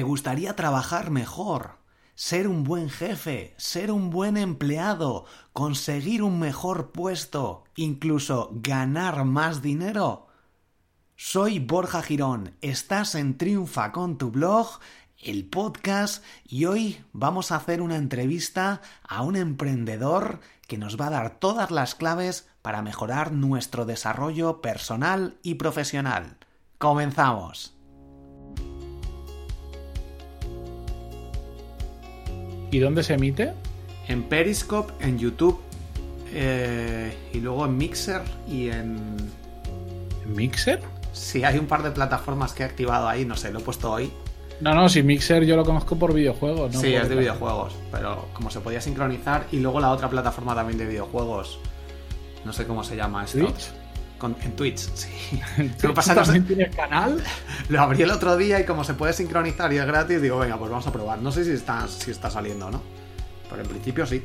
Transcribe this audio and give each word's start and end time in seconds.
¿Te 0.00 0.04
gustaría 0.04 0.56
trabajar 0.56 1.10
mejor? 1.10 1.72
Ser 2.14 2.48
un 2.48 2.64
buen 2.64 2.88
jefe, 2.88 3.52
ser 3.58 3.90
un 3.90 4.08
buen 4.08 4.38
empleado, 4.38 5.26
conseguir 5.52 6.22
un 6.22 6.38
mejor 6.38 6.90
puesto, 6.90 7.64
incluso 7.76 8.48
ganar 8.50 9.26
más 9.26 9.60
dinero. 9.60 10.28
Soy 11.16 11.58
Borja 11.58 12.00
Girón, 12.00 12.56
estás 12.62 13.14
en 13.14 13.36
Triunfa 13.36 13.92
con 13.92 14.16
tu 14.16 14.30
blog, 14.30 14.80
el 15.18 15.44
podcast, 15.44 16.24
y 16.46 16.64
hoy 16.64 17.04
vamos 17.12 17.52
a 17.52 17.56
hacer 17.56 17.82
una 17.82 17.96
entrevista 17.96 18.80
a 19.06 19.20
un 19.20 19.36
emprendedor 19.36 20.40
que 20.66 20.78
nos 20.78 20.98
va 20.98 21.08
a 21.08 21.10
dar 21.10 21.38
todas 21.38 21.70
las 21.70 21.94
claves 21.94 22.48
para 22.62 22.80
mejorar 22.80 23.32
nuestro 23.32 23.84
desarrollo 23.84 24.62
personal 24.62 25.36
y 25.42 25.56
profesional. 25.56 26.38
Comenzamos. 26.78 27.79
¿Y 32.70 32.78
dónde 32.78 33.02
se 33.02 33.14
emite? 33.14 33.52
En 34.08 34.24
Periscope, 34.24 34.92
en 35.04 35.18
YouTube 35.18 35.60
eh, 36.32 37.12
y 37.32 37.40
luego 37.40 37.66
en 37.66 37.76
Mixer 37.76 38.22
y 38.48 38.68
en... 38.68 39.16
¿Mixer? 40.26 40.80
Sí, 41.12 41.42
hay 41.42 41.58
un 41.58 41.66
par 41.66 41.82
de 41.82 41.90
plataformas 41.90 42.52
que 42.52 42.62
he 42.62 42.66
activado 42.66 43.08
ahí, 43.08 43.24
no 43.24 43.36
sé, 43.36 43.52
lo 43.52 43.58
he 43.58 43.62
puesto 43.62 43.90
hoy. 43.90 44.12
No, 44.60 44.74
no, 44.74 44.88
si 44.88 45.02
Mixer 45.02 45.44
yo 45.44 45.56
lo 45.56 45.64
conozco 45.64 45.96
por 45.96 46.12
videojuegos, 46.12 46.74
¿no? 46.74 46.80
Sí, 46.80 46.94
es 46.94 47.08
de 47.08 47.16
videojuegos, 47.16 47.74
pero 47.90 48.28
como 48.32 48.50
se 48.50 48.60
podía 48.60 48.80
sincronizar 48.80 49.46
y 49.50 49.58
luego 49.58 49.80
la 49.80 49.90
otra 49.90 50.08
plataforma 50.08 50.54
también 50.54 50.78
de 50.78 50.86
videojuegos, 50.86 51.58
no 52.44 52.52
sé 52.52 52.66
cómo 52.66 52.84
se 52.84 52.94
llama 52.94 53.24
esto. 53.24 53.38
¿Twitch? 53.38 53.70
Con- 54.20 54.36
en 54.42 54.54
Twitch, 54.54 54.78
sí. 54.94 55.08
Lo 55.56 55.64
que 55.64 55.68
¿Twitch 55.70 55.94
pasa 55.94 56.14
también 56.14 56.46
tiene 56.46 56.70
canal? 56.70 57.24
Lo 57.70 57.80
abrí 57.80 58.02
el 58.02 58.10
otro 58.10 58.36
día 58.36 58.60
y 58.60 58.64
como 58.66 58.84
se 58.84 58.94
puede 58.94 59.12
sincronizar 59.14 59.72
y 59.72 59.78
es 59.78 59.86
gratis, 59.86 60.20
digo, 60.22 60.38
venga, 60.38 60.56
pues 60.58 60.70
vamos 60.70 60.86
a 60.86 60.92
probar. 60.92 61.18
No 61.20 61.32
sé 61.32 61.44
si 61.44 61.52
está, 61.52 61.88
si 61.88 62.10
está 62.12 62.30
saliendo 62.30 62.66
o 62.66 62.70
no. 62.70 62.82
Pero 63.48 63.62
en 63.62 63.68
principio 63.68 64.06
sí. 64.06 64.22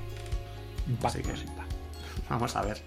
Así 1.02 1.22
que. 1.24 1.34
Vamos 2.30 2.56
a 2.56 2.62
ver. 2.62 2.82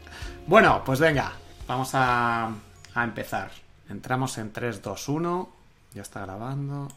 Bueno, 0.47 0.83
pues 0.85 1.01
venga, 1.01 1.33
vamos 1.67 1.91
a, 1.95 2.51
a 2.95 3.05
empezar. 3.05 3.51
Entramos 3.89 4.37
en 4.39 4.53
3, 4.53 4.83
2, 4.83 5.09
1. 5.09 5.49
Ya 5.95 6.03
está 6.03 6.21
grabando. 6.21 6.89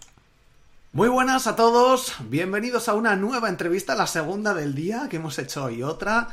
Muy 0.93 1.07
buenas 1.07 1.47
a 1.47 1.55
todos, 1.55 2.15
bienvenidos 2.19 2.89
a 2.89 2.95
una 2.95 3.15
nueva 3.15 3.47
entrevista, 3.47 3.95
la 3.95 4.07
segunda 4.07 4.53
del 4.53 4.75
día 4.75 5.07
que 5.09 5.15
hemos 5.15 5.39
hecho 5.39 5.63
hoy 5.63 5.83
otra. 5.83 6.27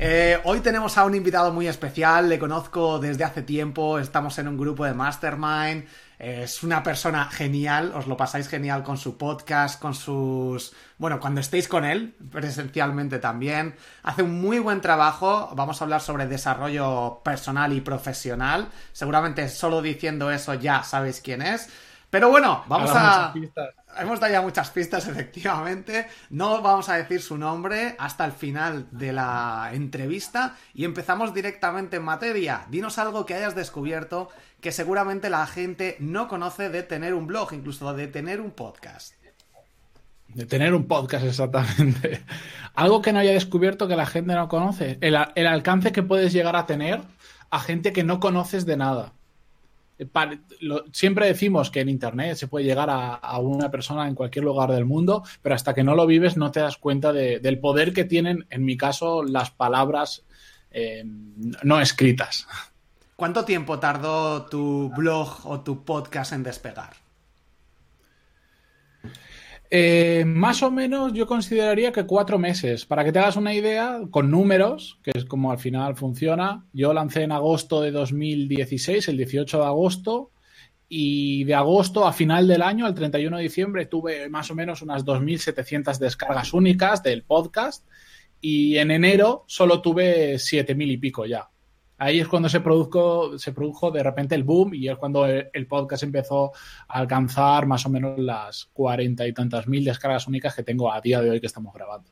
Eh, 0.00 0.36
hoy 0.42 0.58
tenemos 0.58 0.98
a 0.98 1.04
un 1.04 1.14
invitado 1.14 1.52
muy 1.52 1.68
especial, 1.68 2.28
le 2.28 2.40
conozco 2.40 2.98
desde 2.98 3.22
hace 3.22 3.42
tiempo, 3.42 4.00
estamos 4.00 4.36
en 4.40 4.48
un 4.48 4.58
grupo 4.58 4.84
de 4.84 4.94
Mastermind, 4.94 5.84
es 6.18 6.64
una 6.64 6.82
persona 6.82 7.26
genial, 7.26 7.92
os 7.94 8.08
lo 8.08 8.16
pasáis 8.16 8.48
genial 8.48 8.82
con 8.82 8.98
su 8.98 9.16
podcast, 9.16 9.80
con 9.80 9.94
sus... 9.94 10.72
Bueno, 10.98 11.20
cuando 11.20 11.40
estéis 11.40 11.68
con 11.68 11.84
él, 11.84 12.16
presencialmente 12.32 13.20
también, 13.20 13.76
hace 14.02 14.24
un 14.24 14.40
muy 14.40 14.58
buen 14.58 14.80
trabajo, 14.80 15.52
vamos 15.54 15.80
a 15.80 15.84
hablar 15.84 16.00
sobre 16.00 16.26
desarrollo 16.26 17.20
personal 17.22 17.72
y 17.72 17.80
profesional, 17.80 18.70
seguramente 18.92 19.48
solo 19.48 19.80
diciendo 19.80 20.32
eso 20.32 20.54
ya 20.54 20.82
sabéis 20.82 21.20
quién 21.20 21.42
es. 21.42 21.68
Pero 22.10 22.28
bueno, 22.28 22.64
vamos 22.66 22.90
a... 22.92 23.32
Hemos 23.98 24.20
dado 24.20 24.32
ya 24.32 24.42
muchas 24.42 24.70
pistas, 24.70 25.06
efectivamente. 25.08 26.06
No 26.30 26.62
vamos 26.62 26.88
a 26.88 26.96
decir 26.96 27.20
su 27.20 27.36
nombre 27.36 27.96
hasta 27.98 28.24
el 28.24 28.32
final 28.32 28.86
de 28.90 29.12
la 29.12 29.70
entrevista 29.72 30.56
y 30.74 30.84
empezamos 30.84 31.34
directamente 31.34 31.96
en 31.96 32.04
materia. 32.04 32.66
Dinos 32.70 32.98
algo 32.98 33.26
que 33.26 33.34
hayas 33.34 33.54
descubierto 33.54 34.28
que 34.60 34.72
seguramente 34.72 35.30
la 35.30 35.46
gente 35.46 35.96
no 36.00 36.28
conoce 36.28 36.68
de 36.68 36.82
tener 36.82 37.14
un 37.14 37.26
blog, 37.26 37.52
incluso 37.52 37.92
de 37.94 38.06
tener 38.06 38.40
un 38.40 38.50
podcast. 38.50 39.14
De 40.28 40.46
tener 40.46 40.74
un 40.74 40.86
podcast, 40.86 41.24
exactamente. 41.24 42.22
Algo 42.74 43.02
que 43.02 43.12
no 43.12 43.18
haya 43.18 43.32
descubierto 43.32 43.88
que 43.88 43.96
la 43.96 44.06
gente 44.06 44.34
no 44.34 44.48
conoce. 44.48 44.98
El, 45.00 45.16
el 45.34 45.46
alcance 45.46 45.90
que 45.90 46.04
puedes 46.04 46.32
llegar 46.32 46.54
a 46.54 46.66
tener 46.66 47.00
a 47.50 47.58
gente 47.58 47.92
que 47.92 48.04
no 48.04 48.20
conoces 48.20 48.64
de 48.64 48.76
nada. 48.76 49.12
Eh, 50.00 50.38
siempre 50.92 51.26
decimos 51.26 51.70
que 51.70 51.80
en 51.80 51.88
Internet 51.90 52.36
se 52.36 52.48
puede 52.48 52.64
llegar 52.64 52.88
a, 52.90 53.38
una 53.38 53.70
persona 53.70 54.08
en 54.08 54.14
cualquier 54.14 54.44
lugar 54.44 54.72
del 54.72 54.84
mundo, 54.86 55.22
pero 55.42 55.54
hasta 55.54 55.74
que 55.74 55.84
no 55.84 55.94
lo 55.94 56.06
vives 56.06 56.36
no 56.36 56.50
te 56.50 56.60
das 56.60 56.78
cuenta 56.78 57.12
de- 57.12 57.38
del 57.38 57.58
poder 57.58 57.92
que 57.92 58.04
tienen, 58.04 58.46
en 58.50 58.64
mi 58.64 58.76
caso, 58.76 59.22
las 59.22 59.50
palabras 59.50 60.24
eh, 60.70 61.04
no 61.62 61.80
escritas. 61.80 62.46
¿Cuánto 63.16 63.44
tiempo 63.44 63.78
tardó 63.78 64.46
tu 64.46 64.90
blog 64.96 65.40
o 65.44 65.60
tu 65.60 65.84
podcast 65.84 66.32
en 66.32 66.42
despegar? 66.42 66.99
Eh, 69.72 70.24
más 70.26 70.64
o 70.64 70.70
menos 70.72 71.12
yo 71.12 71.28
consideraría 71.28 71.92
que 71.92 72.04
cuatro 72.04 72.38
meses. 72.38 72.86
Para 72.86 73.04
que 73.04 73.12
te 73.12 73.20
hagas 73.20 73.36
una 73.36 73.54
idea, 73.54 74.00
con 74.10 74.30
números, 74.30 74.98
que 75.02 75.12
es 75.14 75.24
como 75.24 75.52
al 75.52 75.58
final 75.58 75.96
funciona, 75.96 76.64
yo 76.72 76.92
lancé 76.92 77.22
en 77.22 77.32
agosto 77.32 77.80
de 77.80 77.92
2016, 77.92 79.08
el 79.08 79.16
18 79.16 79.58
de 79.58 79.64
agosto, 79.64 80.32
y 80.88 81.44
de 81.44 81.54
agosto 81.54 82.04
a 82.04 82.12
final 82.12 82.48
del 82.48 82.62
año, 82.62 82.84
al 82.84 82.94
31 82.94 83.36
de 83.36 83.42
diciembre, 83.44 83.86
tuve 83.86 84.28
más 84.28 84.50
o 84.50 84.56
menos 84.56 84.82
unas 84.82 85.04
2.700 85.04 85.98
descargas 85.98 86.52
únicas 86.52 87.04
del 87.04 87.22
podcast, 87.22 87.86
y 88.40 88.76
en 88.76 88.90
enero 88.90 89.44
solo 89.46 89.80
tuve 89.80 90.34
7.000 90.34 90.90
y 90.90 90.96
pico 90.96 91.26
ya. 91.26 91.48
Ahí 92.00 92.18
es 92.18 92.28
cuando 92.28 92.48
se 92.48 92.60
produjo, 92.60 93.38
se 93.38 93.52
produjo 93.52 93.90
de 93.90 94.02
repente 94.02 94.34
el 94.34 94.42
boom 94.42 94.72
y 94.72 94.88
es 94.88 94.96
cuando 94.96 95.26
el, 95.26 95.50
el 95.52 95.66
podcast 95.66 96.02
empezó 96.02 96.52
a 96.88 96.98
alcanzar 96.98 97.66
más 97.66 97.84
o 97.84 97.90
menos 97.90 98.18
las 98.18 98.70
cuarenta 98.72 99.26
y 99.26 99.34
tantas 99.34 99.68
mil 99.68 99.84
descargas 99.84 100.26
únicas 100.26 100.54
que 100.54 100.62
tengo 100.62 100.90
a 100.90 101.02
día 101.02 101.20
de 101.20 101.28
hoy 101.28 101.40
que 101.40 101.46
estamos 101.46 101.74
grabando. 101.74 102.10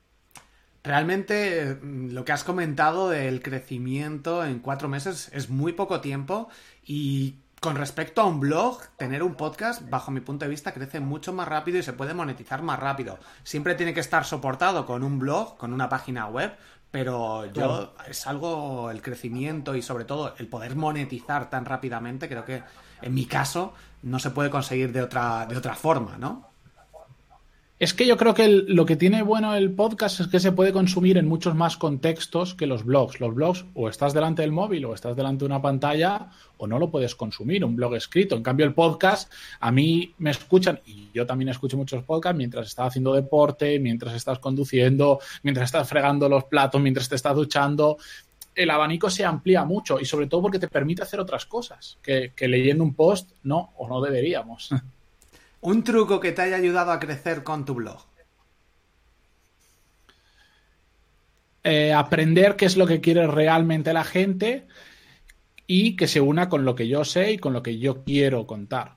Realmente 0.85 1.79
mm, 1.81 2.11
lo 2.11 2.25
que 2.27 2.33
has 2.33 2.45
comentado 2.45 3.09
del 3.09 3.41
crecimiento 3.43 4.45
en 4.45 4.59
cuatro 4.59 4.89
meses 4.89 5.31
es 5.33 5.49
muy 5.49 5.73
poco 5.73 6.03
tiempo 6.03 6.51
y 6.85 7.37
con 7.61 7.75
respecto 7.75 8.21
a 8.21 8.27
un 8.27 8.39
blog, 8.39 8.81
tener 8.97 9.23
un 9.23 9.35
podcast, 9.35 9.89
bajo 9.91 10.13
mi 10.13 10.21
punto 10.21 10.45
de 10.45 10.51
vista, 10.51 10.73
crece 10.73 11.01
mucho 11.01 11.33
más 11.33 11.49
rápido 11.49 11.79
y 11.79 11.83
se 11.83 11.93
puede 11.93 12.15
monetizar 12.15 12.63
más 12.63 12.79
rápido. 12.79 13.19
Siempre 13.43 13.75
tiene 13.75 13.95
que 13.95 14.01
estar 14.01 14.25
soportado 14.25 14.87
con 14.87 15.03
un 15.03 15.19
blog, 15.19 15.57
con 15.57 15.73
una 15.73 15.89
página 15.89 16.27
web, 16.29 16.53
pero 16.91 17.47
yo 17.47 17.53
Claro. 17.53 17.95
es 18.09 18.27
algo, 18.27 18.91
el 18.91 19.03
crecimiento 19.03 19.75
y 19.77 19.83
sobre 19.83 20.05
todo 20.05 20.35
el 20.39 20.49
poder 20.49 20.77
monetizar 20.77 21.51
tan 21.51 21.65
rápidamente, 21.65 22.29
creo 22.29 22.45
que 22.45 22.63
en 23.03 23.15
mi 23.15 23.27
caso 23.27 23.75
no 24.03 24.19
se 24.19 24.31
puede 24.31 24.51
conseguir 24.51 24.93
de 24.93 25.03
otra, 25.03 25.47
de 25.47 25.57
otra 25.57 25.75
forma, 25.75 26.17
¿no? 26.19 26.48
Es 27.81 27.95
que 27.95 28.09
yo 28.09 28.17
creo 28.17 28.35
que 28.35 28.49
lo 28.49 28.87
que 28.87 28.97
tiene 28.97 29.23
bueno 29.23 29.55
el 29.55 29.71
podcast 29.71 30.19
es 30.19 30.27
que 30.27 30.41
se 30.41 30.51
puede 30.51 30.73
consumir 30.73 31.17
en 31.17 31.29
muchos 31.29 31.55
más 31.55 31.77
contextos 31.77 32.57
que 32.57 32.67
los 32.67 32.85
blogs. 32.85 33.21
Los 33.21 33.37
blogs 33.37 33.67
o 33.75 33.89
estás 33.89 34.13
delante 34.13 34.43
del 34.43 34.51
móvil 34.51 34.85
o 34.85 34.95
estás 34.95 35.15
delante 35.15 35.45
de 35.45 35.47
una 35.47 35.63
pantalla 35.63 36.29
o 36.57 36.67
no 36.67 36.81
lo 36.81 36.91
puedes 36.91 37.15
consumir, 37.15 37.65
un 37.65 37.77
blog 37.77 37.95
escrito. 37.95 38.35
En 38.35 38.43
cambio 38.43 38.67
el 38.67 38.75
podcast, 38.75 39.33
a 39.61 39.71
mí 39.71 40.13
me 40.19 40.31
escuchan, 40.31 40.81
y 40.87 41.09
yo 41.15 41.25
también 41.25 41.51
escucho 41.51 41.77
muchos 41.77 42.03
podcasts 42.03 42.37
mientras 42.37 42.67
estás 42.67 42.89
haciendo 42.89 43.13
deporte, 43.13 43.79
mientras 43.79 44.13
estás 44.17 44.41
conduciendo, 44.41 45.21
mientras 45.45 45.67
estás 45.67 45.89
fregando 45.89 46.29
los 46.29 46.45
platos, 46.47 46.81
mientras 46.81 47.09
te 47.09 47.15
estás 47.15 47.37
duchando. 47.37 47.97
El 48.57 48.71
abanico 48.71 49.09
se 49.09 49.25
amplía 49.25 49.63
mucho 49.65 50.01
y 50.01 50.05
sobre 50.05 50.27
todo 50.27 50.43
porque 50.43 50.59
te 50.59 50.67
permite 50.67 51.03
hacer 51.03 51.21
otras 51.21 51.47
cosas 51.47 51.97
que 52.03 52.33
leyendo 52.41 52.83
un 52.83 52.95
post 52.95 53.31
no 53.45 53.71
o 53.77 53.87
no 53.87 54.01
deberíamos. 54.01 54.71
Un 55.61 55.85
truco 55.85 56.19
que 56.19 56.33
te 56.33 56.43
haya 56.43 56.57
ayudado 56.57 56.91
a 56.91 56.99
crecer 56.99 57.45
con 57.45 57.65
tu 57.65 57.75
blog. 57.77 58.05
eh, 61.65 61.93
aprender 61.93 62.57
qué 62.57 62.65
es 62.67 62.77
lo 62.77 62.87
que 62.87 63.01
quiere 63.01 63.27
realmente 63.27 63.93
la 63.93 64.05
gente 64.05 64.67
y 65.69 65.95
que 65.97 66.09
se 66.09 66.21
una 66.21 66.49
con 66.49 66.65
lo 66.65 66.75
que 66.75 66.89
yo 66.89 67.05
sé 67.05 67.31
y 67.33 67.39
con 67.39 67.53
lo 67.53 67.63
que 67.63 67.79
yo 67.79 68.03
quiero 68.05 68.45
contar. 68.47 68.97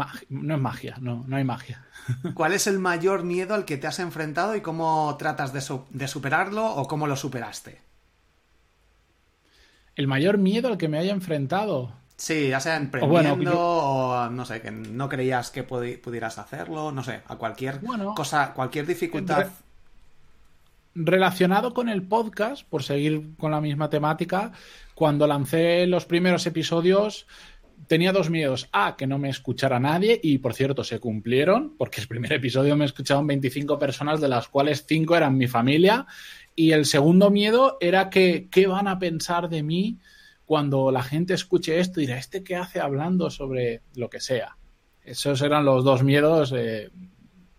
Mag- 0.00 0.24
no 0.28 0.54
es 0.54 0.60
magia, 0.60 0.98
no, 1.00 1.24
no 1.26 1.36
hay 1.36 1.44
magia. 1.44 1.84
¿Cuál 2.32 2.54
es 2.54 2.66
el 2.66 2.78
mayor 2.78 3.22
miedo 3.22 3.54
al 3.54 3.66
que 3.66 3.76
te 3.76 3.86
has 3.86 3.98
enfrentado 3.98 4.56
y 4.56 4.62
cómo 4.62 5.14
tratas 5.18 5.52
de, 5.52 5.60
su- 5.60 5.84
de 5.90 6.08
superarlo 6.08 6.64
o 6.66 6.88
cómo 6.88 7.06
lo 7.06 7.16
superaste? 7.16 7.82
El 9.96 10.06
mayor 10.06 10.38
miedo 10.38 10.68
al 10.68 10.78
que 10.78 10.88
me 10.88 10.96
haya 10.98 11.12
enfrentado. 11.12 11.92
Sí, 12.20 12.48
ya 12.48 12.58
sea 12.58 12.76
emprendiendo 12.76 13.32
O 13.32 13.36
bueno, 13.36 13.42
yo- 13.52 13.58
o 13.60 14.28
no 14.30 14.44
sé, 14.44 14.60
que 14.60 14.72
no 14.72 15.08
creías 15.08 15.50
que 15.52 15.66
pudi- 15.66 16.00
pudieras 16.00 16.36
hacerlo, 16.38 16.90
no 16.90 17.02
sé, 17.04 17.20
a 17.28 17.36
cualquier 17.36 17.78
Bueno, 17.78 18.12
cosa, 18.14 18.52
cualquier 18.54 18.86
dificultad. 18.86 19.38
re- 19.44 19.46
Relacionado 20.94 21.74
con 21.74 21.88
el 21.88 22.02
podcast, 22.02 22.64
por 22.68 22.82
seguir 22.82 23.36
con 23.38 23.52
la 23.52 23.60
misma 23.60 23.88
temática, 23.88 24.50
cuando 24.94 25.28
lancé 25.28 25.86
los 25.86 26.06
primeros 26.06 26.44
episodios 26.46 27.26
tenía 27.86 28.10
dos 28.12 28.30
miedos. 28.30 28.68
A, 28.72 28.96
que 28.96 29.06
no 29.06 29.16
me 29.18 29.28
escuchara 29.28 29.78
nadie 29.78 30.18
y, 30.20 30.38
por 30.38 30.54
cierto, 30.54 30.82
se 30.82 30.98
cumplieron, 30.98 31.74
porque 31.78 32.00
el 32.00 32.08
primer 32.08 32.32
episodio 32.32 32.74
me 32.74 32.84
escucharon 32.84 33.28
25 33.28 33.78
personas, 33.78 34.20
de 34.20 34.26
las 34.26 34.48
cuales 34.48 34.84
5 34.88 35.16
eran 35.16 35.38
mi 35.38 35.46
familia. 35.46 36.04
Y 36.56 36.72
el 36.72 36.84
segundo 36.84 37.30
miedo 37.30 37.76
era 37.80 38.10
que, 38.10 38.48
¿qué 38.50 38.66
van 38.66 38.88
a 38.88 38.98
pensar 38.98 39.48
de 39.48 39.62
mí 39.62 39.98
cuando 40.48 40.90
la 40.90 41.02
gente 41.02 41.34
escuche 41.34 41.78
esto? 41.78 42.00
Dirá, 42.00 42.16
¿este 42.16 42.42
qué 42.42 42.56
hace 42.56 42.80
hablando 42.80 43.28
sobre 43.28 43.82
lo 43.94 44.08
que 44.08 44.18
sea? 44.18 44.56
Esos 45.04 45.42
eran 45.42 45.66
los 45.66 45.84
dos 45.84 46.02
miedos 46.02 46.54
eh, 46.56 46.90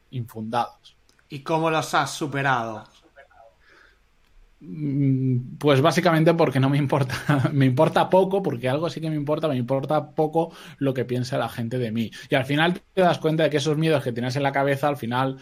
infundados. 0.10 0.98
¿Y 1.30 1.42
cómo 1.42 1.70
los 1.70 1.94
has 1.94 2.12
superado? 2.12 2.84
Mm, 4.60 5.58
pues 5.60 5.82
básicamente 5.82 6.34
porque 6.34 6.60
no 6.60 6.68
me 6.68 6.80
importa, 6.80 7.16
me 7.54 7.68
importa 7.68 8.10
poco, 8.10 8.42
porque 8.42 8.68
algo 8.68 8.90
sí 8.90 9.00
que 9.00 9.12
me 9.12 9.16
importa, 9.16 9.48
me 9.48 9.56
importa 9.56 10.10
poco 10.16 10.52
lo 10.80 10.92
que 10.92 11.06
piensa 11.06 11.38
la 11.38 11.48
gente 11.48 11.78
de 11.78 11.92
mí. 11.92 12.10
Y 12.28 12.34
al 12.34 12.46
final 12.46 12.82
te 12.96 13.02
das 13.02 13.20
cuenta 13.20 13.44
de 13.44 13.52
que 13.52 13.58
esos 13.58 13.78
miedos 13.78 14.04
que 14.04 14.14
tienes 14.14 14.36
en 14.36 14.42
la 14.42 14.52
cabeza 14.52 14.88
al 14.88 14.98
final 14.98 15.38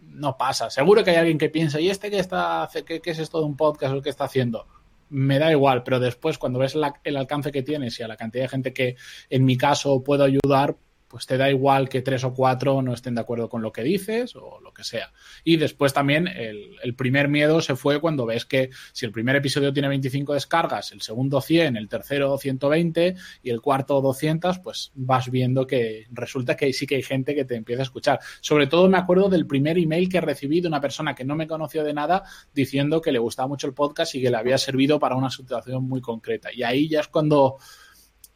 no 0.00 0.36
pasa. 0.36 0.68
Seguro 0.68 1.04
que 1.04 1.12
hay 1.12 1.16
alguien 1.18 1.38
que 1.38 1.48
piensa, 1.48 1.80
¿y 1.80 1.90
este 1.90 2.10
qué 2.10 2.18
está, 2.18 2.68
qué, 2.84 3.00
qué 3.00 3.10
es 3.12 3.20
esto 3.20 3.38
de 3.38 3.46
un 3.46 3.56
podcast 3.56 3.94
o 3.94 4.02
qué 4.02 4.10
está 4.10 4.24
haciendo? 4.24 4.66
Me 5.10 5.38
da 5.38 5.50
igual, 5.50 5.82
pero 5.82 6.00
después 6.00 6.38
cuando 6.38 6.58
ves 6.58 6.76
el 7.04 7.16
alcance 7.16 7.52
que 7.52 7.62
tienes 7.62 7.98
y 7.98 8.02
a 8.02 8.08
la 8.08 8.16
cantidad 8.16 8.44
de 8.44 8.48
gente 8.48 8.72
que 8.72 8.96
en 9.30 9.44
mi 9.44 9.56
caso 9.56 10.02
puedo 10.02 10.24
ayudar, 10.24 10.76
pues 11.08 11.26
te 11.26 11.36
da 11.36 11.50
igual 11.50 11.88
que 11.88 12.02
tres 12.02 12.22
o 12.24 12.34
cuatro 12.34 12.82
no 12.82 12.92
estén 12.92 13.14
de 13.14 13.22
acuerdo 13.22 13.48
con 13.48 13.62
lo 13.62 13.72
que 13.72 13.82
dices 13.82 14.36
o 14.36 14.60
lo 14.60 14.72
que 14.72 14.84
sea. 14.84 15.12
Y 15.42 15.56
después 15.56 15.92
también 15.92 16.28
el, 16.28 16.94
primer 16.96 17.28
miedo 17.28 17.60
se 17.60 17.76
fue 17.76 18.00
cuando 18.00 18.26
ves 18.26 18.44
que 18.44 18.70
si 18.92 19.06
el 19.06 19.12
primer 19.12 19.36
episodio 19.36 19.72
tiene 19.72 19.88
25 19.88 20.34
descargas, 20.34 20.92
el 20.92 21.00
segundo 21.00 21.40
100, 21.40 21.76
el 21.76 21.88
tercero 21.88 22.36
120 22.36 23.14
y 23.42 23.50
el 23.50 23.60
cuarto 23.60 24.00
200, 24.00 24.58
pues 24.58 24.92
vas 24.94 25.30
viendo 25.30 25.66
que 25.66 26.06
resulta 26.10 26.56
que 26.56 26.72
sí 26.72 26.86
que 26.86 26.96
hay 26.96 27.02
gente 27.02 27.34
que 27.34 27.44
te 27.44 27.54
empieza 27.54 27.82
a 27.82 27.84
escuchar. 27.84 28.20
Sobre 28.40 28.66
todo 28.66 28.88
me 28.88 28.98
acuerdo 28.98 29.28
del 29.28 29.46
primer 29.46 29.78
email 29.78 30.08
que 30.08 30.20
recibí 30.20 30.60
de 30.60 30.68
una 30.68 30.80
persona 30.80 31.14
que 31.14 31.24
no 31.24 31.36
me 31.36 31.46
conoció 31.46 31.84
de 31.84 31.94
nada 31.94 32.24
diciendo 32.54 33.00
que 33.00 33.12
le 33.12 33.18
gustaba 33.18 33.48
mucho 33.48 33.66
el 33.66 33.74
podcast 33.74 34.14
y 34.14 34.22
que 34.22 34.30
le 34.30 34.36
había 34.36 34.58
servido 34.58 34.98
para 34.98 35.16
una 35.16 35.30
situación 35.30 35.84
muy 35.84 36.00
concreta. 36.00 36.52
Y 36.52 36.62
ahí 36.62 36.88
ya 36.88 37.00
es 37.00 37.08
cuando 37.08 37.58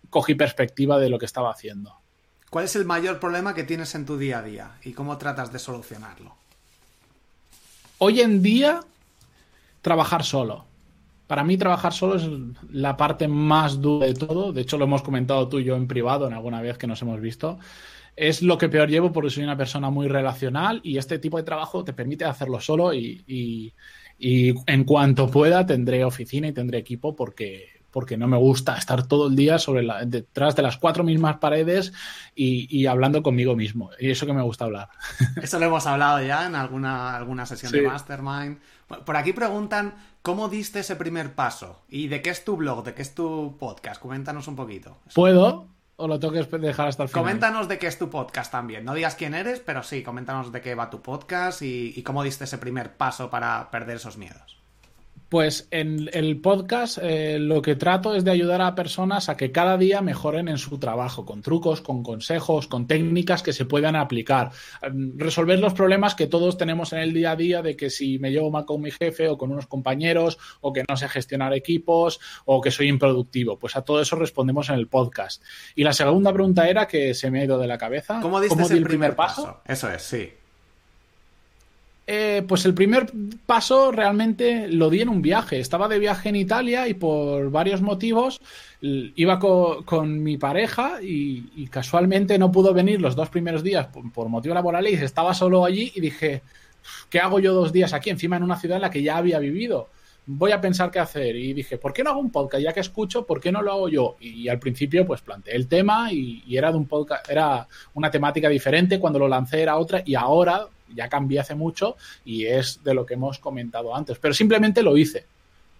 cogí 0.08 0.34
perspectiva 0.34 0.98
de 0.98 1.08
lo 1.08 1.18
que 1.18 1.26
estaba 1.26 1.50
haciendo. 1.50 2.01
¿Cuál 2.52 2.66
es 2.66 2.76
el 2.76 2.84
mayor 2.84 3.18
problema 3.18 3.54
que 3.54 3.64
tienes 3.64 3.94
en 3.94 4.04
tu 4.04 4.18
día 4.18 4.40
a 4.40 4.42
día 4.42 4.72
y 4.84 4.92
cómo 4.92 5.16
tratas 5.16 5.50
de 5.54 5.58
solucionarlo? 5.58 6.36
Hoy 7.96 8.20
en 8.20 8.42
día, 8.42 8.80
trabajar 9.80 10.22
solo. 10.22 10.66
Para 11.26 11.44
mí 11.44 11.56
trabajar 11.56 11.94
solo 11.94 12.16
es 12.16 12.28
la 12.70 12.94
parte 12.98 13.26
más 13.26 13.80
dura 13.80 14.06
de 14.06 14.12
todo. 14.12 14.52
De 14.52 14.60
hecho, 14.60 14.76
lo 14.76 14.84
hemos 14.84 15.00
comentado 15.00 15.48
tú 15.48 15.60
y 15.60 15.64
yo 15.64 15.76
en 15.76 15.88
privado 15.88 16.26
en 16.26 16.34
alguna 16.34 16.60
vez 16.60 16.76
que 16.76 16.86
nos 16.86 17.00
hemos 17.00 17.22
visto. 17.22 17.58
Es 18.16 18.42
lo 18.42 18.58
que 18.58 18.68
peor 18.68 18.90
llevo 18.90 19.12
porque 19.12 19.30
soy 19.30 19.44
una 19.44 19.56
persona 19.56 19.88
muy 19.88 20.08
relacional 20.08 20.82
y 20.84 20.98
este 20.98 21.18
tipo 21.18 21.38
de 21.38 21.44
trabajo 21.44 21.84
te 21.84 21.94
permite 21.94 22.26
hacerlo 22.26 22.60
solo 22.60 22.92
y, 22.92 23.24
y 24.18 24.54
en 24.66 24.84
cuanto 24.84 25.30
pueda 25.30 25.64
tendré 25.64 26.04
oficina 26.04 26.48
y 26.48 26.52
tendré 26.52 26.76
equipo 26.76 27.16
porque, 27.16 27.81
porque 27.92 28.16
no 28.16 28.26
me 28.26 28.38
gusta 28.38 28.76
estar 28.76 29.06
todo 29.06 29.28
el 29.28 29.36
día 29.36 29.58
sobre 29.58 29.82
la, 29.82 30.04
detrás 30.04 30.56
de 30.56 30.62
las 30.62 30.78
cuatro 30.78 31.04
mismas 31.04 31.36
paredes 31.36 31.92
y, 32.34 32.86
hablando 32.86 33.22
conmigo 33.22 33.54
mismo. 33.54 33.90
Y 34.00 34.10
eso 34.10 34.26
que 34.26 34.32
me 34.32 34.42
gusta 34.42 34.64
hablar. 34.64 34.88
Eso 35.42 35.58
lo 35.58 35.66
hemos 35.66 35.86
hablado 35.86 36.22
ya 36.22 36.46
en 36.46 36.56
alguna, 36.56 37.14
alguna 37.14 37.46
sesión 37.46 37.70
de 37.72 37.82
Mastermind. 37.82 38.58
Por 39.04 39.16
aquí 39.16 39.32
preguntan, 39.32 39.94
¿cómo 40.22 40.48
diste 40.48 40.80
ese 40.80 40.96
primer 40.96 41.34
paso? 41.34 41.82
¿Y 41.88 42.08
de 42.08 42.22
qué 42.22 42.30
es 42.30 42.44
tu 42.44 42.56
blog? 42.56 42.82
¿De 42.84 42.94
qué 42.94 43.02
es 43.02 43.14
tu 43.14 43.56
podcast? 43.58 44.00
Coméntanos 44.00 44.48
un 44.48 44.56
poquito. 44.56 44.96
¿Puedo? 45.14 45.66
¿O 45.96 46.08
lo 46.08 46.18
tengo 46.18 46.32
que 46.32 46.58
dejar 46.58 46.88
hasta 46.88 47.02
el 47.02 47.08
final? 47.10 47.22
Coméntanos 47.22 47.68
de 47.68 47.78
qué 47.78 47.86
es 47.86 47.98
tu 47.98 48.08
podcast 48.08 48.50
también. 48.50 48.84
No 48.84 48.94
digas 48.94 49.14
quién 49.14 49.34
eres, 49.34 49.60
pero 49.60 49.82
sí, 49.82 50.02
coméntanos 50.02 50.50
de 50.50 50.60
qué 50.62 50.74
va 50.74 50.90
tu 50.90 51.02
podcast 51.02 51.60
y 51.62 52.02
cómo 52.02 52.22
diste 52.22 52.44
ese 52.44 52.58
primer 52.58 52.96
paso 52.96 53.30
para 53.30 53.70
perder 53.70 53.96
esos 53.96 54.16
miedos. 54.16 54.61
Pues 55.32 55.66
en 55.70 56.10
el 56.12 56.42
podcast 56.42 56.98
eh, 57.00 57.38
lo 57.38 57.62
que 57.62 57.74
trato 57.74 58.14
es 58.14 58.22
de 58.22 58.30
ayudar 58.30 58.60
a 58.60 58.74
personas 58.74 59.30
a 59.30 59.36
que 59.38 59.50
cada 59.50 59.78
día 59.78 60.02
mejoren 60.02 60.46
en 60.46 60.58
su 60.58 60.78
trabajo, 60.78 61.24
con 61.24 61.40
trucos, 61.40 61.80
con 61.80 62.02
consejos, 62.02 62.66
con 62.66 62.86
técnicas 62.86 63.42
que 63.42 63.54
se 63.54 63.64
puedan 63.64 63.96
aplicar. 63.96 64.50
Mm, 64.82 65.18
resolver 65.18 65.58
los 65.58 65.72
problemas 65.72 66.14
que 66.14 66.26
todos 66.26 66.58
tenemos 66.58 66.92
en 66.92 66.98
el 66.98 67.14
día 67.14 67.30
a 67.30 67.36
día 67.36 67.62
de 67.62 67.76
que 67.78 67.88
si 67.88 68.18
me 68.18 68.30
llevo 68.30 68.50
mal 68.50 68.66
con 68.66 68.82
mi 68.82 68.90
jefe 68.90 69.26
o 69.26 69.38
con 69.38 69.50
unos 69.50 69.66
compañeros 69.66 70.36
o 70.60 70.70
que 70.70 70.84
no 70.86 70.98
sé 70.98 71.08
gestionar 71.08 71.54
equipos 71.54 72.20
o 72.44 72.60
que 72.60 72.70
soy 72.70 72.88
improductivo. 72.88 73.58
Pues 73.58 73.74
a 73.74 73.86
todo 73.86 74.02
eso 74.02 74.16
respondemos 74.16 74.68
en 74.68 74.74
el 74.74 74.88
podcast. 74.88 75.42
Y 75.74 75.82
la 75.82 75.94
segunda 75.94 76.30
pregunta 76.34 76.68
era 76.68 76.86
que 76.86 77.14
se 77.14 77.30
me 77.30 77.40
ha 77.40 77.44
ido 77.44 77.58
de 77.58 77.68
la 77.68 77.78
cabeza. 77.78 78.20
¿Cómo 78.20 78.38
diste 78.38 78.74
el 78.74 78.84
primer, 78.84 79.16
paso? 79.16 79.62
Eso 79.64 79.90
es, 79.90 80.02
sí. 80.02 80.30
Eh, 82.06 82.42
pues 82.48 82.64
el 82.64 82.74
primer 82.74 83.12
paso 83.46 83.92
realmente 83.92 84.66
lo 84.68 84.90
di 84.90 85.02
en 85.02 85.08
un 85.08 85.22
viaje. 85.22 85.60
Estaba 85.60 85.88
de 85.88 85.98
viaje 85.98 86.30
en 86.30 86.36
Italia 86.36 86.88
y 86.88 86.94
por 86.94 87.50
varios 87.50 87.80
motivos 87.80 88.40
iba 88.80 89.38
con, 89.38 90.22
mi 90.22 90.36
pareja 90.36 90.98
y, 91.00 91.68
casualmente 91.68 92.38
no 92.38 92.50
pudo 92.50 92.74
venir 92.74 93.00
los 93.00 93.14
dos 93.14 93.28
primeros 93.28 93.62
días 93.62 93.86
por, 93.86 94.10
por 94.12 94.28
motivo 94.28 94.54
laboral 94.54 94.88
y 94.88 94.94
estaba 94.94 95.34
solo 95.34 95.64
allí 95.64 95.92
y 95.94 96.00
dije, 96.00 96.42
¿qué 97.08 97.20
hago 97.20 97.38
yo 97.38 97.54
dos 97.54 97.72
días 97.72 97.92
aquí 97.92 98.10
encima 98.10 98.36
en 98.36 98.42
una 98.42 98.58
ciudad 98.58 98.76
en 98.76 98.82
la 98.82 98.90
que 98.90 99.02
ya 99.02 99.16
había 99.16 99.38
vivido? 99.38 99.88
voy 100.26 100.52
a 100.52 100.60
pensar 100.60 100.90
qué 100.90 100.98
hacer. 100.98 101.36
Y 101.36 101.52
dije, 101.52 101.78
¿por 101.78 101.92
qué 101.92 102.02
no 102.02 102.10
hago 102.10 102.20
un 102.20 102.30
podcast? 102.30 102.62
Ya 102.62 102.72
que 102.72 102.80
escucho, 102.80 103.26
¿por 103.26 103.40
qué 103.40 103.50
no 103.50 103.62
lo 103.62 103.72
hago 103.72 103.88
yo? 103.88 104.16
Y, 104.20 104.48
al 104.48 104.58
principio, 104.58 105.06
pues 105.06 105.20
planteé 105.20 105.56
el 105.56 105.68
tema 105.68 106.12
y, 106.12 106.42
y, 106.46 106.56
era 106.56 106.70
de 106.70 106.78
un 106.78 106.86
podcast, 106.86 107.28
era 107.28 107.66
una 107.94 108.10
temática 108.10 108.48
diferente. 108.48 108.98
Cuando 109.00 109.18
lo 109.18 109.28
lancé 109.28 109.62
era 109.62 109.76
otra, 109.76 110.02
y 110.04 110.14
ahora 110.14 110.66
ya 110.94 111.08
cambié 111.08 111.40
hace 111.40 111.54
mucho 111.54 111.96
y 112.24 112.46
es 112.46 112.82
de 112.82 112.94
lo 112.94 113.06
que 113.06 113.14
hemos 113.14 113.38
comentado 113.38 113.94
antes. 113.94 114.18
Pero 114.18 114.34
simplemente 114.34 114.82
lo 114.82 114.96
hice. 114.96 115.26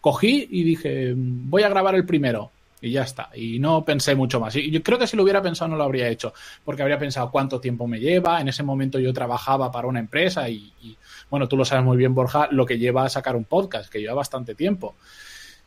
Cogí 0.01 0.49
y 0.51 0.63
dije, 0.65 1.15
voy 1.17 1.63
a 1.63 1.69
grabar 1.69 1.95
el 1.95 2.05
primero. 2.05 2.51
Y 2.81 2.91
ya 2.91 3.03
está. 3.03 3.31
Y 3.35 3.61
no 3.61 3.85
pensé 3.85 4.17
mucho 4.17 4.41
más. 4.41 4.57
Y 4.57 4.71
yo 4.71 4.83
creo 4.83 4.99
que 4.99 5.07
si 5.07 5.17
lo 5.17 5.23
hubiera 5.23 5.41
pensado 5.41 5.71
no 5.71 5.77
lo 5.77 5.85
habría 5.85 6.09
hecho. 6.09 6.35
Porque 6.65 6.83
habría 6.83 6.99
pensado 6.99 7.31
cuánto 7.31 7.61
tiempo 7.61 7.87
me 7.87 8.01
lleva. 8.01 8.41
En 8.41 8.49
ese 8.49 8.65
momento 8.65 8.99
yo 8.99 9.13
trabajaba 9.13 9.71
para 9.71 9.87
una 9.87 10.01
empresa 10.01 10.49
y, 10.49 10.73
bueno, 11.31 11.47
tú 11.47 11.57
lo 11.57 11.65
sabes 11.65 11.85
muy 11.85 11.97
bien, 11.97 12.13
Borja, 12.13 12.49
lo 12.51 12.67
que 12.67 12.79
lleva 12.79 13.05
a 13.05 13.09
sacar 13.09 13.37
un 13.37 13.45
podcast, 13.45 13.89
que 13.89 14.01
lleva 14.01 14.15
bastante 14.15 14.57
tiempo. 14.57 14.97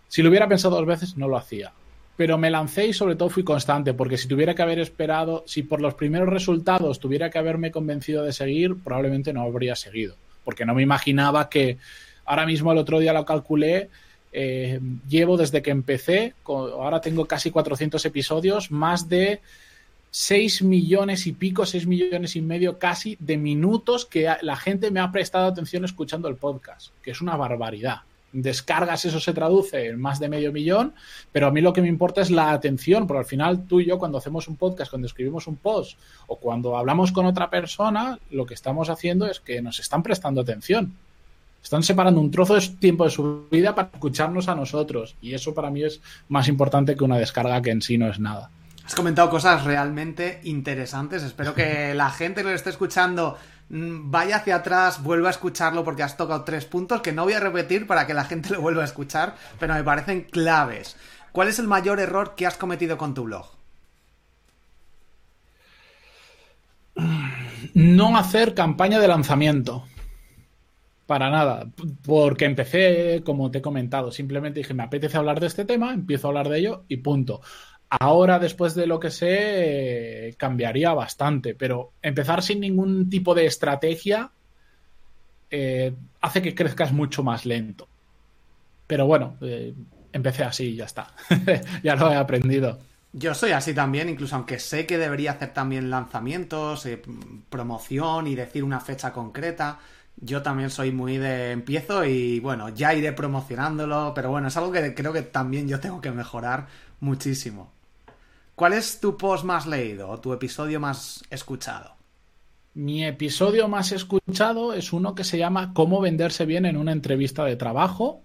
Si 0.09 0.21
lo 0.21 0.29
hubiera 0.29 0.49
pensado 0.49 0.75
dos 0.75 0.85
veces, 0.85 1.15
no 1.15 1.29
lo 1.29 1.37
hacía 1.37 1.71
pero 2.17 2.37
me 2.37 2.49
lancé 2.49 2.87
y 2.87 2.93
sobre 2.93 3.15
todo 3.15 3.29
fui 3.29 3.43
constante, 3.43 3.93
porque 3.93 4.17
si 4.17 4.27
tuviera 4.27 4.55
que 4.55 4.61
haber 4.61 4.79
esperado, 4.79 5.43
si 5.47 5.63
por 5.63 5.81
los 5.81 5.95
primeros 5.95 6.29
resultados 6.29 6.99
tuviera 6.99 7.29
que 7.29 7.37
haberme 7.37 7.71
convencido 7.71 8.23
de 8.23 8.31
seguir, 8.31 8.75
probablemente 8.83 9.33
no 9.33 9.41
habría 9.41 9.75
seguido, 9.75 10.15
porque 10.43 10.65
no 10.65 10.73
me 10.73 10.83
imaginaba 10.83 11.49
que 11.49 11.77
ahora 12.25 12.45
mismo 12.45 12.71
el 12.71 12.77
otro 12.77 12.99
día 12.99 13.11
lo 13.11 13.25
calculé, 13.25 13.89
eh, 14.31 14.79
llevo 15.07 15.37
desde 15.37 15.61
que 15.61 15.71
empecé, 15.71 16.33
ahora 16.45 17.01
tengo 17.01 17.25
casi 17.25 17.51
400 17.51 18.03
episodios, 18.05 18.71
más 18.71 19.09
de 19.09 19.41
6 20.11 20.61
millones 20.61 21.27
y 21.27 21.33
pico, 21.33 21.65
6 21.65 21.85
millones 21.85 22.37
y 22.37 22.41
medio 22.41 22.79
casi 22.79 23.17
de 23.19 23.35
minutos 23.37 24.05
que 24.05 24.29
la 24.41 24.55
gente 24.55 24.89
me 24.89 25.01
ha 25.01 25.11
prestado 25.11 25.47
atención 25.47 25.83
escuchando 25.83 26.29
el 26.29 26.35
podcast, 26.35 26.91
que 27.01 27.11
es 27.11 27.19
una 27.19 27.35
barbaridad 27.35 28.03
descargas, 28.41 29.05
eso 29.05 29.19
se 29.19 29.33
traduce 29.33 29.87
en 29.87 29.99
más 29.99 30.19
de 30.19 30.29
medio 30.29 30.51
millón, 30.51 30.93
pero 31.31 31.47
a 31.47 31.51
mí 31.51 31.61
lo 31.61 31.73
que 31.73 31.81
me 31.81 31.87
importa 31.87 32.21
es 32.21 32.29
la 32.29 32.51
atención, 32.51 33.07
porque 33.07 33.19
al 33.19 33.25
final 33.25 33.65
tú 33.65 33.79
y 33.79 33.85
yo 33.85 33.97
cuando 33.97 34.17
hacemos 34.17 34.47
un 34.47 34.57
podcast, 34.57 34.91
cuando 34.91 35.07
escribimos 35.07 35.47
un 35.47 35.55
post 35.55 35.97
o 36.27 36.37
cuando 36.37 36.77
hablamos 36.77 37.11
con 37.11 37.25
otra 37.25 37.49
persona, 37.49 38.19
lo 38.31 38.45
que 38.45 38.53
estamos 38.53 38.89
haciendo 38.89 39.25
es 39.25 39.39
que 39.39 39.61
nos 39.61 39.79
están 39.79 40.03
prestando 40.03 40.41
atención. 40.41 40.93
Están 41.63 41.81
separando 41.81 42.21
un 42.21 42.29
trozo 42.29 42.53
de 42.53 42.61
tiempo 42.79 43.05
de 43.05 43.09
su 43.09 43.47
vida 43.49 43.73
para 43.73 43.89
escucharnos 43.91 44.47
a 44.49 44.55
nosotros 44.55 45.15
y 45.21 45.33
eso 45.33 45.53
para 45.53 45.71
mí 45.71 45.83
es 45.83 45.99
más 46.29 46.47
importante 46.47 46.95
que 46.95 47.03
una 47.03 47.17
descarga 47.17 47.61
que 47.61 47.71
en 47.71 47.81
sí 47.81 47.97
no 47.97 48.07
es 48.07 48.19
nada. 48.19 48.51
Has 48.85 48.93
comentado 48.93 49.31
cosas 49.31 49.63
realmente 49.63 50.41
interesantes. 50.43 51.23
Espero 51.23 51.55
que 51.55 51.95
la 51.95 52.11
gente 52.11 52.43
que 52.43 52.49
lo 52.49 52.55
esté 52.55 52.69
escuchando 52.69 53.35
vaya 53.69 54.37
hacia 54.37 54.57
atrás, 54.57 55.01
vuelva 55.01 55.29
a 55.29 55.31
escucharlo 55.31 55.83
porque 55.83 56.03
has 56.03 56.17
tocado 56.17 56.43
tres 56.43 56.65
puntos 56.65 57.01
que 57.01 57.11
no 57.11 57.23
voy 57.23 57.33
a 57.33 57.39
repetir 57.39 57.87
para 57.87 58.05
que 58.05 58.13
la 58.13 58.25
gente 58.25 58.49
lo 58.53 58.61
vuelva 58.61 58.83
a 58.83 58.85
escuchar, 58.85 59.35
pero 59.59 59.73
me 59.73 59.83
parecen 59.83 60.21
claves. 60.23 60.95
¿Cuál 61.31 61.49
es 61.49 61.59
el 61.59 61.67
mayor 61.67 61.99
error 61.99 62.35
que 62.35 62.45
has 62.45 62.57
cometido 62.57 62.97
con 62.97 63.13
tu 63.13 63.23
blog? 63.23 63.45
No 67.73 68.17
hacer 68.17 68.53
campaña 68.53 68.99
de 68.99 69.07
lanzamiento. 69.07 69.83
Para 71.05 71.29
nada, 71.29 71.67
porque 72.03 72.45
empecé, 72.45 73.21
como 73.23 73.51
te 73.51 73.59
he 73.59 73.61
comentado, 73.61 74.11
simplemente 74.11 74.61
dije, 74.61 74.73
me 74.73 74.83
apetece 74.83 75.17
hablar 75.17 75.39
de 75.39 75.47
este 75.47 75.65
tema, 75.65 75.93
empiezo 75.93 76.27
a 76.27 76.29
hablar 76.29 76.49
de 76.49 76.59
ello 76.59 76.85
y 76.87 76.97
punto. 76.97 77.41
Ahora, 77.89 78.39
después 78.39 78.75
de 78.75 78.87
lo 78.87 78.99
que 78.99 79.11
sé, 79.11 80.35
cambiaría 80.37 80.93
bastante, 80.93 81.53
pero 81.53 81.93
empezar 82.01 82.41
sin 82.41 82.59
ningún 82.59 83.09
tipo 83.09 83.35
de 83.35 83.45
estrategia 83.45 84.31
eh, 85.49 85.93
hace 86.21 86.41
que 86.41 86.55
crezcas 86.55 86.91
mucho 86.91 87.23
más 87.23 87.45
lento. 87.45 87.87
Pero 88.87 89.05
bueno, 89.07 89.37
eh, 89.41 89.73
empecé 90.11 90.43
así 90.43 90.65
y 90.65 90.75
ya 90.75 90.85
está. 90.85 91.13
ya 91.83 91.95
lo 91.95 92.11
he 92.11 92.15
aprendido. 92.15 92.79
Yo 93.13 93.33
soy 93.33 93.51
así 93.51 93.73
también, 93.73 94.09
incluso 94.09 94.35
aunque 94.35 94.59
sé 94.59 94.85
que 94.85 94.97
debería 94.97 95.31
hacer 95.31 95.53
también 95.53 95.89
lanzamientos, 95.89 96.85
eh, 96.85 97.01
promoción 97.49 98.27
y 98.27 98.35
decir 98.35 98.63
una 98.63 98.81
fecha 98.81 99.13
concreta. 99.13 99.79
Yo 100.17 100.41
también 100.41 100.69
soy 100.69 100.91
muy 100.91 101.17
de 101.17 101.51
empiezo 101.51 102.05
y 102.05 102.39
bueno, 102.39 102.69
ya 102.69 102.93
iré 102.93 103.13
promocionándolo, 103.13 104.13
pero 104.13 104.31
bueno, 104.31 104.47
es 104.47 104.57
algo 104.57 104.71
que 104.71 104.93
creo 104.93 105.13
que 105.13 105.21
también 105.21 105.67
yo 105.67 105.79
tengo 105.79 106.01
que 106.01 106.11
mejorar 106.11 106.67
muchísimo. 107.05 107.71
¿Cuál 108.55 108.73
es 108.73 108.99
tu 108.99 109.15
post 109.15 109.45
más 109.45 109.65
leído 109.67 110.09
o 110.09 110.19
tu 110.19 110.33
episodio 110.33 110.79
más 110.79 111.23
escuchado? 111.29 111.95
Mi 112.73 113.05
episodio 113.05 113.69
más 113.69 113.93
escuchado 113.93 114.73
es 114.73 114.91
uno 114.91 115.15
que 115.15 115.23
se 115.23 115.37
llama 115.37 115.73
Cómo 115.73 116.01
venderse 116.01 116.45
bien 116.45 116.65
en 116.65 116.75
una 116.75 116.91
entrevista 116.91 117.45
de 117.45 117.55
trabajo 117.55 118.23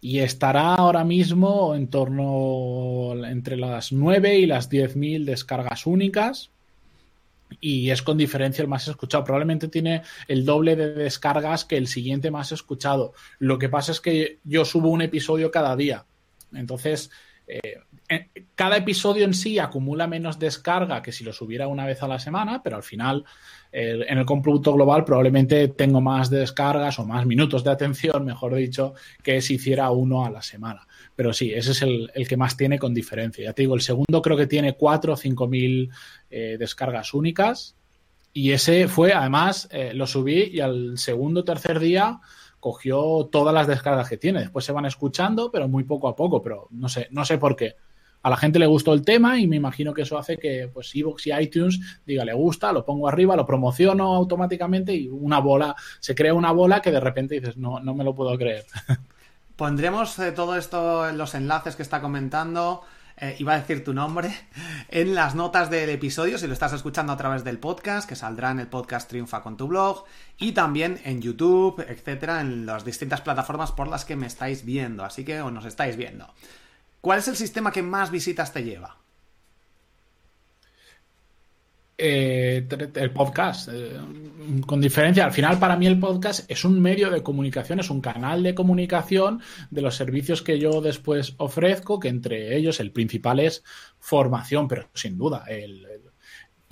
y 0.00 0.20
estará 0.20 0.74
ahora 0.74 1.04
mismo 1.04 1.74
en 1.74 1.88
torno 1.88 3.14
entre 3.24 3.56
las 3.56 3.92
9 3.92 4.38
y 4.38 4.46
las 4.46 4.70
10.000 4.70 5.24
descargas 5.24 5.86
únicas 5.86 6.50
y 7.60 7.90
es 7.90 8.02
con 8.02 8.18
diferencia 8.18 8.62
el 8.62 8.68
más 8.68 8.88
escuchado. 8.88 9.24
Probablemente 9.24 9.68
tiene 9.68 10.02
el 10.28 10.44
doble 10.44 10.76
de 10.76 10.92
descargas 10.92 11.64
que 11.64 11.76
el 11.76 11.86
siguiente 11.86 12.30
más 12.30 12.52
escuchado. 12.52 13.14
Lo 13.38 13.58
que 13.58 13.68
pasa 13.68 13.92
es 13.92 14.00
que 14.00 14.38
yo 14.44 14.64
subo 14.64 14.90
un 14.90 15.02
episodio 15.02 15.50
cada 15.50 15.76
día. 15.76 16.04
Entonces, 16.52 17.10
eh, 17.46 18.28
cada 18.54 18.76
episodio 18.76 19.24
en 19.24 19.34
sí 19.34 19.58
acumula 19.58 20.06
menos 20.06 20.38
descarga 20.38 21.02
que 21.02 21.12
si 21.12 21.24
lo 21.24 21.32
subiera 21.32 21.68
una 21.68 21.86
vez 21.86 22.02
a 22.02 22.08
la 22.08 22.18
semana, 22.18 22.62
pero 22.62 22.76
al 22.76 22.82
final 22.82 23.24
en 23.74 24.18
el 24.18 24.26
cómputo 24.26 24.74
global 24.74 25.02
probablemente 25.02 25.68
tengo 25.68 26.02
más 26.02 26.28
descargas 26.28 26.98
o 26.98 27.06
más 27.06 27.24
minutos 27.24 27.64
de 27.64 27.70
atención, 27.70 28.22
mejor 28.26 28.54
dicho, 28.54 28.92
que 29.22 29.40
si 29.40 29.54
hiciera 29.54 29.90
uno 29.90 30.26
a 30.26 30.30
la 30.30 30.42
semana. 30.42 30.86
Pero 31.14 31.32
sí, 31.32 31.52
ese 31.52 31.72
es 31.72 31.82
el, 31.82 32.10
que 32.28 32.36
más 32.36 32.56
tiene 32.56 32.78
con 32.78 32.94
diferencia. 32.94 33.44
Ya 33.44 33.52
te 33.52 33.62
digo, 33.62 33.74
el 33.74 33.82
segundo 33.82 34.22
creo 34.22 34.36
que 34.36 34.46
tiene 34.46 34.74
4 34.74 35.12
o 35.12 35.16
5 35.16 35.48
mil 35.48 35.90
eh, 36.30 36.56
descargas 36.58 37.14
únicas. 37.14 37.76
Y 38.32 38.52
ese 38.52 38.88
fue, 38.88 39.12
además, 39.12 39.68
eh, 39.70 39.92
lo 39.94 40.06
subí 40.06 40.50
y 40.52 40.60
al 40.60 40.96
segundo 40.96 41.40
o 41.40 41.44
tercer 41.44 41.78
día 41.78 42.20
cogió 42.62 43.28
todas 43.32 43.52
las 43.52 43.66
descargas 43.66 44.08
que 44.08 44.16
tiene. 44.16 44.38
Después 44.38 44.64
se 44.64 44.70
van 44.70 44.86
escuchando, 44.86 45.50
pero 45.50 45.66
muy 45.66 45.82
poco 45.82 46.06
a 46.06 46.14
poco, 46.14 46.40
pero 46.40 46.68
no 46.70 46.88
sé, 46.88 47.08
no 47.10 47.24
sé 47.24 47.36
por 47.36 47.56
qué 47.56 47.74
a 48.22 48.30
la 48.30 48.36
gente 48.36 48.58
le 48.58 48.66
gustó 48.66 48.92
el 48.92 49.04
tema 49.04 49.38
y 49.38 49.46
me 49.46 49.56
imagino 49.56 49.92
que 49.92 50.02
eso 50.02 50.16
hace 50.16 50.38
que 50.38 50.70
pues 50.72 50.94
Evox 50.94 51.26
y 51.26 51.32
iTunes 51.32 51.80
diga 52.06 52.24
le 52.24 52.32
gusta, 52.32 52.72
lo 52.72 52.84
pongo 52.84 53.08
arriba, 53.08 53.34
lo 53.34 53.44
promociono 53.44 54.14
automáticamente 54.14 54.94
y 54.94 55.08
una 55.08 55.40
bola, 55.40 55.74
se 55.98 56.14
crea 56.14 56.32
una 56.32 56.52
bola 56.52 56.80
que 56.80 56.92
de 56.92 57.00
repente 57.00 57.40
dices, 57.40 57.56
no, 57.56 57.80
no 57.80 57.94
me 57.94 58.04
lo 58.04 58.14
puedo 58.14 58.36
creer. 58.38 58.64
Pondremos 59.56 60.18
eh, 60.20 60.32
todo 60.32 60.56
esto 60.56 61.08
en 61.08 61.18
los 61.18 61.34
enlaces 61.34 61.76
que 61.76 61.82
está 61.82 62.00
comentando. 62.00 62.82
Eh, 63.18 63.36
iba 63.38 63.52
a 63.52 63.60
decir 63.60 63.84
tu 63.84 63.92
nombre, 63.92 64.34
en 64.88 65.14
las 65.14 65.34
notas 65.34 65.68
del 65.68 65.90
episodio, 65.90 66.38
si 66.38 66.46
lo 66.46 66.54
estás 66.54 66.72
escuchando 66.72 67.12
a 67.12 67.16
través 67.16 67.44
del 67.44 67.58
podcast, 67.58 68.08
que 68.08 68.16
saldrá 68.16 68.50
en 68.50 68.60
el 68.60 68.68
podcast 68.68 69.08
Triunfa 69.08 69.42
con 69.42 69.56
tu 69.56 69.68
blog, 69.68 70.04
y 70.42 70.52
también 70.52 71.00
en 71.04 71.22
YouTube, 71.22 71.84
etcétera, 71.88 72.40
en 72.40 72.66
las 72.66 72.84
distintas 72.84 73.20
plataformas 73.20 73.70
por 73.70 73.88
las 73.88 74.04
que 74.04 74.16
me 74.16 74.26
estáis 74.26 74.64
viendo, 74.64 75.04
así 75.04 75.24
que 75.24 75.40
o 75.40 75.50
nos 75.50 75.64
estáis 75.64 75.96
viendo. 75.96 76.26
¿Cuál 77.00 77.20
es 77.20 77.28
el 77.28 77.36
sistema 77.36 77.70
que 77.70 77.82
más 77.82 78.10
visitas 78.10 78.52
te 78.52 78.64
lleva? 78.64 78.98
Eh, 81.96 82.66
el 82.94 83.10
podcast. 83.12 83.68
Eh, 83.72 83.92
con 84.66 84.80
diferencia, 84.80 85.24
al 85.24 85.32
final 85.32 85.60
para 85.60 85.76
mí 85.76 85.86
el 85.86 86.00
podcast 86.00 86.50
es 86.50 86.64
un 86.64 86.80
medio 86.82 87.10
de 87.10 87.22
comunicación, 87.22 87.78
es 87.78 87.90
un 87.90 88.00
canal 88.00 88.42
de 88.42 88.56
comunicación 88.56 89.40
de 89.70 89.82
los 89.82 89.94
servicios 89.94 90.42
que 90.42 90.58
yo 90.58 90.80
después 90.80 91.34
ofrezco, 91.36 92.00
que 92.00 92.08
entre 92.08 92.56
ellos 92.56 92.80
el 92.80 92.90
principal 92.90 93.38
es 93.38 93.62
formación, 94.00 94.66
pero 94.66 94.88
sin 94.94 95.16
duda, 95.16 95.44
el, 95.46 95.86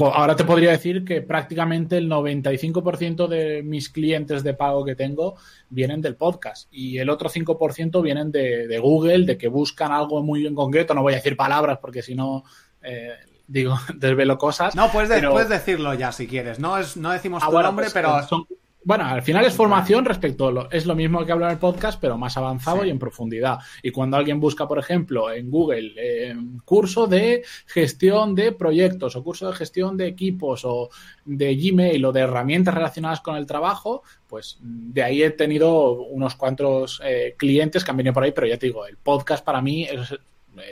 ahora 0.07 0.37
te 0.37 0.45
podría 0.45 0.71
decir 0.71 1.05
que 1.05 1.23
prácticamente 1.23 1.99
el 1.99 2.09
95% 2.09 3.27
de 3.27 3.63
mis 3.63 3.89
clientes 3.89 4.43
de 4.43 4.55
pago 4.55 4.85
que 4.85 4.95
tengo 4.95 5.37
vienen 5.69 6.01
del 6.01 6.17
podcast 6.17 6.69
y 6.71 6.99
el 6.99 7.11
otro 7.11 7.29
5% 7.29 8.03
vienen 8.03 8.31
de, 8.33 8.79
Google, 8.79 9.27
de 9.27 9.39
que 9.39 9.49
buscan 9.49 9.93
algo 9.93 10.23
muy 10.23 10.47
en 10.47 10.55
concreto. 10.55 10.95
No 10.95 11.03
voy 11.03 11.15
a 11.15 11.17
decir 11.17 11.37
palabras 11.37 11.79
porque 11.81 12.03
si 12.03 12.15
no, 12.15 12.45
eh, 12.83 13.15
digo, 13.47 13.77
desvelo 13.95 14.39
cosas. 14.39 14.75
No, 14.75 14.91
puedes, 14.91 15.25
puedes, 15.27 15.49
decirlo 15.49 15.95
ya 15.95 16.13
si 16.13 16.27
quieres. 16.27 16.59
No, 16.59 16.79
es, 16.79 16.97
no 16.97 17.11
decimos 17.11 17.43
ah, 17.45 17.51
tu 17.51 17.61
nombre, 17.61 17.87
pues, 17.87 17.95
pero... 17.95 18.23
Son, 18.27 18.47
bueno, 18.83 19.05
al 19.05 19.23
final 19.23 19.45
es 19.45 19.55
formación 19.55 20.05
respecto 20.05 20.49
a 20.49 20.53
lo, 20.53 20.71
es 20.71 20.87
lo 20.87 20.95
mismo 20.95 21.25
que 21.25 21.33
hablar 21.33 21.51
en 21.51 21.55
el 21.55 21.61
podcast, 21.61 22.01
pero 22.01 22.17
más 22.17 22.37
avanzado 22.37 22.85
y 22.85 22.91
en 22.91 22.99
profundidad. 22.99 23.59
Y 23.83 23.91
cuando 23.91 24.17
alguien 24.17 24.41
busca, 24.41 24.67
por 24.67 24.79
ejemplo, 24.79 25.31
en 25.31 25.51
Google 25.51 25.93
eh, 25.97 26.35
curso 26.65 27.07
de 27.07 27.45
gestión 27.67 28.35
de 28.35 28.53
proyectos 28.53 29.17
o 29.17 29.23
curso 29.23 29.51
de 29.51 29.57
gestión 29.57 29.97
de 29.97 30.07
equipos 30.07 30.65
o 30.65 30.89
de 31.25 31.55
Gmail 31.57 32.05
o 32.05 32.13
de 32.13 32.21
herramientas 32.21 32.75
relacionadas 32.75 33.21
con 33.21 33.37
el 33.37 33.47
trabajo, 33.47 34.03
pues 34.27 34.59
de 34.63 35.03
ahí 35.03 35.23
he 35.23 35.31
tenido 35.31 35.93
unos 35.93 36.35
cuantos 36.35 37.03
eh, 37.05 37.35
clientes 37.37 37.85
que 37.85 37.91
han 37.91 37.97
venido 37.99 38.15
por 38.15 38.25
ahí, 38.25 38.33
pero 38.33 38.47
ya 38.47 38.57
te 38.57 38.67
digo, 38.67 38.87
el 38.87 38.97
podcast 38.97 39.45
para 39.45 39.61
mí 39.61 39.85
es, 39.85 40.19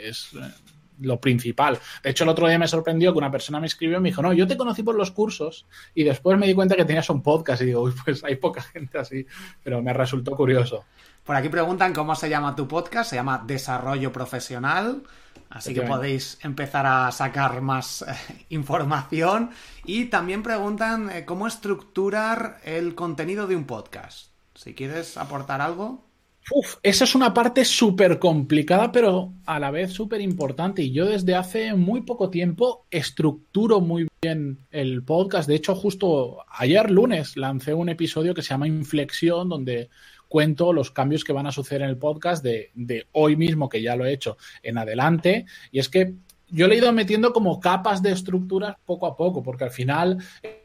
es 0.02 0.30
lo 1.00 1.20
principal. 1.20 1.78
De 2.02 2.10
hecho, 2.10 2.24
el 2.24 2.30
otro 2.30 2.48
día 2.48 2.58
me 2.58 2.68
sorprendió 2.68 3.12
que 3.12 3.18
una 3.18 3.30
persona 3.30 3.60
me 3.60 3.66
escribió 3.66 3.98
y 3.98 4.00
me 4.00 4.08
dijo, 4.10 4.22
no, 4.22 4.32
yo 4.32 4.46
te 4.46 4.56
conocí 4.56 4.82
por 4.82 4.94
los 4.94 5.10
cursos 5.10 5.66
y 5.94 6.04
después 6.04 6.38
me 6.38 6.46
di 6.46 6.54
cuenta 6.54 6.76
que 6.76 6.84
tenías 6.84 7.08
un 7.10 7.22
podcast 7.22 7.62
y 7.62 7.66
digo, 7.66 7.82
uy, 7.82 7.92
pues 8.04 8.24
hay 8.24 8.36
poca 8.36 8.62
gente 8.62 8.98
así, 8.98 9.26
pero 9.62 9.82
me 9.82 9.92
resultó 9.92 10.32
curioso. 10.32 10.84
Por 11.24 11.36
aquí 11.36 11.50
preguntan 11.50 11.92
cómo 11.92 12.14
se 12.14 12.30
llama 12.30 12.56
tu 12.56 12.66
podcast, 12.66 13.10
se 13.10 13.16
llama 13.16 13.44
Desarrollo 13.46 14.12
Profesional, 14.12 15.02
así 15.50 15.74
que 15.74 15.82
podéis 15.82 16.38
empezar 16.42 16.86
a 16.86 17.12
sacar 17.12 17.60
más 17.60 18.02
eh, 18.02 18.46
información 18.48 19.50
y 19.84 20.06
también 20.06 20.42
preguntan 20.42 21.10
eh, 21.10 21.24
cómo 21.26 21.46
estructurar 21.46 22.60
el 22.64 22.94
contenido 22.94 23.46
de 23.46 23.56
un 23.56 23.64
podcast. 23.64 24.30
Si 24.54 24.74
quieres 24.74 25.18
aportar 25.18 25.60
algo. 25.60 26.07
Uf, 26.50 26.76
esa 26.82 27.04
es 27.04 27.14
una 27.14 27.34
parte 27.34 27.64
súper 27.64 28.18
complicada, 28.18 28.90
pero 28.90 29.32
a 29.44 29.58
la 29.58 29.70
vez 29.70 29.92
súper 29.92 30.20
importante. 30.20 30.82
Y 30.82 30.92
yo 30.92 31.04
desde 31.06 31.34
hace 31.34 31.74
muy 31.74 32.02
poco 32.02 32.30
tiempo 32.30 32.86
estructuro 32.90 33.80
muy 33.80 34.08
bien 34.22 34.58
el 34.70 35.02
podcast. 35.02 35.48
De 35.48 35.56
hecho, 35.56 35.74
justo 35.74 36.38
ayer 36.48 36.90
lunes 36.90 37.36
lancé 37.36 37.74
un 37.74 37.90
episodio 37.90 38.34
que 38.34 38.42
se 38.42 38.50
llama 38.50 38.66
Inflexión, 38.66 39.48
donde 39.48 39.90
cuento 40.28 40.72
los 40.72 40.90
cambios 40.90 41.24
que 41.24 41.32
van 41.32 41.46
a 41.46 41.52
suceder 41.52 41.82
en 41.82 41.90
el 41.90 41.98
podcast 41.98 42.42
de, 42.42 42.70
de 42.74 43.06
hoy 43.12 43.36
mismo, 43.36 43.68
que 43.68 43.82
ya 43.82 43.96
lo 43.96 44.06
he 44.06 44.12
hecho, 44.12 44.38
en 44.62 44.78
adelante. 44.78 45.46
Y 45.70 45.78
es 45.80 45.88
que 45.88 46.14
yo 46.50 46.66
le 46.66 46.74
he 46.74 46.78
ido 46.78 46.92
metiendo 46.92 47.32
como 47.32 47.60
capas 47.60 48.02
de 48.02 48.12
estructuras 48.12 48.76
poco 48.84 49.06
a 49.06 49.16
poco, 49.16 49.42
porque 49.42 49.64
al 49.64 49.70
final 49.70 50.18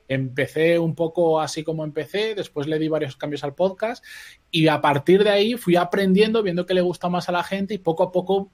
empecé 0.07 0.79
un 0.79 0.95
poco 0.95 1.39
así 1.39 1.63
como 1.63 1.83
empecé, 1.83 2.35
después 2.35 2.67
le 2.67 2.79
di 2.79 2.87
varios 2.87 3.15
cambios 3.15 3.43
al 3.43 3.55
podcast 3.55 4.03
y 4.51 4.67
a 4.67 4.81
partir 4.81 5.23
de 5.23 5.29
ahí 5.29 5.55
fui 5.55 5.75
aprendiendo, 5.75 6.43
viendo 6.43 6.65
que 6.65 6.73
le 6.73 6.81
gusta 6.81 7.09
más 7.09 7.29
a 7.29 7.31
la 7.31 7.43
gente 7.43 7.73
y 7.73 7.77
poco 7.77 8.03
a 8.03 8.11
poco 8.11 8.51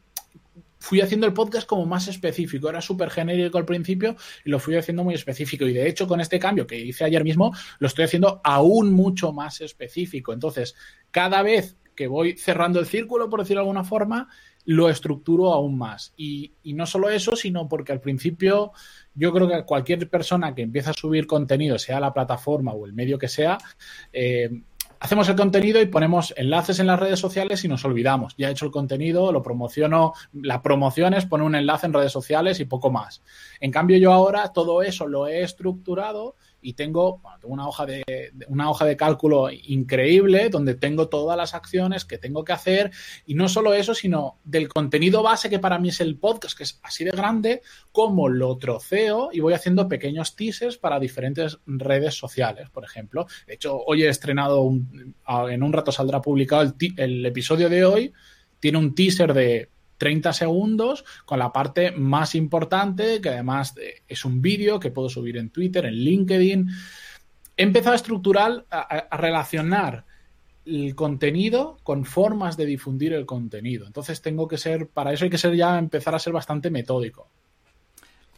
fui 0.80 1.02
haciendo 1.02 1.28
el 1.28 1.34
podcast 1.34 1.68
como 1.68 1.86
más 1.86 2.08
específico. 2.08 2.70
Era 2.70 2.82
súper 2.82 3.10
genérico 3.10 3.58
al 3.58 3.66
principio 3.66 4.16
y 4.46 4.50
lo 4.50 4.60
fui 4.60 4.76
haciendo 4.76 5.04
muy 5.04 5.14
específico. 5.14 5.66
Y 5.66 5.74
de 5.74 5.88
hecho, 5.88 6.08
con 6.08 6.22
este 6.22 6.40
cambio 6.40 6.66
que 6.66 6.80
hice 6.80 7.04
ayer 7.04 7.24
mismo, 7.24 7.54
lo 7.80 7.88
estoy 7.88 8.06
haciendo 8.06 8.40
aún 8.44 8.94
mucho 8.94 9.34
más 9.34 9.62
específico. 9.62 10.32
Entonces, 10.32 10.76
cada 11.12 11.44
vez 11.44 11.78
que 11.96 12.08
voy 12.08 12.38
cerrando 12.38 12.80
el 12.80 12.86
círculo, 12.86 13.30
por 13.30 13.42
decirlo 13.42 13.60
de 13.60 13.68
alguna 13.68 13.84
forma, 13.84 14.30
lo 14.70 14.88
estructuro 14.88 15.52
aún 15.52 15.80
más. 15.80 16.14
Y, 16.16 16.54
no 16.64 16.86
solo 16.86 17.10
eso, 17.10 17.36
sino 17.36 17.68
porque 17.68 17.92
al 17.92 18.02
principio 18.02 18.72
yo 19.16 19.34
creo 19.34 19.48
que 19.48 19.66
cualquier 19.66 20.08
persona 20.08 20.54
que 20.54 20.62
empieza 20.62 20.92
a 20.92 20.94
subir 20.94 21.26
contenido, 21.26 21.80
sea 21.80 22.00
la 22.00 22.14
plataforma 22.14 22.74
o 22.74 22.86
el 22.86 22.94
medio 22.94 23.18
que 23.18 23.28
sea, 23.28 23.58
eh, 24.14 24.62
hacemos 25.00 25.28
el 25.28 25.36
contenido 25.36 25.82
y 25.82 25.88
ponemos 25.88 26.36
enlaces 26.38 26.80
en 26.80 26.86
las 26.86 27.00
redes 27.00 27.20
sociales 27.20 27.66
y 27.66 27.68
nos 27.68 27.84
olvidamos. 27.84 28.36
Ya 28.38 28.48
he 28.48 28.52
hecho 28.52 28.66
el 28.66 28.72
contenido, 28.72 29.32
lo 29.32 29.42
promociono, 29.42 30.14
la 30.34 30.62
promoción 30.62 31.16
es 31.16 31.26
un 31.32 31.56
enlace 31.56 31.88
en 31.88 31.94
redes 31.94 32.12
sociales 32.12 32.60
y 32.60 32.66
poco 32.66 32.92
más. 32.92 33.24
En 33.60 33.72
cambio, 33.72 33.98
yo 33.98 34.14
ahora 34.14 34.54
todo 34.54 34.84
eso 34.84 35.08
lo 35.08 35.26
he 35.26 35.42
estructurado 35.42 36.36
y 36.62 36.74
tengo, 36.74 37.22
una, 37.44 37.68
hoja 37.68 37.86
de, 37.86 38.32
una 38.48 38.70
hoja 38.70 38.86
de 38.86 38.98
cálculo 38.98 39.50
increíble 39.52 40.50
donde 40.50 40.76
tengo 40.76 41.08
todas 41.08 41.38
las 41.38 41.54
acciones 41.54 42.06
que 42.06 42.18
tengo 42.18 42.44
que 42.44 42.54
hacer 42.54 42.92
y 43.26 43.36
no 43.36 43.48
solo 43.48 43.74
eso, 43.74 43.94
sino 43.94 44.40
del 44.44 44.68
contenido 44.68 45.24
base 45.24 45.50
que 45.50 45.60
para 45.60 45.80
mí 45.80 45.90
es 45.90 46.02
el 46.02 46.18
podcast, 46.18 46.58
que 46.58 46.64
es 46.64 46.80
así 46.84 47.04
de 47.04 47.12
grande, 47.12 47.62
como 47.92 48.30
lo 48.30 48.58
troceo 48.58 49.30
y 49.32 49.40
voy 49.40 49.54
haciendo 49.54 49.88
pequeños 49.88 50.36
teasers 50.36 50.78
para 50.78 51.00
diferentes 51.00 51.60
redes 51.66 52.16
sociales, 52.16 52.70
por 52.70 52.84
ejemplo. 52.84 53.28
De 53.48 53.54
hecho, 53.54 53.78
hoy 53.86 54.04
he 54.04 54.10
estrenado, 54.10 54.70
en 55.50 55.64
un 55.64 55.74
rato 55.74 55.92
saldrá 55.92 56.22
publicado 56.22 56.74
el 56.98 57.26
episodio 57.26 57.70
de 57.70 57.86
hoy, 57.86 58.14
tiene 58.60 58.78
un 58.78 58.94
teaser 58.94 59.34
de 59.34 59.70
30 60.00 60.34
segundos 60.34 61.06
con 61.26 61.38
la 61.38 61.54
parte 61.54 61.92
más 61.92 62.34
importante, 62.34 63.22
que 63.22 63.30
además 63.30 63.76
eh, 63.78 64.02
es 64.08 64.26
un 64.26 64.42
vídeo 64.42 64.80
que 64.80 64.90
puedo 64.90 65.10
subir 65.10 65.38
en 65.38 65.52
Twitter, 65.52 65.86
en 65.86 65.94
LinkedIn. 65.94 66.70
He 67.58 67.64
empezado 67.64 67.94
a 67.94 67.98
estructurar, 67.98 68.66
a, 68.72 69.16
relacionar 69.18 70.06
el 70.66 70.96
contenido 70.96 71.78
con 71.84 72.06
formas 72.06 72.58
de 72.58 72.66
difundir 72.66 73.14
el 73.14 73.26
contenido. 73.26 73.86
Entonces 73.86 74.22
tengo 74.22 74.48
que 74.48 74.58
ser, 74.58 74.88
para 74.88 75.14
eso 75.14 75.26
hay 75.26 75.30
que 75.30 75.38
ser 75.38 75.56
ya, 75.56 75.78
empezar 75.78 76.16
a 76.16 76.20
ser 76.20 76.34
bastante 76.34 76.72
metódico. 76.72 77.30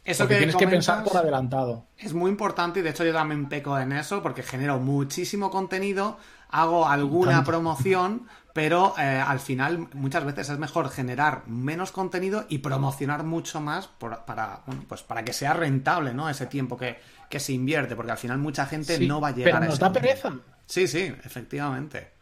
Eso 0.04 0.26
que 0.26 0.36
tienes 0.36 0.56
que 0.56 0.66
pensar 0.66 1.04
por 1.04 1.16
adelantado. 1.16 1.86
Es 1.96 2.12
muy 2.12 2.30
importante 2.30 2.80
y 2.80 2.82
de 2.82 2.90
hecho 2.90 3.04
yo 3.04 3.12
también 3.12 3.48
peco 3.48 3.78
en 3.78 3.92
eso 3.92 4.22
porque 4.22 4.42
genero 4.42 4.80
muchísimo 4.80 5.50
contenido, 5.50 6.18
hago 6.48 6.88
alguna 6.88 7.44
promoción, 7.44 8.26
pero 8.52 8.94
eh, 8.98 9.02
al 9.02 9.38
final 9.38 9.88
muchas 9.94 10.24
veces 10.24 10.50
es 10.50 10.58
mejor 10.58 10.90
generar 10.90 11.46
menos 11.46 11.92
contenido 11.92 12.44
y 12.48 12.58
promocionar 12.58 13.22
mucho 13.22 13.60
más 13.60 13.86
para, 13.86 14.62
pues 14.88 15.02
para 15.02 15.24
que 15.24 15.32
sea 15.32 15.54
rentable, 15.54 16.12
¿no? 16.14 16.28
Ese 16.28 16.46
tiempo 16.46 16.76
que, 16.76 16.98
se 17.38 17.52
invierte, 17.52 17.96
porque 17.96 18.12
al 18.12 18.18
final 18.18 18.38
mucha 18.38 18.66
gente 18.66 18.98
no 19.06 19.20
va 19.20 19.28
a 19.28 19.30
llegar 19.30 19.54
pero 19.54 19.66
nos 19.66 19.78
da 19.78 19.92
pereza. 19.92 20.32
Sí, 20.66 20.86
sí, 20.88 21.14
efectivamente. 21.24 22.21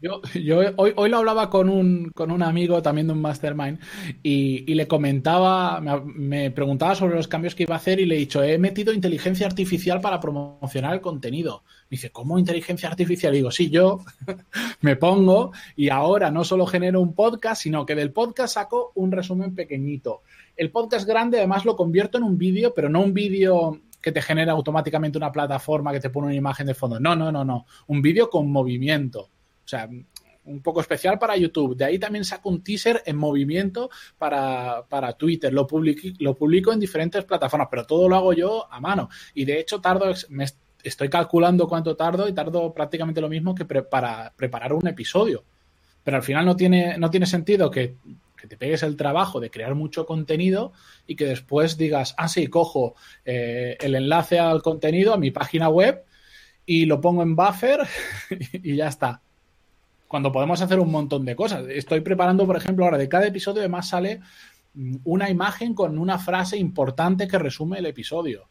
Yo, 0.00 0.22
yo 0.34 0.60
hoy, 0.76 0.92
hoy, 0.94 1.10
lo 1.10 1.16
hablaba 1.16 1.50
con 1.50 1.68
un, 1.68 2.12
con 2.14 2.30
un 2.30 2.44
amigo 2.44 2.80
también 2.82 3.08
de 3.08 3.14
un 3.14 3.20
mastermind 3.20 3.80
y, 4.22 4.72
le 4.72 4.86
comentaba, 4.86 5.80
me, 6.04 6.52
preguntaba 6.52 6.94
sobre 6.94 7.16
los 7.16 7.26
cambios 7.26 7.56
que 7.56 7.64
iba 7.64 7.74
a 7.74 7.78
hacer 7.78 7.98
y 7.98 8.06
le 8.06 8.14
he 8.14 8.18
dicho, 8.18 8.40
he 8.40 8.58
metido 8.58 8.92
inteligencia 8.92 9.48
artificial 9.48 10.00
para 10.00 10.20
promocionar 10.20 10.94
el 10.94 11.00
contenido. 11.00 11.64
Me 11.90 11.96
dice, 11.96 12.10
¿cómo 12.10 12.38
inteligencia 12.38 12.88
artificial? 12.88 13.34
Y 13.34 13.38
digo, 13.38 13.50
sí, 13.50 13.70
yo 13.70 13.98
me 14.82 14.94
pongo 14.94 15.50
y 15.74 15.88
ahora 15.88 16.30
no 16.30 16.44
solo 16.44 16.64
genero 16.64 17.00
un 17.00 17.14
podcast, 17.14 17.62
sino 17.62 17.84
que 17.84 17.96
del 17.96 18.12
podcast 18.12 18.54
saco 18.54 18.92
un 18.94 19.10
resumen 19.10 19.52
pequeñito. 19.56 20.22
El 20.56 20.70
podcast 20.70 21.08
grande 21.08 21.38
además 21.38 21.64
lo 21.64 21.74
convierto 21.74 22.18
en 22.18 22.24
un 22.24 22.38
vídeo, 22.38 22.72
pero 22.72 22.88
no 22.88 23.00
un 23.00 23.14
vídeo 23.14 23.80
que 24.00 24.12
te 24.12 24.22
genera 24.22 24.52
automáticamente 24.52 25.18
una 25.18 25.32
plataforma 25.32 25.90
que 25.90 25.98
te 25.98 26.10
pone 26.10 26.28
una 26.28 26.36
imagen 26.36 26.68
de 26.68 26.74
fondo. 26.74 27.00
No, 27.00 27.16
no, 27.16 27.32
no, 27.32 27.44
no. 27.44 27.66
Un 27.88 28.00
vídeo 28.00 28.30
con 28.30 28.48
movimiento 28.48 29.30
o 29.68 29.70
sea, 29.70 29.86
un 30.48 30.62
poco 30.62 30.80
especial 30.80 31.18
para 31.18 31.36
YouTube. 31.36 31.76
De 31.76 31.84
ahí 31.84 31.98
también 31.98 32.24
saco 32.24 32.48
un 32.48 32.62
teaser 32.62 33.02
en 33.04 33.16
movimiento 33.16 33.90
para, 34.16 35.12
Twitter. 35.18 35.52
Lo, 35.52 35.68
lo 36.18 36.34
publico 36.34 36.72
en 36.72 36.80
diferentes 36.80 37.22
plataformas, 37.26 37.68
pero 37.70 37.84
todo 37.84 38.08
lo 38.08 38.16
hago 38.16 38.32
yo 38.32 38.72
a 38.72 38.80
mano. 38.80 39.10
Y 39.34 39.44
de 39.44 39.60
hecho, 39.60 39.78
tardo, 39.82 40.06
me 40.30 40.46
estoy 40.82 41.10
calculando 41.10 41.68
cuánto 41.68 41.94
tardo 41.96 42.26
y 42.26 42.32
tardo 42.32 42.72
prácticamente 42.72 43.20
lo 43.20 43.28
mismo 43.28 43.54
que 43.54 43.66
para 43.66 44.32
preparar 44.34 44.72
un 44.72 44.86
episodio. 44.86 45.44
Pero 46.02 46.16
al 46.16 46.22
final 46.22 46.46
no 46.46 46.56
tiene, 46.56 46.96
no 46.96 47.10
tiene 47.10 47.26
sentido 47.26 47.70
que, 47.70 47.96
te 48.48 48.56
pegues 48.56 48.82
el 48.84 48.96
trabajo 48.96 49.40
de 49.40 49.50
crear 49.50 49.74
mucho 49.74 50.06
contenido 50.06 50.72
y 51.06 51.16
que 51.16 51.26
después 51.26 51.76
digas, 51.76 52.14
ah, 52.16 52.28
sí, 52.28 52.46
cojo 52.46 52.94
eh, 53.26 53.76
el 53.80 53.94
enlace 53.94 54.38
al 54.38 54.62
contenido 54.62 55.12
a 55.12 55.18
mi 55.18 55.30
página 55.30 55.68
web 55.68 56.04
y 56.64 56.86
lo 56.86 57.00
pongo 57.00 57.22
en 57.22 57.36
buffer 57.36 57.80
y 58.52 58.76
ya 58.76 58.88
está 58.88 59.20
cuando 60.08 60.32
podemos 60.32 60.60
hacer 60.60 60.80
un 60.80 60.90
montón 60.90 61.24
de 61.24 61.36
cosas. 61.36 61.66
Estoy 61.68 62.00
preparando, 62.00 62.46
por 62.46 62.56
ejemplo, 62.56 62.84
ahora 62.84 62.98
de 62.98 63.08
cada 63.08 63.26
episodio 63.26 63.60
además 63.60 63.88
sale 63.88 64.20
mm, 64.74 64.96
una 65.04 65.30
imagen 65.30 65.74
con 65.74 65.98
una 65.98 66.18
frase 66.18 66.56
importante 66.56 67.28
que 67.28 67.38
resume 67.38 67.78
el 67.78 67.86
episodio. 67.86 68.48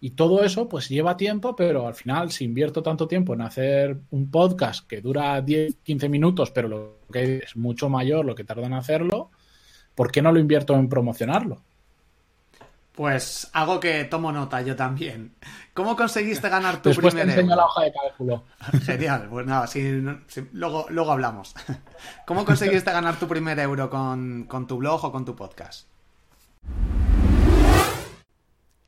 Y 0.00 0.10
todo 0.10 0.42
eso 0.42 0.68
pues 0.68 0.88
lleva 0.88 1.16
tiempo, 1.16 1.54
pero 1.54 1.86
al 1.86 1.94
final 1.94 2.32
si 2.32 2.44
invierto 2.44 2.82
tanto 2.82 3.06
tiempo 3.06 3.34
en 3.34 3.42
hacer 3.42 4.00
un 4.10 4.32
podcast 4.32 4.84
que 4.88 5.00
dura 5.00 5.40
10, 5.40 5.76
15 5.84 6.08
minutos, 6.08 6.50
pero 6.50 6.66
lo 6.66 6.96
que 7.12 7.36
es 7.44 7.56
mucho 7.56 7.88
mayor 7.88 8.24
lo 8.24 8.34
que 8.34 8.42
tarda 8.42 8.66
en 8.66 8.72
hacerlo, 8.72 9.30
¿por 9.94 10.10
qué 10.10 10.20
no 10.20 10.32
lo 10.32 10.40
invierto 10.40 10.74
en 10.74 10.88
promocionarlo? 10.88 11.62
Pues 13.02 13.50
hago 13.52 13.80
que 13.80 14.04
tomo 14.04 14.30
nota 14.30 14.62
yo 14.62 14.76
también. 14.76 15.34
¿Cómo 15.74 15.96
conseguiste 15.96 16.48
ganar 16.48 16.82
tu 16.82 16.90
Después 16.90 17.12
primer 17.12 17.26
te 17.26 17.40
enseño 17.40 17.56
la 17.56 17.64
hoja 17.64 17.82
de 17.82 17.92
cálculo. 17.92 18.44
Genial, 18.84 19.26
pues 19.28 19.44
nada, 19.44 19.68
luego, 20.52 20.86
luego 20.88 21.10
hablamos. 21.10 21.52
¿Cómo 22.26 22.44
conseguiste 22.44 22.92
ganar 22.92 23.16
tu 23.16 23.26
primer 23.26 23.58
euro 23.58 23.90
con, 23.90 24.44
con 24.44 24.68
tu 24.68 24.76
blog 24.76 25.04
o 25.04 25.10
con 25.10 25.24
tu 25.24 25.34
podcast? 25.34 25.88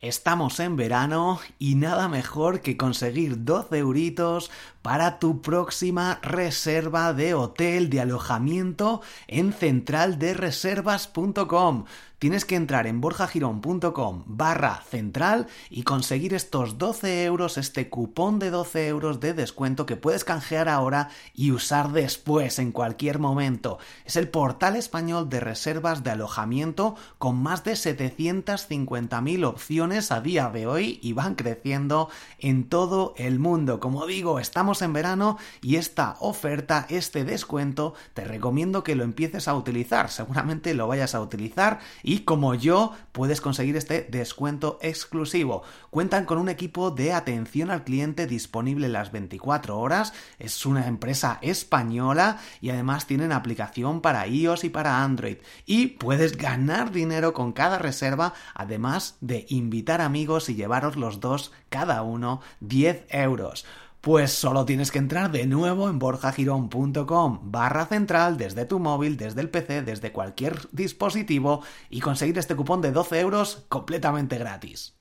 Estamos 0.01 0.61
en 0.61 0.77
verano 0.77 1.41
y 1.59 1.75
nada 1.75 2.09
mejor 2.09 2.61
que 2.61 2.77
conseguir 2.77 3.43
12 3.43 3.79
euritos 3.79 4.53
para 4.85 5.19
tu 5.19 5.41
próxima 5.41 6.21
reserva 6.21 7.15
de 7.15 7.33
hotel 7.33 7.89
de 7.89 8.03
alojamiento 8.03 9.01
en 9.27 9.55
centraldereservas.com 9.55 11.87
tienes 12.25 12.47
que 12.47 12.57
entrar 12.57 12.87
en 12.87 13.03
borjagirón.com 13.03 14.23
barra 14.25 14.83
central 14.89 15.47
y 15.69 15.83
conseguir 15.83 16.33
estos 16.33 16.79
12 16.79 17.25
euros, 17.25 17.59
este 17.59 17.91
cupón 17.91 18.39
de 18.39 18.49
12 18.49 18.89
euros 18.89 19.21
de 19.21 19.35
descuento 19.35 19.85
que 19.85 19.97
puedes 19.97 20.25
canjear 20.25 20.71
ahora 20.71 21.11
y 21.35 21.51
usar 21.51 21.93
después 21.93 22.59
en 22.59 22.73
cualquier 22.73 23.19
momento. 23.19 23.77
Es 24.07 24.17
el 24.17 24.29
portal 24.29 24.77
español 24.77 25.29
de 25.29 25.41
reservas 25.41 26.03
de 26.03 26.13
alojamiento 26.13 26.95
con 27.19 27.37
más 27.37 27.63
de 27.63 27.73
750.000 27.73 29.45
opciones 29.45 30.11
a 30.11 30.23
día 30.23 30.49
de 30.49 30.67
hoy 30.67 31.01
y 31.03 31.13
van 31.13 31.35
creciendo 31.35 32.09
en 32.39 32.71
todo 32.71 33.13
el 33.19 33.39
mundo. 33.39 33.81
Como 33.81 34.07
digo, 34.07 34.41
estamos 34.41 34.74
en 34.83 34.93
verano 34.93 35.39
y 35.61 35.77
esta 35.77 36.17
oferta, 36.21 36.87
este 36.89 37.25
descuento, 37.25 37.95
te 38.15 38.25
recomiendo 38.25 38.85
que 38.85 38.95
lo 38.95 39.05
empieces 39.05 39.49
a 39.49 39.55
utilizar. 39.55 40.11
Seguramente 40.11 40.75
lo 40.75 40.89
vayas 40.89 41.15
a 41.15 41.21
utilizar 41.21 41.81
y 42.03 42.21
como 42.21 42.55
yo 42.55 42.93
puedes 43.13 43.41
conseguir 43.41 43.77
este 43.77 44.07
descuento 44.11 44.79
exclusivo. 44.83 45.63
Cuentan 45.91 46.25
con 46.25 46.39
un 46.39 46.49
equipo 46.49 46.91
de 46.91 47.13
atención 47.13 47.71
al 47.71 47.85
cliente 47.85 48.27
disponible 48.27 48.89
las 48.89 49.13
24 49.13 49.79
horas, 49.79 50.13
es 50.39 50.67
una 50.67 50.87
empresa 50.87 51.39
española 51.43 52.39
y 52.61 52.71
además 52.71 53.07
tienen 53.07 53.33
aplicación 53.33 54.01
para 54.01 54.27
iOS 54.27 54.65
y 54.65 54.71
para 54.71 55.03
Android 55.03 55.39
y 55.67 55.89
puedes 55.89 56.37
ganar 56.37 56.91
dinero 56.91 57.33
con 57.33 57.53
cada 57.53 57.79
reserva 57.79 58.35
además 58.55 59.17
de 59.21 59.47
invitar 59.49 60.01
amigos 60.01 60.49
y 60.49 60.55
llevaros 60.55 60.97
los 60.97 61.21
dos 61.21 61.53
cada 61.69 62.03
uno 62.03 62.41
10 62.61 63.07
euros. 63.11 63.65
Pues 64.05 64.33
solo 64.33 64.67
tienes 64.67 64.91
que 64.91 64.99
entrar 64.99 65.33
de 65.33 65.47
nuevo 65.47 65.89
en 65.89 65.99
borjagirón.com 65.99 67.41
barra 67.45 67.87
central 67.87 68.37
desde 68.37 68.67
tu 68.67 68.79
móvil, 68.79 69.17
desde 69.17 69.41
el 69.41 69.49
PC, 69.49 69.81
desde 69.81 70.13
cualquier 70.13 70.59
dispositivo 70.73 71.63
y 71.89 72.01
conseguir 72.01 72.37
este 72.37 72.55
cupón 72.55 72.83
de 72.83 72.93
12 72.93 73.19
euros 73.19 73.65
completamente 73.71 74.37
gratis. 74.37 74.95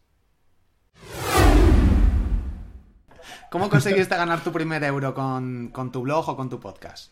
¿Cómo 3.51 3.69
conseguiste 3.69 4.15
ganar 4.15 4.41
tu 4.41 4.53
primer 4.53 4.81
euro 4.85 5.13
con, 5.13 5.91
tu 5.91 6.01
blog 6.01 6.29
o 6.29 6.37
con 6.37 6.49
tu 6.49 6.61
podcast? 6.61 7.11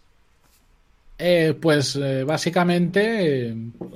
Eh, 1.18 1.58
pues 1.62 1.98
eh, 1.98 2.24
básicamente 2.24 3.48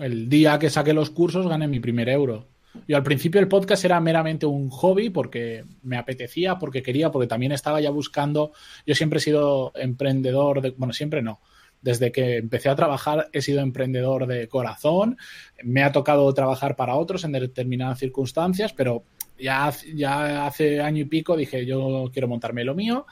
el 0.02 0.28
día 0.28 0.60
que 0.60 0.70
saqué 0.70 0.92
los 0.92 1.12
cursos 1.12 1.48
gané 1.48 1.70
mi 1.70 1.80
primer 1.80 2.10
euro. 2.10 2.55
Yo 2.88 2.98
al 2.98 3.04
principio 3.04 3.40
el 3.42 3.48
podcast 3.48 3.84
era 3.86 4.00
meramente 4.00 4.46
un 4.46 4.70
hobby 4.70 5.10
porque 5.10 5.66
me 5.84 5.98
apetecía, 5.98 6.60
porque 6.60 6.84
quería, 6.84 7.12
porque 7.12 7.28
también 7.28 7.52
estaba 7.52 7.82
ya 7.82 7.90
buscando. 7.90 8.52
Yo 8.86 8.96
siempre 8.96 9.18
he 9.18 9.22
sido 9.22 9.72
emprendedor, 9.76 10.62
de, 10.62 10.72
bueno, 10.72 10.94
siempre 10.94 11.22
no. 11.22 11.40
Desde 11.82 12.12
que 12.12 12.38
empecé 12.38 12.70
a 12.70 12.76
trabajar 12.76 13.30
he 13.32 13.42
sido 13.42 13.62
emprendedor 13.62 14.28
de 14.28 14.48
corazón. 14.48 15.18
Me 15.64 15.84
ha 15.84 15.92
tocado 15.92 16.32
trabajar 16.34 16.76
para 16.76 16.96
otros 16.96 17.24
en 17.24 17.32
determinadas 17.32 18.00
circunstancias, 18.00 18.74
pero 18.74 19.04
ya, 19.38 19.72
ya 19.94 20.46
hace 20.46 20.82
año 20.82 21.02
y 21.02 21.06
pico 21.06 21.36
dije 21.36 21.66
yo 21.66 22.10
quiero 22.14 22.28
montarme 22.28 22.64
lo 22.64 22.74
mío 22.74 23.06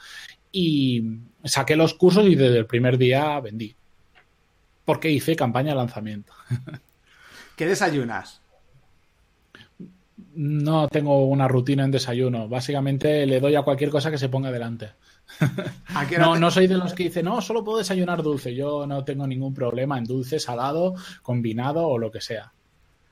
y 0.50 1.18
saqué 1.44 1.76
los 1.76 1.94
cursos 1.94 2.26
y 2.26 2.36
desde 2.36 2.58
el 2.58 2.66
primer 2.66 2.96
día 2.96 3.40
vendí. 3.40 3.74
Porque 4.84 5.10
hice 5.10 5.34
campaña 5.34 5.70
de 5.70 5.76
lanzamiento. 5.76 6.32
¿Qué 7.56 7.66
desayunas? 7.66 8.43
No 10.36 10.88
tengo 10.88 11.26
una 11.26 11.48
rutina 11.48 11.84
en 11.84 11.90
desayuno. 11.90 12.48
Básicamente 12.48 13.26
le 13.26 13.40
doy 13.40 13.54
a 13.54 13.62
cualquier 13.62 13.90
cosa 13.90 14.10
que 14.10 14.18
se 14.18 14.28
ponga 14.28 14.50
delante. 14.50 14.90
no, 16.18 16.36
no 16.36 16.50
soy 16.50 16.66
de 16.66 16.76
los 16.76 16.94
que 16.94 17.04
dicen, 17.04 17.26
no, 17.26 17.40
solo 17.40 17.64
puedo 17.64 17.78
desayunar 17.78 18.22
dulce. 18.22 18.54
Yo 18.54 18.86
no 18.86 19.04
tengo 19.04 19.26
ningún 19.26 19.54
problema 19.54 19.98
en 19.98 20.04
dulce, 20.04 20.40
salado, 20.40 20.94
combinado 21.22 21.86
o 21.86 21.98
lo 21.98 22.10
que 22.10 22.20
sea. 22.20 22.52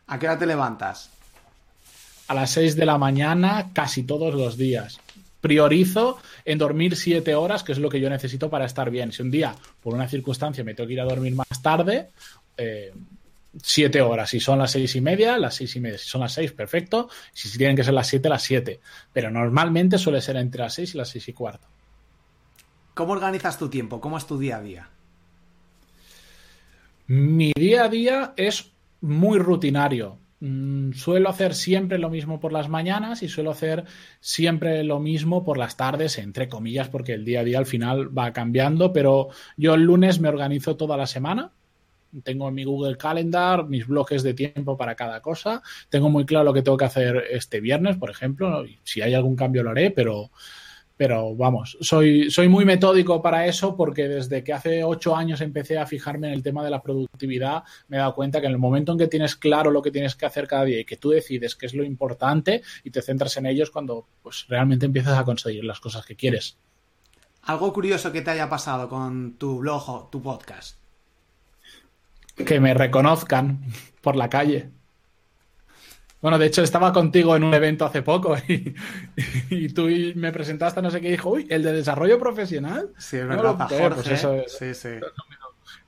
¿A 0.07 0.19
qué 0.19 0.27
hora 0.27 0.39
te 0.39 0.47
levantas? 0.47 1.11
A 2.29 2.35
las 2.35 2.51
6 2.51 2.77
de 2.77 2.87
la 2.87 2.99
mañana, 2.99 3.71
casi 3.73 4.03
todos 4.03 4.35
los 4.35 4.57
días. 4.57 5.01
Priorizo 5.41 6.19
en 6.45 6.59
dormir 6.59 6.97
7 6.97 7.35
horas, 7.35 7.63
que 7.63 7.73
es 7.73 7.79
lo 7.79 7.89
que 7.89 8.01
yo 8.01 8.09
necesito 8.09 8.49
para 8.49 8.65
estar 8.65 8.91
bien. 8.91 9.13
Si 9.13 9.23
un 9.23 9.31
día, 9.31 9.55
por 9.83 9.95
una 9.95 10.09
circunstancia, 10.09 10.65
me 10.65 10.75
tengo 10.75 10.87
que 10.87 10.95
ir 10.95 11.01
a 11.01 11.05
dormir 11.05 11.35
más 11.35 11.63
tarde, 11.63 12.11
eh, 12.57 12.93
siete 13.61 14.01
horas. 14.01 14.31
Si 14.31 14.41
son 14.41 14.59
las 14.59 14.71
seis 14.71 14.95
y 14.97 15.01
media, 15.01 15.39
las 15.39 15.55
seis 15.57 15.75
y 15.77 15.81
media. 15.81 15.99
Si 15.99 16.09
son 16.09 16.21
las 16.21 16.33
seis, 16.33 16.53
perfecto. 16.53 17.09
Si 17.33 17.57
tienen 17.59 17.77
que 17.77 17.85
ser 17.85 17.95
las 17.95 18.07
siete, 18.07 18.29
las 18.29 18.43
siete. 18.43 18.81
Pero 19.13 19.31
normalmente 19.31 19.99
suele 19.99 20.21
ser 20.21 20.37
entre 20.37 20.63
las 20.63 20.75
seis 20.75 20.95
y 20.95 20.99
las 20.99 21.09
seis 21.09 21.29
y 21.29 21.33
cuarto. 21.33 21.67
¿Cómo 22.95 23.13
organizas 23.13 23.59
tu 23.59 23.69
tiempo? 23.69 24.01
¿Cómo 24.01 24.19
es 24.19 24.27
tu 24.27 24.39
día 24.39 24.59
a 24.59 24.63
día? 24.63 24.89
Mi 27.07 27.53
día 27.57 27.85
a 27.85 27.89
día 27.89 28.35
es 28.37 28.73
muy 29.01 29.39
rutinario. 29.39 30.19
Mm, 30.41 30.93
suelo 30.93 31.29
hacer 31.29 31.55
siempre 31.55 31.99
lo 31.99 32.11
mismo 32.11 32.41
por 32.41 32.53
las 32.53 32.69
mañanas 32.69 33.23
y 33.23 33.29
suelo 33.29 33.51
hacer 33.51 33.85
siempre 34.21 34.83
lo 34.83 34.99
mismo 34.99 35.45
por 35.45 35.57
las 35.57 35.77
tardes, 35.77 36.19
entre 36.19 36.49
comillas, 36.49 36.89
porque 36.89 37.15
el 37.15 37.25
día 37.25 37.41
a 37.41 37.45
día 37.45 37.59
al 37.59 37.67
final 37.67 38.17
va 38.17 38.33
cambiando, 38.33 38.93
pero 38.93 39.29
yo 39.57 39.75
el 39.75 39.83
lunes 39.83 40.21
me 40.21 40.29
organizo 40.29 40.77
toda 40.77 40.97
la 40.97 41.07
semana 41.07 41.53
tengo 42.23 42.49
en 42.49 42.55
mi 42.55 42.65
Google 42.65 42.97
Calendar 42.97 43.67
mis 43.67 43.87
bloques 43.87 44.23
de 44.23 44.35
tiempo 44.35 44.77
para 44.77 44.95
cada 44.95 45.21
cosa. 45.21 45.63
Tengo 45.89 46.11
muy 46.11 46.25
claro 46.25 46.45
lo 46.45 46.53
que 46.53 46.63
tengo 46.63 46.77
que 46.77 46.85
hacer 46.85 47.25
este 47.31 47.61
viernes, 47.61 47.97
por 47.97 48.11
ejemplo. 48.11 48.65
Si 48.83 49.01
hay 49.01 49.15
algún 49.15 49.37
cambio 49.37 49.63
lo 49.63 49.71
haré, 49.71 49.91
pero, 49.91 50.31
pero 50.97 51.35
vamos, 51.35 51.79
soy, 51.81 52.31
soy 52.31 52.49
muy 52.49 52.65
metódico 52.65 53.23
para 53.23 53.47
eso 53.47 53.77
porque 53.77 54.09
desde 54.09 54.45
que 54.45 54.53
hace 54.53 54.85
ocho 54.85 55.17
años 55.17 55.41
empecé 55.41 55.79
a 55.79 55.87
fijarme 55.87 56.29
en 56.29 56.35
el 56.35 56.43
tema 56.43 56.63
de 56.63 56.71
la 56.71 56.83
productividad, 56.83 57.65
me 57.89 57.97
he 57.97 58.01
dado 58.01 58.15
cuenta 58.15 58.41
que 58.41 58.47
en 58.47 58.53
el 58.53 58.59
momento 58.59 58.93
en 58.93 58.99
que 58.99 59.09
tienes 59.09 59.37
claro 59.37 59.71
lo 59.71 59.83
que 59.83 59.91
tienes 59.91 60.15
que 60.15 60.27
hacer 60.27 60.47
cada 60.47 60.65
día 60.65 60.81
y 60.81 60.85
que 60.85 60.97
tú 60.97 61.11
decides 61.11 61.57
qué 61.57 61.67
es 61.67 61.75
lo 61.75 61.85
importante 61.85 62.63
y 62.85 62.91
te 62.91 63.03
centras 63.03 63.37
en 63.37 63.47
ellos 63.47 63.71
cuando 63.71 64.07
pues, 64.23 64.47
realmente 64.49 64.87
empiezas 64.87 65.19
a 65.19 65.25
conseguir 65.25 65.65
las 65.65 65.81
cosas 65.81 66.05
que 66.05 66.17
quieres. 66.17 66.59
Algo 67.43 67.73
curioso 67.73 68.13
que 68.13 68.23
te 68.23 68.31
haya 68.31 68.49
pasado 68.49 68.89
con 68.89 69.37
tu 69.37 69.59
blog 69.59 69.89
o 69.89 70.09
tu 70.09 70.23
podcast. 70.23 70.82
Que 72.45 72.61
me 72.61 72.75
reconozcan 72.75 73.61
por 74.01 74.17
la 74.17 74.29
calle. 74.29 74.71
Bueno, 76.23 76.39
de 76.39 76.47
hecho 76.47 76.63
estaba 76.63 76.93
contigo 76.93 77.35
en 77.35 77.43
un 77.43 77.53
evento 77.53 77.85
hace 77.85 78.01
poco 78.03 78.37
y, 79.51 79.69
tú 79.71 79.89
me 80.15 80.31
presentaste 80.31 80.81
no 80.81 80.91
sé 80.91 81.01
qué 81.01 81.11
dijo, 81.11 81.31
uy, 81.31 81.49
el 81.51 81.65
de 81.65 81.73
desarrollo 81.73 82.19
profesional. 82.19 82.91
Sí, 82.97 83.17
es 83.17 83.27
verdad, 83.27 83.59
no, 83.59 83.69
Jorge. 83.69 83.95
Pues 83.95 84.07
eso 84.07 84.35
es, 84.35 84.57
sí, 84.57 84.73
sí. 84.73 85.01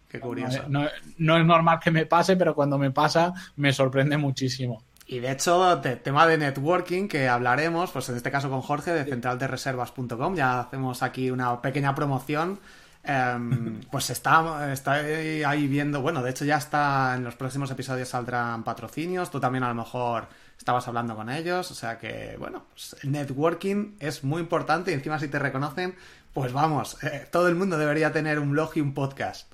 Qué 0.09 0.19
curioso. 0.19 0.65
No, 0.69 0.89
no, 1.19 1.37
es 1.39 1.45
normal 1.47 1.79
que 1.83 1.93
me 1.93 2.05
pase, 2.07 2.37
pero 2.37 2.55
cuando 2.55 2.79
me 2.79 2.91
pasa 2.91 3.33
me 3.57 3.73
sorprende 3.73 4.17
muchísimo. 4.17 4.83
Y 5.07 5.21
de 5.21 5.31
hecho, 5.31 5.77
de, 5.77 5.97
tema 5.97 6.27
de 6.27 6.39
networking 6.39 7.07
que 7.07 7.29
hablaremos, 7.29 7.93
pues 7.93 8.09
en 8.09 8.17
este 8.17 8.31
caso 8.33 8.51
con 8.51 8.63
Jorge 8.63 8.93
de 8.93 9.05
centraldereservas.com, 9.05 10.35
ya 10.35 10.61
hacemos 10.61 11.03
aquí 11.05 11.31
una 11.31 11.61
pequeña 11.63 11.95
promoción. 11.95 12.59
Em, 13.07 13.81
pues 13.91 14.09
está, 14.09 14.73
está 14.73 14.95
ahí 14.95 15.67
viendo, 15.67 16.01
bueno, 16.01 16.23
de 16.23 16.31
hecho 16.31 16.47
ya 16.47 16.57
está 16.57 17.15
en 17.15 17.25
los 17.25 17.35
próximos 17.35 17.71
episodios 17.71 18.09
saldrán 18.09 18.65
patrocinios, 18.65 19.31
tú 19.31 19.39
también 19.39 19.63
a 19.63 19.69
lo 19.69 19.75
mejor 19.75 20.27
estabas 20.57 20.89
hablando 20.89 21.15
con 21.15 21.29
ellos, 21.29 21.71
o 21.71 21.75
sea 21.75 21.99
que, 21.99 22.37
bueno, 22.39 22.65
pues 22.71 22.97
networking 23.05 23.97
es 24.01 24.25
muy 24.25 24.41
importante 24.41 24.91
y 24.91 24.95
encima 24.95 25.19
si 25.19 25.29
te 25.29 25.39
reconocen, 25.39 25.95
pues 26.33 26.55
vamos, 26.55 26.97
eh, 27.05 27.29
todo 27.31 27.49
el 27.49 27.57
mundo 27.57 27.77
debería 27.77 28.11
tener 28.11 28.39
un 28.39 28.53
blog 28.53 28.71
y 28.77 28.81
un 28.81 28.95
podcast. 28.95 29.53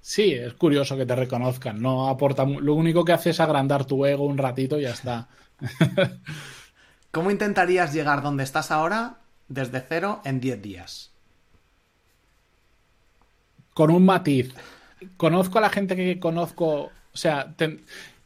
Sí, 0.00 0.32
es 0.32 0.54
curioso 0.54 0.96
que 0.96 1.06
te 1.06 1.14
reconozcan. 1.14 1.80
No 1.80 2.08
aporta. 2.08 2.44
Lo 2.44 2.74
único 2.74 3.04
que 3.04 3.12
hace 3.12 3.30
es 3.30 3.38
agrandar 3.38 3.84
tu 3.84 4.04
ego 4.04 4.26
un 4.26 4.36
ratito 4.36 4.76
y 4.76 4.82
ya 4.82 4.90
está. 4.90 5.28
¿Cómo 7.12 7.30
intentarías 7.30 7.92
llegar 7.92 8.20
donde 8.20 8.42
estás 8.42 8.72
ahora 8.72 9.18
desde 9.46 9.80
cero 9.80 10.20
en 10.24 10.40
10 10.40 10.60
días? 10.60 11.11
Con 13.74 13.90
un 13.90 14.04
matiz. 14.04 14.54
Conozco 15.16 15.58
a 15.58 15.62
la 15.62 15.70
gente 15.70 15.96
que 15.96 16.20
conozco. 16.20 16.90
O 17.12 17.16
sea, 17.16 17.54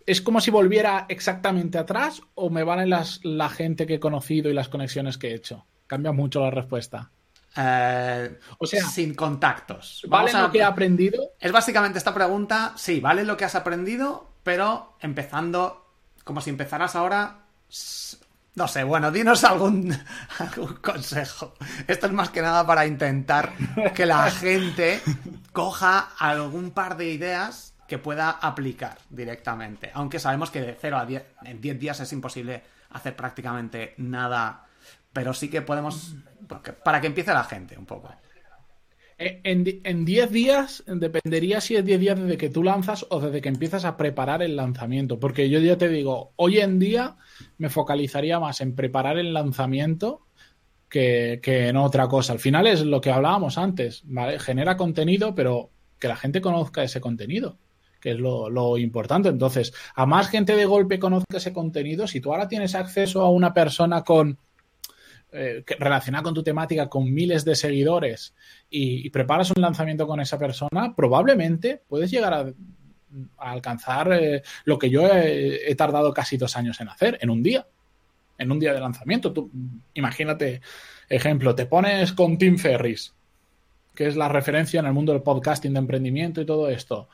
¿es 0.06 0.20
como 0.20 0.40
si 0.40 0.50
volviera 0.50 1.06
exactamente 1.08 1.78
atrás 1.78 2.22
o 2.34 2.50
me 2.50 2.64
valen 2.64 2.90
las, 2.90 3.20
la 3.24 3.48
gente 3.48 3.86
que 3.86 3.94
he 3.94 4.00
conocido 4.00 4.50
y 4.50 4.54
las 4.54 4.68
conexiones 4.68 5.18
que 5.18 5.28
he 5.28 5.34
hecho? 5.34 5.64
Cambia 5.86 6.12
mucho 6.12 6.40
la 6.40 6.50
respuesta. 6.50 7.10
Eh, 7.56 8.38
o 8.58 8.66
sea, 8.66 8.84
sin 8.84 9.14
contactos. 9.14 10.04
¿Vale 10.08 10.32
lo 10.32 10.50
que 10.50 10.58
he 10.58 10.62
aprendido? 10.62 11.30
Es 11.40 11.52
básicamente 11.52 11.98
esta 11.98 12.12
pregunta, 12.12 12.74
sí, 12.76 13.00
vale 13.00 13.24
lo 13.24 13.36
que 13.36 13.46
has 13.46 13.54
aprendido, 13.54 14.30
pero 14.42 14.96
empezando, 15.00 15.86
como 16.22 16.42
si 16.42 16.50
empezaras 16.50 16.94
ahora, 16.94 17.46
no 18.56 18.66
sé, 18.66 18.82
bueno, 18.82 19.10
dinos 19.12 19.44
algún, 19.50 19.96
consejo. 20.82 21.54
Esto 21.86 22.06
es 22.06 22.12
más 22.12 22.30
que 22.30 22.42
nada 22.42 22.66
para 22.66 22.86
intentar 22.86 23.52
que 23.94 24.04
la 24.04 24.30
gente 24.30 25.00
coja 25.52 26.10
algún 26.18 26.72
par 26.72 26.96
de 26.96 27.10
ideas 27.10 27.74
que 27.86 27.98
pueda 27.98 28.30
aplicar 28.30 28.98
directamente. 29.10 29.92
Aunque 29.94 30.18
sabemos 30.18 30.50
que 30.50 30.60
de 30.60 30.76
0 30.78 30.98
a 30.98 31.06
10, 31.06 31.24
en 31.44 31.60
10 31.60 31.78
días 31.78 32.00
es 32.00 32.12
imposible 32.12 32.64
hacer 32.90 33.14
prácticamente 33.14 33.94
nada 33.98 34.66
pero 35.16 35.32
sí 35.32 35.48
que 35.48 35.62
podemos, 35.62 36.14
para 36.84 37.00
que 37.00 37.06
empiece 37.06 37.32
la 37.32 37.42
gente 37.44 37.78
un 37.78 37.86
poco. 37.86 38.12
Eh, 39.18 39.40
en 39.44 40.04
10 40.04 40.30
días 40.30 40.84
dependería 40.86 41.62
si 41.62 41.74
es 41.74 41.84
10 41.84 42.00
días 42.00 42.20
desde 42.20 42.36
que 42.36 42.50
tú 42.50 42.62
lanzas 42.62 43.06
o 43.08 43.18
desde 43.18 43.40
que 43.40 43.48
empiezas 43.48 43.84
a 43.84 43.96
preparar 43.96 44.42
el 44.42 44.56
lanzamiento. 44.56 45.18
Porque 45.18 45.48
yo 45.48 45.58
ya 45.60 45.78
te 45.78 45.88
digo, 45.88 46.32
hoy 46.36 46.58
en 46.58 46.78
día 46.78 47.16
me 47.58 47.70
focalizaría 47.70 48.38
más 48.38 48.60
en 48.60 48.74
preparar 48.74 49.18
el 49.18 49.32
lanzamiento 49.32 50.26
que, 50.88 51.40
en 51.44 51.76
otra 51.76 52.08
cosa. 52.08 52.32
Al 52.32 52.38
final 52.38 52.66
es 52.66 52.82
lo 52.84 53.00
que 53.00 53.10
hablábamos 53.10 53.58
antes, 53.58 54.02
¿vale? 54.04 54.38
Genera 54.38 54.76
contenido, 54.76 55.34
pero 55.34 55.70
que 55.98 56.08
la 56.08 56.16
gente 56.16 56.40
conozca 56.40 56.82
ese 56.82 57.00
contenido, 57.00 57.58
que 58.00 58.12
es 58.12 58.18
lo, 58.18 58.50
lo 58.50 58.78
importante. 58.78 59.28
Entonces, 59.28 59.72
a 59.94 60.06
más 60.06 60.28
gente 60.28 60.54
de 60.56 60.66
golpe 60.66 60.98
conozca 60.98 61.38
ese 61.38 61.52
contenido, 61.52 62.06
si 62.06 62.20
tú 62.20 62.32
ahora 62.32 62.48
tienes 62.48 62.74
acceso 62.74 63.22
a 63.22 63.30
una 63.30 63.52
persona 63.52 64.02
con 64.04 64.38
eh, 65.32 65.64
relacionada 65.80 66.22
con 66.22 66.34
tu 66.34 66.42
temática 66.42 66.88
con 66.88 67.12
miles 67.12 67.44
de 67.44 67.56
seguidores 67.56 68.32
y, 68.70 69.10
preparas 69.10 69.50
un 69.50 69.60
lanzamiento 69.60 70.06
con 70.06 70.20
esa 70.20 70.38
persona, 70.38 70.94
probablemente 70.94 71.82
puedes 71.88 72.10
llegar 72.10 72.32
a, 72.32 72.46
alcanzar 73.36 74.12
eh, 74.12 74.42
lo 74.64 74.78
que 74.78 74.88
yo 74.88 75.08
he, 75.08 75.74
tardado 75.74 76.14
casi 76.14 76.36
dos 76.36 76.56
años 76.56 76.80
en 76.80 76.88
hacer, 76.88 77.18
en 77.20 77.30
un 77.30 77.42
día, 77.42 77.66
en 78.38 78.52
un 78.52 78.60
día 78.60 78.72
de 78.72 78.80
lanzamiento. 78.80 79.32
Tú, 79.32 79.50
imagínate, 79.94 80.60
ejemplo, 81.08 81.54
te 81.54 81.66
pones 81.66 82.12
con 82.12 82.38
Tim 82.38 82.56
Ferris, 82.56 83.12
que 83.94 84.06
es 84.06 84.16
la 84.16 84.28
referencia 84.28 84.78
en 84.80 84.86
el 84.86 84.92
mundo 84.92 85.12
del 85.12 85.22
podcasting, 85.22 85.72
de 85.72 85.80
emprendimiento 85.80 86.40
y 86.40 86.46
todo 86.46 86.70
esto. 86.70 87.08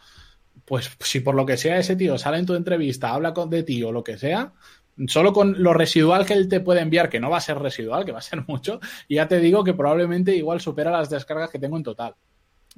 Pues 0.66 0.90
si 1.00 1.20
por 1.20 1.34
lo 1.34 1.46
que 1.46 1.56
sea 1.56 1.78
ese 1.78 1.96
tío 1.96 2.18
sale 2.18 2.38
en 2.38 2.46
tu 2.46 2.54
entrevista, 2.54 3.14
habla 3.14 3.32
con, 3.32 3.48
de 3.48 3.62
ti 3.62 3.82
o 3.82 3.90
lo 3.90 4.04
que 4.04 4.18
sea, 4.18 4.52
solo 5.06 5.32
con 5.32 5.62
lo 5.62 5.72
residual 5.72 6.26
que 6.26 6.34
él 6.34 6.48
te 6.48 6.60
puede 6.60 6.80
enviar, 6.80 7.08
que 7.08 7.20
no 7.20 7.30
va 7.30 7.38
a 7.38 7.40
ser 7.40 7.58
residual, 7.58 8.04
que 8.04 8.12
va 8.12 8.18
a 8.18 8.22
ser 8.22 8.44
mucho, 8.48 8.80
y 9.08 9.16
ya 9.16 9.28
te 9.28 9.40
digo 9.40 9.64
que 9.64 9.74
probablemente 9.74 10.34
igual 10.36 10.60
supera 10.60 10.90
las 10.90 11.10
descargas 11.10 11.50
que 11.50 11.58
tengo 11.58 11.76
en 11.76 11.82
total. 11.82 12.14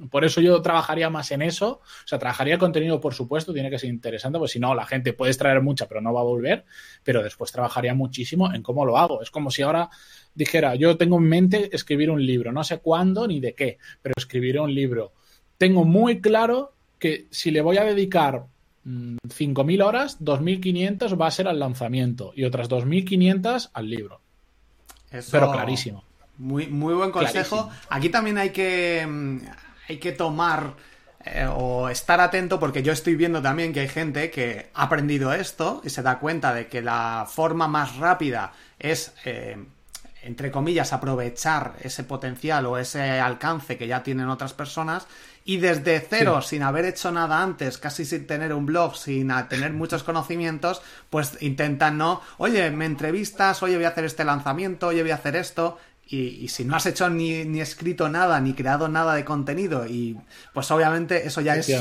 Por 0.09 0.25
eso 0.25 0.41
yo 0.41 0.61
trabajaría 0.61 1.09
más 1.09 1.31
en 1.31 1.41
eso. 1.41 1.79
O 1.79 2.07
sea, 2.07 2.19
trabajaría 2.19 2.55
el 2.55 2.59
contenido, 2.59 2.99
por 2.99 3.13
supuesto, 3.13 3.53
tiene 3.53 3.69
que 3.69 3.79
ser 3.79 3.89
interesante, 3.89 4.37
pues 4.37 4.51
si 4.51 4.59
no, 4.59 4.75
la 4.75 4.85
gente 4.85 5.13
puede 5.13 5.31
extraer 5.31 5.61
mucha, 5.61 5.87
pero 5.87 6.01
no 6.01 6.13
va 6.13 6.19
a 6.19 6.25
volver. 6.25 6.65
Pero 7.03 7.23
después 7.23 7.51
trabajaría 7.51 7.93
muchísimo 7.93 8.53
en 8.53 8.61
cómo 8.61 8.85
lo 8.85 8.97
hago. 8.97 9.21
Es 9.21 9.31
como 9.31 9.51
si 9.51 9.61
ahora 9.61 9.89
dijera, 10.33 10.75
yo 10.75 10.97
tengo 10.97 11.17
en 11.17 11.23
mente 11.23 11.73
escribir 11.73 12.11
un 12.11 12.25
libro, 12.25 12.51
no 12.51 12.63
sé 12.65 12.79
cuándo 12.79 13.25
ni 13.25 13.39
de 13.39 13.55
qué, 13.55 13.77
pero 14.01 14.13
escribiré 14.17 14.59
un 14.59 14.73
libro. 14.73 15.13
Tengo 15.57 15.85
muy 15.85 16.19
claro 16.19 16.73
que 16.99 17.27
si 17.31 17.51
le 17.51 17.61
voy 17.61 17.77
a 17.77 17.85
dedicar 17.85 18.47
5.000 18.85 19.83
horas, 19.83 20.19
2.500 20.21 21.19
va 21.19 21.27
a 21.27 21.31
ser 21.31 21.47
al 21.47 21.59
lanzamiento 21.59 22.33
y 22.35 22.43
otras 22.43 22.69
2.500 22.69 23.71
al 23.73 23.89
libro. 23.89 24.21
Pero 25.31 25.51
clarísimo. 25.51 26.03
Muy, 26.37 26.67
muy 26.67 26.93
buen 26.93 27.11
consejo. 27.11 27.69
Aquí 27.89 28.09
también 28.09 28.37
hay 28.37 28.49
que, 28.49 29.05
mm, 29.07 29.37
hay 29.89 29.97
que 29.97 30.11
tomar 30.11 30.73
eh, 31.25 31.47
o 31.51 31.89
estar 31.89 32.19
atento 32.19 32.59
porque 32.59 32.83
yo 32.83 32.91
estoy 32.91 33.15
viendo 33.15 33.41
también 33.41 33.73
que 33.73 33.79
hay 33.79 33.87
gente 33.87 34.29
que 34.29 34.69
ha 34.73 34.83
aprendido 34.83 35.33
esto 35.33 35.81
y 35.83 35.89
se 35.89 36.03
da 36.03 36.19
cuenta 36.19 36.53
de 36.53 36.67
que 36.67 36.81
la 36.81 37.25
forma 37.27 37.67
más 37.67 37.97
rápida 37.97 38.53
es... 38.77 39.13
Eh, 39.25 39.57
entre 40.25 40.49
comillas, 40.49 40.91
aprovechar 40.91 41.75
ese 41.81 42.03
potencial 42.03 42.65
o 42.65 42.79
ese 42.79 43.19
alcance 43.19 43.77
que 43.77 43.85
ya 43.85 44.01
tienen 44.01 44.27
otras 44.27 44.53
personas 44.53 45.05
y 45.47 45.57
desde 45.57 45.99
cero, 45.99 46.41
sin 46.41 46.63
haber 46.63 46.85
hecho 46.85 47.11
nada 47.11 47.43
antes, 47.43 47.77
casi 47.77 48.03
sin 48.03 48.25
tener 48.25 48.51
un 48.51 48.65
blog, 48.65 48.97
sin 48.97 49.31
tener 49.47 49.73
muchos 49.73 50.01
conocimientos, 50.01 50.81
pues 51.11 51.37
intentan, 51.39 51.99
¿no? 51.99 52.21
Oye, 52.39 52.71
me 52.71 52.85
entrevistas, 52.85 53.61
oye, 53.61 53.75
voy 53.75 53.85
a 53.85 53.89
hacer 53.89 54.05
este 54.05 54.25
lanzamiento, 54.25 54.87
oye, 54.87 55.03
voy 55.03 55.11
a 55.11 55.15
hacer 55.15 55.35
esto. 55.35 55.77
Y, 56.07 56.47
si 56.49 56.65
no 56.65 56.75
has 56.75 56.85
hecho 56.87 57.09
ni, 57.09 57.45
ni, 57.45 57.61
escrito 57.61 58.09
nada, 58.09 58.39
ni 58.39 58.53
creado 58.53 58.87
nada 58.87 59.13
de 59.15 59.23
contenido, 59.25 59.85
y 59.87 60.17
pues 60.53 60.69
obviamente 60.71 61.27
eso 61.27 61.41
ya 61.41 61.55
es 61.55 61.71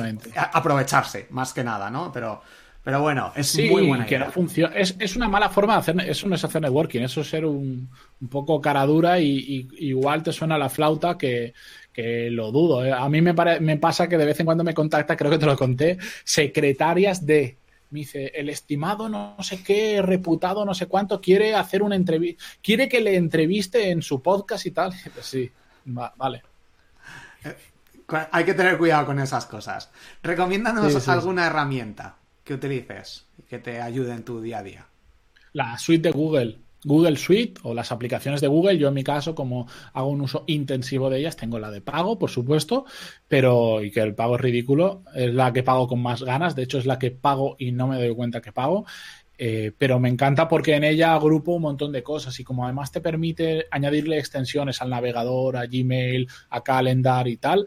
aprovecharse, 0.53 1.27
más 1.31 1.55
que 1.55 1.65
nada, 1.65 1.91
¿no? 1.91 2.13
Pero, 2.13 2.43
pero 2.85 3.01
bueno, 3.01 3.33
es 3.35 3.59
muy 3.59 3.87
buena 3.87 4.05
que 4.05 4.23
funciona. 4.27 4.77
Es, 4.77 4.95
es, 4.99 5.17
una 5.17 5.27
mala 5.27 5.49
forma 5.49 5.73
de 5.73 5.79
hacer, 5.79 6.01
eso 6.03 6.29
no 6.29 6.35
es 6.35 6.45
hacer 6.45 6.61
networking, 6.61 7.01
eso 7.01 7.23
es 7.23 7.31
ser 7.31 7.47
un, 7.47 7.89
un 8.21 8.29
poco 8.29 8.61
cara 8.61 8.85
dura 8.85 9.19
y, 9.19 9.67
igual 9.79 10.23
te 10.23 10.33
suena 10.33 10.59
la 10.59 10.69
flauta 10.69 11.17
que, 11.17 11.55
que 11.91 12.29
lo 12.31 12.53
dudo. 12.53 12.85
¿eh? 12.85 12.93
A 12.93 13.09
mí 13.09 13.23
me, 13.23 13.33
me 13.33 13.79
pasa 13.79 14.07
que 14.07 14.19
de 14.19 14.27
vez 14.27 14.39
en 14.39 14.45
cuando 14.45 14.65
me 14.65 14.75
contacta, 14.75 15.17
creo 15.17 15.31
que 15.31 15.39
te 15.39 15.47
lo 15.47 15.57
conté, 15.57 15.97
secretarias 16.25 17.25
de 17.25 17.57
me 17.89 18.01
dice, 18.01 18.33
el 18.35 18.51
estimado 18.51 19.09
no 19.09 19.37
sé 19.41 19.63
qué, 19.63 20.03
reputado 20.03 20.65
no 20.65 20.75
sé 20.75 20.87
cuánto, 20.87 21.23
quiere 21.23 21.55
hacer 21.55 21.83
una 21.83 21.97
entrevista, 21.97 22.45
quiere 22.63 22.87
que 22.89 23.01
le 23.01 23.17
entreviste 23.17 23.91
en 23.91 24.03
su 24.03 24.21
podcast 24.21 24.67
y 24.67 24.73
tal. 24.73 24.93
Pues 25.15 25.25
sí, 25.25 25.51
vale. 25.87 26.43
Eh, 27.45 27.57
hay 28.31 28.45
que 28.45 28.53
tener 28.53 28.77
cuidado 28.77 29.07
con 29.07 29.21
esas 29.21 29.47
cosas. 29.47 29.91
Recomiéndanos 30.23 31.09
alguna 31.09 31.47
herramienta 31.47 32.17
que 32.45 32.55
utilices 32.55 33.27
y 33.39 33.43
que 33.43 33.59
te 33.59 33.81
ayude 33.81 34.13
en 34.13 34.25
tu 34.25 34.41
día 34.41 34.59
a 34.59 34.63
día. 34.63 34.87
La 35.53 35.79
suite 35.79 36.09
de 36.09 36.13
Google 36.13 36.59
Google 36.85 37.17
Suite 37.17 37.61
o 37.63 37.75
las 37.75 37.91
aplicaciones 37.91 38.41
de 38.41 38.47
Google. 38.47 38.79
Yo 38.79 38.89
en 38.89 38.95
mi 38.95 39.03
caso, 39.03 39.35
como 39.35 39.67
hago 39.93 40.09
un 40.09 40.21
uso 40.21 40.45
intensivo 40.47 41.11
de 41.11 41.19
ellas, 41.19 41.37
tengo 41.37 41.59
la 41.59 41.71
de 41.71 41.81
pago, 41.81 42.19
por 42.19 42.31
supuesto, 42.31 42.85
pero 43.27 43.83
y 43.83 43.91
que 43.91 44.01
el 44.01 44.15
pago 44.15 44.37
es 44.37 44.43
ridículo, 44.43 45.03
es 45.15 45.35
la 45.35 45.53
que 45.53 45.63
pago 45.63 45.89
con 45.89 46.01
más 46.01 46.23
ganas. 46.23 46.55
De 46.55 46.63
hecho, 46.63 46.79
es 46.79 46.87
la 46.87 46.99
que 46.99 47.11
pago 47.11 47.57
y 47.59 47.73
no 47.73 47.89
me 47.89 47.97
doy 47.97 48.15
cuenta 48.15 48.41
que 48.41 48.53
pago. 48.53 48.85
Eh, 49.37 49.73
pero 49.77 49.99
me 49.99 50.09
encanta 50.09 50.47
porque 50.47 50.77
en 50.77 50.85
ella 50.85 51.15
agrupo 51.15 51.55
un 51.55 51.63
montón 51.63 51.91
de 51.91 52.05
cosas 52.05 52.39
y 52.39 52.45
como 52.45 52.65
además 52.65 52.93
te 52.93 53.01
permite 53.01 53.67
añadirle 53.69 54.19
extensiones 54.19 54.81
al 54.81 54.91
navegador, 54.91 55.57
a 55.57 55.67
Gmail, 55.67 56.29
a 56.51 56.63
Calendar 56.63 57.27
y 57.27 57.39
tal, 57.39 57.67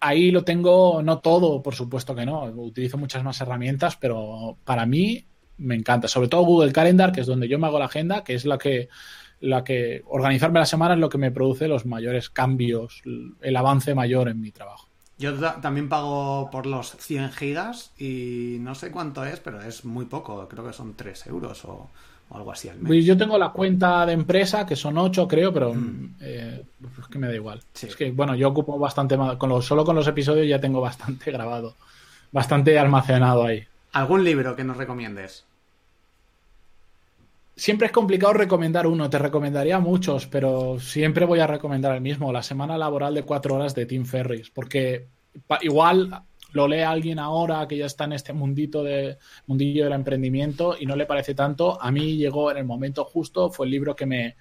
ahí 0.00 0.30
lo 0.30 0.44
tengo, 0.44 1.02
no 1.02 1.18
todo, 1.18 1.62
por 1.62 1.74
supuesto 1.74 2.14
que 2.14 2.26
no, 2.26 2.44
utilizo 2.44 2.98
muchas 2.98 3.24
más 3.24 3.40
herramientas, 3.40 3.96
pero 3.96 4.56
para 4.64 4.86
mí 4.86 5.24
me 5.58 5.74
encanta, 5.74 6.08
sobre 6.08 6.28
todo 6.28 6.42
Google 6.42 6.72
Calendar, 6.72 7.12
que 7.12 7.20
es 7.20 7.26
donde 7.26 7.48
yo 7.48 7.58
me 7.58 7.66
hago 7.66 7.78
la 7.78 7.84
agenda, 7.86 8.24
que 8.24 8.34
es 8.34 8.44
la 8.44 8.58
que 8.58 8.88
la 9.40 9.64
que 9.64 10.02
organizarme 10.06 10.60
la 10.60 10.66
semana 10.66 10.94
es 10.94 11.00
lo 11.00 11.08
que 11.08 11.16
me 11.16 11.30
produce 11.30 11.66
los 11.66 11.86
mayores 11.86 12.28
cambios, 12.28 13.02
el 13.40 13.56
avance 13.56 13.94
mayor 13.94 14.28
en 14.28 14.40
mi 14.40 14.50
trabajo. 14.50 14.86
Yo 15.18 15.34
también 15.60 15.88
pago 15.88 16.50
por 16.50 16.66
los 16.66 16.96
100 16.98 17.32
gigas 17.32 17.92
y 17.98 18.56
no 18.60 18.74
sé 18.74 18.90
cuánto 18.90 19.24
es, 19.24 19.40
pero 19.40 19.60
es 19.62 19.84
muy 19.84 20.06
poco, 20.06 20.46
creo 20.48 20.66
que 20.66 20.72
son 20.72 20.94
3 20.94 21.26
euros 21.26 21.64
o, 21.64 21.90
algo 22.30 22.52
así 22.52 22.68
al 22.68 22.78
mes. 22.78 22.86
Pues 22.86 23.04
yo 23.04 23.16
tengo 23.16 23.36
la 23.38 23.50
cuenta 23.50 24.06
de 24.06 24.12
empresa, 24.12 24.64
que 24.64 24.76
son 24.76 24.96
8 24.98 25.26
creo, 25.26 25.52
pero 25.52 25.74
mm. 25.74 26.16
eh, 26.20 26.62
es 27.00 27.08
que 27.08 27.18
me 27.18 27.26
da 27.26 27.34
igual. 27.34 27.60
Es 27.82 27.96
que, 27.96 28.10
bueno, 28.10 28.34
yo 28.34 28.48
ocupo 28.48 28.78
bastante 28.78 29.16
más, 29.16 29.36
con 29.36 29.62
solo 29.62 29.84
con 29.84 29.96
los 29.96 30.06
episodios 30.06 30.48
ya 30.48 30.60
tengo 30.60 30.80
bastante 30.80 31.30
grabado, 31.32 31.74
bastante 32.30 32.78
almacenado 32.78 33.44
ahí. 33.44 33.64
¿Algún 33.92 34.24
libro 34.24 34.54
que 34.54 34.64
nos 34.64 34.76
recomiendes? 34.76 35.44
Siempre 37.56 37.86
es 37.86 37.92
complicado 37.92 38.32
recomendar 38.32 38.86
uno, 38.86 39.10
te 39.10 39.18
recomendaría 39.18 39.78
muchos, 39.80 40.26
pero 40.26 40.80
siempre 40.80 41.26
voy 41.26 41.40
a 41.40 41.46
recomendar 41.46 41.94
el 41.94 42.00
mismo, 42.00 42.32
La 42.32 42.42
semana 42.42 42.78
laboral 42.78 43.12
de 43.14 43.24
cuatro 43.24 43.56
horas 43.56 43.74
de 43.74 43.84
Tim 43.84 44.06
Ferris, 44.06 44.48
porque 44.48 45.08
igual 45.60 46.22
lo 46.52 46.68
lee 46.68 46.80
alguien 46.80 47.18
ahora 47.18 47.66
que 47.68 47.76
ya 47.76 47.86
está 47.86 48.04
en 48.04 48.12
este 48.12 48.32
mundito 48.32 48.82
de, 48.82 49.18
mundillo 49.46 49.84
del 49.84 49.92
emprendimiento 49.92 50.76
y 50.78 50.86
no 50.86 50.96
le 50.96 51.06
parece 51.06 51.34
tanto. 51.34 51.80
A 51.80 51.90
mí 51.90 52.16
llegó 52.16 52.50
en 52.50 52.58
el 52.58 52.64
momento 52.64 53.04
justo, 53.04 53.50
fue 53.50 53.66
el 53.66 53.72
libro 53.72 53.94
que 53.94 54.06
me, 54.06 54.36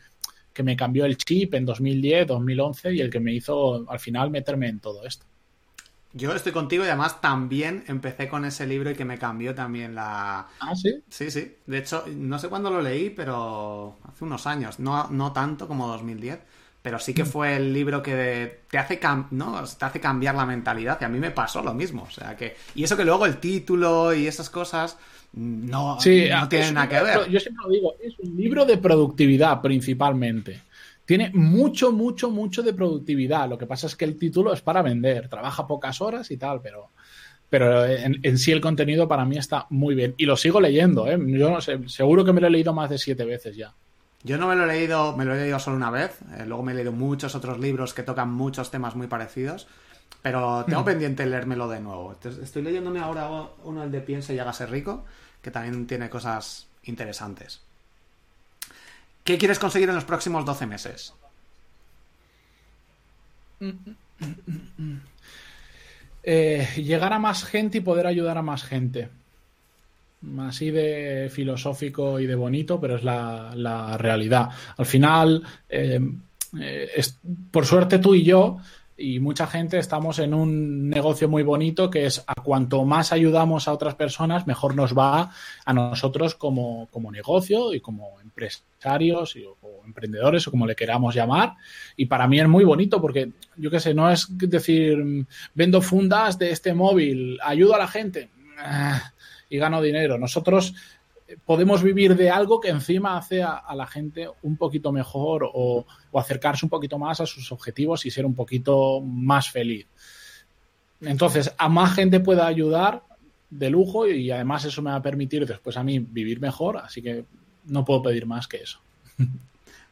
que 0.54 0.64
me 0.64 0.76
cambió 0.76 1.06
el 1.06 1.18
chip 1.18 1.54
en 1.54 1.66
2010, 1.66 2.28
2011 2.28 2.94
y 2.94 3.02
el 3.02 3.10
que 3.10 3.20
me 3.20 3.34
hizo 3.34 3.90
al 3.90 4.00
final 4.00 4.32
meterme 4.32 4.68
en 4.68 4.80
todo 4.80 5.06
esto. 5.06 5.26
Yo 6.12 6.34
estoy 6.34 6.52
contigo 6.52 6.84
y 6.84 6.88
además 6.88 7.22
también 7.22 7.84
empecé 7.88 8.28
con 8.28 8.44
ese 8.44 8.66
libro 8.66 8.90
y 8.90 8.96
que 8.96 9.06
me 9.06 9.20
cambió 9.20 9.54
también 9.54 9.94
la... 9.94 10.48
Ah, 10.60 10.76
sí. 10.76 11.04
Sí, 11.08 11.30
sí. 11.30 11.56
De 11.68 11.78
hecho, 11.78 12.04
no 12.08 12.40
sé 12.40 12.50
cuándo 12.50 12.72
lo 12.72 12.82
leí, 12.82 13.12
pero 13.12 13.98
hace 14.04 14.24
unos 14.24 14.48
años. 14.48 14.80
No, 14.80 15.08
no 15.12 15.32
tanto 15.34 15.68
como 15.68 15.88
2010. 15.88 16.40
Pero 16.90 16.98
sí 16.98 17.14
que 17.14 17.24
mm. 17.24 17.28
fue 17.28 17.56
el 17.56 17.72
libro 17.72 18.02
que 18.02 18.62
te 18.68 18.80
hace, 18.80 19.00
¿no? 19.30 19.64
te 19.64 19.86
hace 19.86 20.00
cambiar 20.00 20.34
la 20.34 20.48
mentalidad. 20.48 20.98
Y 21.00 21.04
a 21.04 21.08
mí 21.08 21.20
me 21.20 21.30
pasó 21.30 21.62
lo 21.62 21.72
mismo. 21.72 22.02
O 22.02 22.10
sea 22.10 22.36
que... 22.36 22.56
Y 22.74 22.84
eso 22.84 22.98
que 22.98 23.06
luego 23.06 23.28
el 23.28 23.38
título 23.38 24.12
y 24.12 24.26
esas 24.26 24.50
cosas 24.50 24.98
no, 25.34 25.98
no 25.98 26.50
tienen 26.50 26.74
nada 26.74 26.90
que 26.90 27.00
ver. 27.00 27.30
Yo 27.30 27.40
siempre 27.40 27.64
lo 27.64 27.70
digo, 27.70 27.94
es 28.04 28.18
un 28.18 28.36
libro 28.36 28.66
de 28.66 28.80
productividad 28.80 29.62
principalmente. 29.62 30.62
Tiene 31.06 31.30
mucho, 31.32 31.92
mucho, 31.92 32.32
mucho 32.32 32.64
de 32.64 32.74
productividad. 32.74 33.48
Lo 33.48 33.60
que 33.60 33.68
pasa 33.68 33.86
es 33.86 33.96
que 33.96 34.06
el 34.06 34.18
título 34.18 34.52
es 34.52 34.62
para 34.62 34.82
vender. 34.82 35.30
Trabaja 35.30 35.68
pocas 35.68 36.02
horas 36.02 36.32
y 36.32 36.38
tal, 36.38 36.60
pero, 36.60 36.90
pero 37.52 37.86
en, 37.86 38.36
sí 38.40 38.52
el 38.52 38.62
contenido 38.62 39.08
para 39.08 39.26
mí 39.26 39.38
está 39.38 39.68
muy 39.70 39.94
bien. 39.94 40.16
Y 40.18 40.26
lo 40.26 40.36
sigo 40.36 40.60
leyendo, 40.60 41.06
¿eh? 41.06 41.20
Yo 41.20 41.52
no 41.52 41.62
sé, 41.62 41.78
seguro 41.86 42.26
que 42.26 42.34
me 42.34 42.42
lo 42.42 42.48
he 42.48 42.50
leído 42.50 42.74
más 42.74 42.90
de 42.90 42.98
siete 42.98 43.26
veces 43.26 43.56
ya. 43.56 43.76
Yo 44.24 44.38
no 44.38 44.48
me 44.48 44.56
lo 44.56 44.66
he 44.66 44.68
leído, 44.68 45.16
me 45.16 45.24
lo 45.26 45.34
he 45.34 45.40
leído 45.40 45.60
solo 45.60 45.78
una 45.78 45.92
vez. 45.92 46.18
Eh, 46.38 46.46
luego 46.46 46.64
me 46.64 46.74
he 46.74 46.76
leído 46.76 46.92
muchos 46.92 47.36
otros 47.36 47.60
libros 47.60 47.94
que 47.94 48.04
tocan 48.04 48.32
muchos 48.32 48.70
temas 48.70 48.96
muy 48.96 49.08
parecidos. 49.08 49.68
Pero 50.22 50.66
tengo 50.66 50.82
mm. 50.82 50.86
pendiente 50.86 51.26
leérmelo 51.26 51.70
de 51.70 51.80
nuevo. 51.80 52.16
Estoy 52.42 52.62
leyéndome 52.62 53.00
ahora 53.00 53.30
uno, 53.64 53.84
el 53.84 53.92
de 53.92 54.02
Piense 54.02 54.34
y 54.34 54.40
hágase 54.40 54.66
rico, 54.66 55.06
que 55.42 55.52
también 55.52 55.88
tiene 55.88 56.10
cosas 56.10 56.68
interesantes. 56.84 57.62
¿Qué 59.24 59.38
quieres 59.38 59.60
conseguir 59.60 59.88
en 59.90 59.96
los 59.96 60.06
próximos 60.06 60.44
12 60.44 60.66
meses? 60.66 61.14
Eh, 66.24 66.68
llegar 66.76 67.14
a 67.14 67.20
más 67.20 67.46
gente 67.46 67.78
y 67.78 67.82
poder 67.82 68.08
ayudar 68.08 68.38
a 68.38 68.42
más 68.42 68.64
gente. 68.64 69.10
Así 70.40 70.72
de 70.72 71.30
filosófico 71.32 72.20
y 72.20 72.26
de 72.26 72.36
bonito, 72.36 72.80
pero 72.80 72.98
es 72.98 73.04
la, 73.04 73.96
realidad. 73.98 74.50
Al 74.78 74.86
final, 74.86 75.44
eh, 75.70 76.00
eh, 76.60 77.04
por 77.52 77.66
suerte 77.66 78.00
tú 78.00 78.16
y 78.16 78.24
yo 78.24 78.58
y 79.00 79.20
mucha 79.20 79.48
gente 79.48 79.78
estamos 79.78 80.20
en 80.20 80.34
un 80.34 80.90
negocio 80.90 81.30
muy 81.30 81.42
bonito 81.42 81.90
que 81.90 82.06
es 82.06 82.22
a 82.28 82.36
cuanto 82.36 82.84
más 82.84 83.14
ayudamos 83.14 83.68
a 83.68 83.74
otras 83.74 83.96
personas, 83.96 84.46
mejor 84.46 84.76
nos 84.76 84.98
va 84.98 85.32
a 85.64 85.74
nosotros 85.74 86.36
como, 86.36 86.88
como 86.92 87.10
negocio 87.10 87.74
y 87.74 87.80
como 87.80 88.20
empresarios 88.20 89.38
o 89.62 89.86
emprendedores 89.86 90.48
o 90.48 90.52
como 90.52 90.68
le 90.68 90.76
queramos 90.76 91.16
llamar. 91.16 91.56
Y 91.96 92.08
para 92.08 92.28
mí 92.28 92.40
es 92.40 92.48
muy 92.48 92.66
bonito 92.66 93.00
porque, 93.00 93.32
yo 93.56 93.72
qué 93.72 93.80
sé, 93.80 93.94
no 93.94 94.12
es 94.12 94.28
decir, 94.38 95.26
vendo 95.54 95.82
fundas 95.82 96.38
de 96.38 96.52
este 96.52 96.74
móvil, 96.74 97.40
ayudo 97.42 97.76
a 97.76 97.80
la 97.80 97.88
gente 97.88 98.30
ah, 98.58 99.14
y 99.50 99.58
gano 99.58 99.82
dinero. 99.82 100.18
Nosotros 100.18 100.74
podemos 101.46 101.84
vivir 101.84 102.16
de 102.16 102.30
algo 102.30 102.60
que 102.60 102.70
encima 102.70 103.18
hace 103.18 103.44
a, 103.44 103.64
la 103.76 103.88
gente 103.88 104.30
un 104.42 104.58
poquito 104.58 104.92
mejor 104.92 105.50
o, 105.54 105.86
acercarse 106.14 106.66
un 106.66 106.70
poquito 106.70 106.98
más 106.98 107.20
a 107.22 107.26
sus 107.26 107.52
objetivos 107.52 108.06
y 108.06 108.12
ser 108.12 108.26
un 108.26 108.36
poquito 108.36 109.02
más 109.02 109.50
feliz. 109.50 109.88
Entonces, 111.02 111.54
a 111.58 111.70
más 111.70 111.94
gente 111.94 112.20
pueda 112.20 112.46
ayudar 112.46 113.04
de 113.50 113.70
lujo 113.70 114.08
y 114.08 114.32
además 114.32 114.66
eso 114.66 114.82
me 114.82 114.92
va 114.92 114.98
a 114.98 115.02
permitir 115.02 115.46
después 115.46 115.78
a 115.78 115.84
mí 115.84 116.00
vivir 116.00 116.40
mejor, 116.40 116.78
así 116.78 117.02
que 117.02 117.26
no 117.66 117.86
puedo 117.86 118.04
pedir 118.04 118.26
más 118.26 118.48
que 118.48 118.58
eso. 118.58 118.80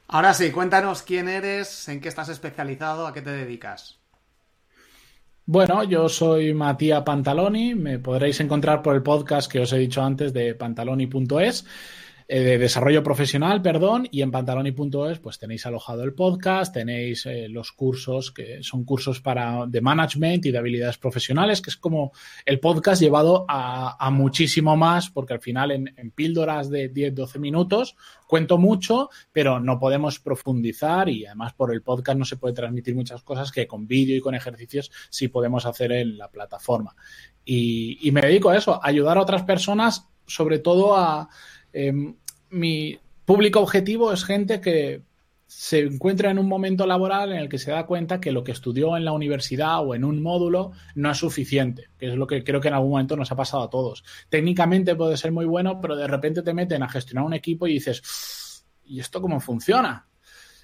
Ahora 0.08 0.34
sí, 0.34 0.52
cuéntanos 0.52 1.02
quién 1.02 1.28
eres, 1.28 1.88
en 1.90 2.02
qué 2.02 2.08
estás 2.08 2.30
especializado, 2.30 3.08
a 3.08 3.14
qué 3.14 3.22
te 3.22 3.32
dedicas. 3.32 4.00
Bueno, 5.50 5.86
yo 5.86 6.10
soy 6.10 6.54
Matías 6.54 7.04
Pantaloni, 7.04 7.74
me 7.74 8.00
podréis 8.00 8.38
encontrar 8.42 8.82
por 8.82 8.96
el 8.96 9.02
podcast 9.02 9.50
que 9.50 9.62
os 9.62 9.72
he 9.72 9.78
dicho 9.78 10.02
antes 10.04 10.34
de 10.34 10.56
pantaloni.es. 10.56 11.66
Eh, 12.30 12.42
de 12.42 12.58
desarrollo 12.58 13.02
profesional, 13.04 13.62
perdón, 13.62 14.10
y 14.12 14.22
en 14.22 14.32
pantaloni.es 14.32 15.20
pues 15.20 15.40
tenéis 15.40 15.66
alojado 15.66 16.04
el 16.04 16.14
podcast, 16.14 16.74
tenéis 16.74 17.26
eh, 17.26 17.48
los 17.48 17.72
cursos 17.72 18.34
que 18.34 18.62
son 18.64 18.84
cursos 18.84 19.22
para 19.22 19.66
de 19.66 19.80
management 19.80 20.46
y 20.46 20.52
de 20.52 20.58
habilidades 20.58 20.98
profesionales, 20.98 21.62
que 21.62 21.70
es 21.70 21.78
como 21.78 22.12
el 22.46 22.60
podcast 22.60 23.02
llevado 23.02 23.46
a, 23.48 24.10
muchísimo 24.12 24.76
más, 24.76 25.10
porque 25.10 25.36
al 25.36 25.40
final 25.40 25.72
en, 25.72 26.12
píldoras 26.12 26.70
de 26.70 26.94
10-12 26.94 27.40
minutos 27.40 27.96
cuento 28.28 28.58
mucho, 28.58 29.10
pero 29.32 29.62
no 29.62 29.80
podemos 29.80 30.20
profundizar 30.20 31.08
y 31.08 31.26
además 31.26 31.54
por 31.54 31.72
el 31.72 31.82
podcast 31.82 32.20
no 32.20 32.26
se 32.26 32.36
puede 32.36 32.54
transmitir 32.54 32.94
muchas 32.94 33.24
cosas 33.24 33.54
que 33.54 33.68
con 33.68 33.88
vídeo 33.88 34.18
y 34.18 34.22
con 34.22 34.36
ejercicios 34.36 34.92
sí 35.10 35.30
podemos 35.30 35.66
hacer 35.66 35.94
en 35.94 36.18
la 36.18 36.30
plataforma. 36.30 36.94
Y, 37.46 38.12
me 38.12 38.20
dedico 38.20 38.50
a 38.50 38.58
eso, 38.58 38.84
ayudar 38.84 39.18
a 39.18 39.22
otras 39.22 39.44
personas, 39.44 40.10
sobre 40.26 40.60
todo 40.60 40.98
a 40.98 41.30
Em, 41.80 42.16
mi 42.50 42.98
público 43.24 43.60
objetivo 43.60 44.12
es 44.12 44.24
gente 44.26 44.60
que 44.62 45.04
se 45.46 45.82
encuentra 45.82 46.32
en 46.32 46.40
un 46.40 46.48
momento 46.48 46.88
laboral 46.88 47.32
en 47.32 47.38
el 47.38 47.50
que 47.50 47.60
se 47.60 47.70
da 47.70 47.86
cuenta 47.86 48.20
que 48.20 48.32
lo 48.32 48.44
que 48.44 48.52
estudió 48.52 48.98
en 48.98 49.06
la 49.06 49.12
universidad 49.12 49.86
o 49.86 49.94
en 49.94 50.04
un 50.04 50.24
módulo 50.24 50.72
no 50.96 51.12
es 51.12 51.18
suficiente, 51.20 51.90
que 52.00 52.08
es 52.08 52.16
lo 52.16 52.26
que 52.26 52.44
creo 52.44 52.60
que 52.60 52.70
en 52.70 52.74
algún 52.74 52.90
momento 52.90 53.16
nos 53.16 53.32
ha 53.32 53.36
pasado 53.36 53.62
a 53.62 53.70
todos. 53.70 54.04
Técnicamente 54.28 54.96
puede 54.96 55.18
ser 55.18 55.32
muy 55.32 55.46
bueno, 55.46 55.80
pero 55.80 55.96
de 55.96 56.08
repente 56.08 56.42
te 56.42 56.52
meten 56.52 56.82
a 56.82 56.90
gestionar 56.90 57.26
un 57.26 57.36
equipo 57.36 57.68
y 57.68 57.74
dices, 57.74 58.66
¿y 58.84 59.00
esto 59.00 59.22
cómo 59.22 59.40
funciona? 59.40 60.08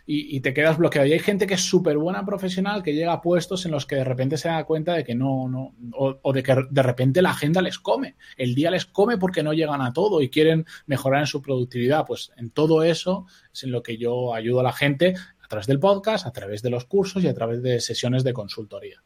Y, 0.06 0.42
te 0.42 0.54
quedas 0.54 0.78
bloqueado. 0.78 1.08
Y 1.08 1.14
hay 1.14 1.20
gente 1.20 1.48
que 1.48 1.54
es 1.54 1.62
súper 1.62 1.98
buena 1.98 2.26
profesional 2.26 2.84
que 2.84 2.94
llega 2.94 3.14
a 3.14 3.22
puestos 3.22 3.66
en 3.66 3.72
los 3.72 3.86
que 3.86 3.96
de 3.96 4.04
repente 4.04 4.38
se 4.38 4.50
da 4.50 4.64
cuenta 4.66 4.94
de 4.94 5.04
que 5.04 5.16
no, 5.16 5.48
no, 5.48 5.74
o, 5.94 6.34
de 6.34 6.44
que 6.44 6.56
de 6.70 6.84
repente 6.84 7.22
la 7.22 7.32
agenda 7.32 7.62
les 7.62 7.80
come, 7.80 8.16
el 8.36 8.54
día 8.54 8.70
les 8.70 8.86
come 8.86 9.18
porque 9.18 9.44
no 9.44 9.54
llegan 9.54 9.82
a 9.82 9.94
todo 9.94 10.22
y 10.22 10.30
quieren 10.30 10.66
mejorar 10.88 11.22
en 11.22 11.28
su 11.28 11.42
productividad. 11.42 12.06
Pues 12.06 12.32
en 12.36 12.50
todo 12.50 12.84
eso 12.84 13.28
es 13.54 13.64
en 13.64 13.72
lo 13.72 13.82
que 13.82 13.98
yo 13.98 14.34
ayudo 14.34 14.60
a 14.60 14.64
la 14.64 14.74
gente 14.74 15.16
a 15.42 15.48
través 15.48 15.68
del 15.68 15.80
podcast, 15.80 16.26
a 16.26 16.32
través 16.32 16.62
de 16.62 16.70
los 16.70 16.86
cursos 16.86 17.24
y 17.24 17.28
a 17.30 17.34
través 17.34 17.64
de 17.64 17.80
sesiones 17.80 18.26
de 18.26 18.34
consultoría. 18.34 19.02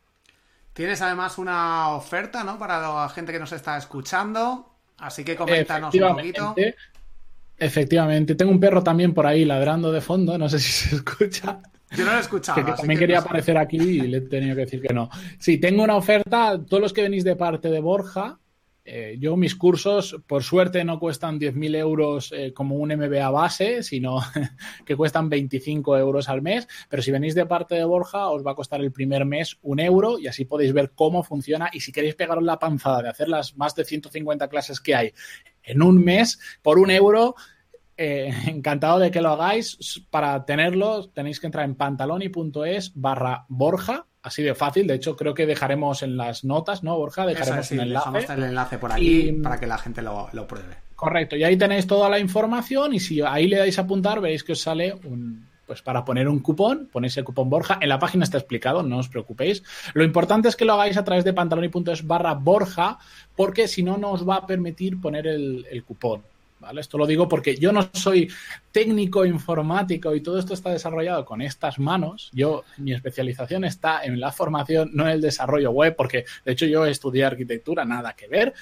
Tienes 0.73 1.01
además 1.01 1.37
una 1.37 1.89
oferta, 1.89 2.43
¿no? 2.43 2.57
Para 2.57 2.79
la 2.79 3.09
gente 3.09 3.31
que 3.31 3.39
nos 3.39 3.51
está 3.51 3.77
escuchando. 3.77 4.73
Así 4.97 5.23
que 5.23 5.35
coméntanos 5.35 5.93
un 5.93 6.15
poquito. 6.15 6.55
Efectivamente, 7.59 8.35
tengo 8.35 8.51
un 8.51 8.59
perro 8.59 8.83
también 8.83 9.13
por 9.13 9.25
ahí 9.25 9.43
ladrando 9.43 9.91
de 9.91 10.01
fondo, 10.01 10.37
no 10.37 10.47
sé 10.47 10.59
si 10.59 10.71
se 10.71 10.95
escucha. 10.97 11.59
Yo 11.95 12.05
no 12.05 12.11
lo 12.11 12.17
he 12.17 12.21
escuchado. 12.21 12.63
Que, 12.63 12.71
también 12.73 12.99
quería 12.99 13.19
aparecer 13.19 13.57
aquí 13.57 13.77
y 13.77 14.01
le 14.01 14.17
he 14.17 14.21
tenido 14.21 14.55
que 14.55 14.61
decir 14.61 14.81
que 14.81 14.93
no. 14.93 15.09
Sí, 15.39 15.57
tengo 15.57 15.83
una 15.83 15.95
oferta, 15.95 16.59
todos 16.63 16.81
los 16.81 16.93
que 16.93 17.01
venís 17.01 17.23
de 17.23 17.35
parte 17.35 17.69
de 17.69 17.79
Borja, 17.79 18.39
Eh, 18.89 19.17
yo 19.19 19.35
mis 19.35 19.53
cursos, 19.53 20.15
por 20.27 20.43
suerte, 20.43 20.85
no 20.85 20.97
cuestan 20.97 21.41
10.000 21.41 21.75
euros 21.75 22.31
eh, 22.31 22.53
como 22.53 22.77
un 22.77 22.95
MBA 22.95 23.29
base, 23.31 23.83
sino 23.83 24.19
que 24.85 24.95
cuestan 24.95 25.27
25 25.27 25.97
euros 25.97 26.29
al 26.29 26.41
mes. 26.41 26.69
Pero 26.87 27.03
si 27.03 27.11
venís 27.11 27.35
de 27.35 27.45
parte 27.45 27.75
de 27.75 27.83
Borja, 27.83 28.29
os 28.29 28.45
va 28.45 28.51
a 28.51 28.55
costar 28.55 28.79
el 28.79 28.93
primer 28.93 29.25
mes 29.25 29.57
un 29.61 29.81
euro 29.81 30.17
y 30.17 30.27
así 30.27 30.45
podéis 30.45 30.71
ver 30.71 30.91
cómo 30.95 31.21
funciona. 31.21 31.69
Y 31.73 31.81
si 31.81 31.91
queréis 31.91 32.15
pegaros 32.15 32.45
la 32.45 32.59
panzada 32.59 33.01
de 33.01 33.09
hacer 33.09 33.27
las 33.27 33.57
más 33.57 33.75
de 33.75 33.83
150 33.83 34.47
clases 34.47 34.79
que 34.79 34.95
hay 34.95 35.11
en 35.67 35.81
un 35.81 36.03
mes 36.03 36.39
por 36.61 36.79
un 36.79 36.89
euro, 36.89 37.35
eh, 37.97 38.31
encantado 38.47 38.99
de 38.99 39.11
que 39.11 39.21
lo 39.21 39.29
hagáis. 39.29 40.05
Para 40.09 40.45
tenerlo 40.45 41.09
tenéis 41.09 41.39
que 41.39 41.47
entrar 41.47 41.65
en 41.65 41.75
pantaloni.es 41.75 42.93
barra 42.95 43.45
Borja, 43.49 44.05
así 44.21 44.43
de 44.43 44.55
fácil. 44.55 44.87
De 44.87 44.95
hecho, 44.95 45.15
creo 45.15 45.33
que 45.33 45.45
dejaremos 45.45 46.03
en 46.03 46.17
las 46.17 46.43
notas, 46.43 46.83
¿no, 46.83 46.97
Borja? 46.97 47.25
Dejaremos 47.25 47.71
un 47.71 47.79
enlace. 47.81 48.33
el 48.33 48.43
enlace 48.43 48.77
por 48.77 48.91
aquí 48.91 49.31
para 49.43 49.59
que 49.59 49.67
la 49.67 49.77
gente 49.77 50.01
lo, 50.01 50.29
pruebe. 50.47 50.75
Correcto, 50.95 51.35
y 51.35 51.43
ahí 51.43 51.57
tenéis 51.57 51.85
toda 51.85 52.09
la 52.09 52.17
información 52.17 52.93
y 52.93 52.99
si 52.99 53.21
ahí 53.21 53.47
le 53.47 53.57
dais 53.57 53.77
a 53.77 53.83
apuntar, 53.83 54.19
veréis 54.19 54.43
que 54.43 54.53
os 54.53 54.61
sale 54.61 54.95
un, 55.03 55.47
pues 55.67 55.83
para 55.83 56.03
poner 56.03 56.27
un 56.27 56.39
cupón, 56.39 56.89
ponéis 56.91 57.15
el 57.17 57.23
cupón 57.23 57.49
Borja. 57.49 57.77
En 57.81 57.89
la 57.89 57.99
página 57.99 58.23
está 58.23 58.39
explicado, 58.39 58.81
no 58.81 58.97
os 58.97 59.09
preocupéis. 59.09 59.63
Lo 59.93 60.03
importante 60.03 60.47
es 60.47 60.55
que 60.55 60.65
lo 60.65 60.73
hagáis 60.73 60.97
a 60.97 61.03
través 61.03 61.23
de 61.23 61.33
pantaloni.es 61.33 62.07
barra 62.07 62.33
Borja, 62.33 62.97
porque 63.35 63.67
si 63.67 63.83
no, 63.83 63.97
no 63.97 64.11
os 64.11 64.27
va 64.27 64.37
a 64.37 64.47
permitir 64.47 64.99
poner 64.99 65.27
el 65.27 65.83
cupón. 65.85 66.23
Esto 66.77 66.97
lo 66.97 67.05
digo 67.05 67.27
porque 67.27 67.55
yo 67.55 67.71
no 67.71 67.89
soy 67.93 68.29
técnico 68.71 69.25
informático 69.25 70.13
y 70.15 70.21
todo 70.21 70.39
esto 70.39 70.53
está 70.53 70.71
desarrollado 70.71 71.23
con 71.23 71.41
estas 71.41 71.79
manos. 71.79 72.29
Yo, 72.33 72.63
mi 72.77 72.93
especialización 72.93 73.63
está 73.63 74.03
en 74.03 74.19
la 74.19 74.31
formación, 74.31 74.89
no 74.93 75.03
en 75.03 75.11
el 75.11 75.21
desarrollo 75.21 75.71
web, 75.71 75.95
porque 75.95 76.25
de 76.45 76.51
hecho 76.51 76.65
yo 76.65 76.85
estudié 76.85 77.25
arquitectura, 77.25 77.85
nada 77.85 78.13
que 78.13 78.27
ver. 78.27 78.53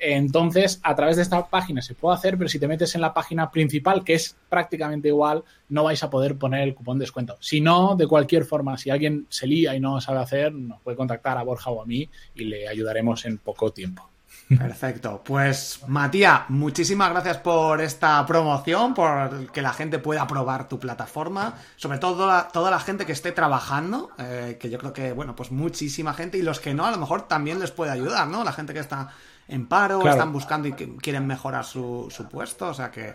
Entonces, 0.00 0.80
a 0.82 0.96
través 0.96 1.16
de 1.16 1.22
esta 1.22 1.46
página 1.46 1.82
se 1.82 1.94
puede 1.94 2.16
hacer, 2.16 2.38
pero 2.38 2.48
si 2.48 2.58
te 2.58 2.66
metes 2.66 2.94
en 2.94 3.02
la 3.02 3.12
página 3.12 3.50
principal, 3.50 4.02
que 4.02 4.14
es 4.14 4.36
prácticamente 4.48 5.08
igual, 5.08 5.44
no 5.68 5.84
vais 5.84 6.02
a 6.02 6.10
poder 6.10 6.36
poner 6.36 6.62
el 6.62 6.74
cupón 6.74 6.98
de 6.98 7.02
descuento. 7.02 7.36
Si 7.40 7.60
no, 7.60 7.96
de 7.96 8.06
cualquier 8.06 8.44
forma, 8.44 8.78
si 8.78 8.90
alguien 8.90 9.26
se 9.28 9.46
lía 9.46 9.74
y 9.76 9.80
no 9.80 10.00
sabe 10.00 10.20
hacer, 10.20 10.52
nos 10.52 10.80
puede 10.80 10.96
contactar 10.96 11.36
a 11.36 11.42
Borja 11.42 11.70
o 11.70 11.82
a 11.82 11.86
mí 11.86 12.08
y 12.34 12.44
le 12.44 12.66
ayudaremos 12.66 13.24
en 13.26 13.38
poco 13.38 13.72
tiempo. 13.72 14.10
Perfecto. 14.48 15.22
Pues 15.24 15.80
Matías, 15.86 16.42
muchísimas 16.48 17.10
gracias 17.10 17.38
por 17.38 17.80
esta 17.80 18.24
promoción, 18.26 18.94
por 18.94 19.52
que 19.52 19.62
la 19.62 19.72
gente 19.72 19.98
pueda 19.98 20.26
probar 20.26 20.68
tu 20.68 20.78
plataforma, 20.80 21.54
sobre 21.76 21.98
todo 21.98 22.44
toda, 22.52 22.70
la 22.70 22.80
gente 22.80 23.06
que 23.06 23.12
esté 23.12 23.30
trabajando, 23.30 24.10
eh, 24.18 24.56
que 24.60 24.68
yo 24.68 24.78
creo 24.78 24.92
que, 24.92 25.12
bueno, 25.12 25.36
pues 25.36 25.52
muchísima 25.52 26.14
gente 26.14 26.38
y 26.38 26.42
los 26.42 26.58
que 26.58 26.74
no, 26.74 26.84
a 26.84 26.90
lo 26.90 26.98
mejor 26.98 27.28
también 27.28 27.60
les 27.60 27.70
puede 27.70 27.92
ayudar, 27.92 28.26
¿no? 28.26 28.42
La 28.42 28.52
gente 28.52 28.72
que 28.72 28.80
está 28.80 29.10
en 29.50 29.66
paro, 29.66 30.06
están 30.08 30.32
buscando 30.32 30.68
y 30.68 30.72
quieren 30.72 31.26
mejorar 31.26 31.64
su, 31.64 32.08
su 32.10 32.28
puesto, 32.28 32.68
o 32.68 32.74
sea 32.74 32.90
que 32.90 33.14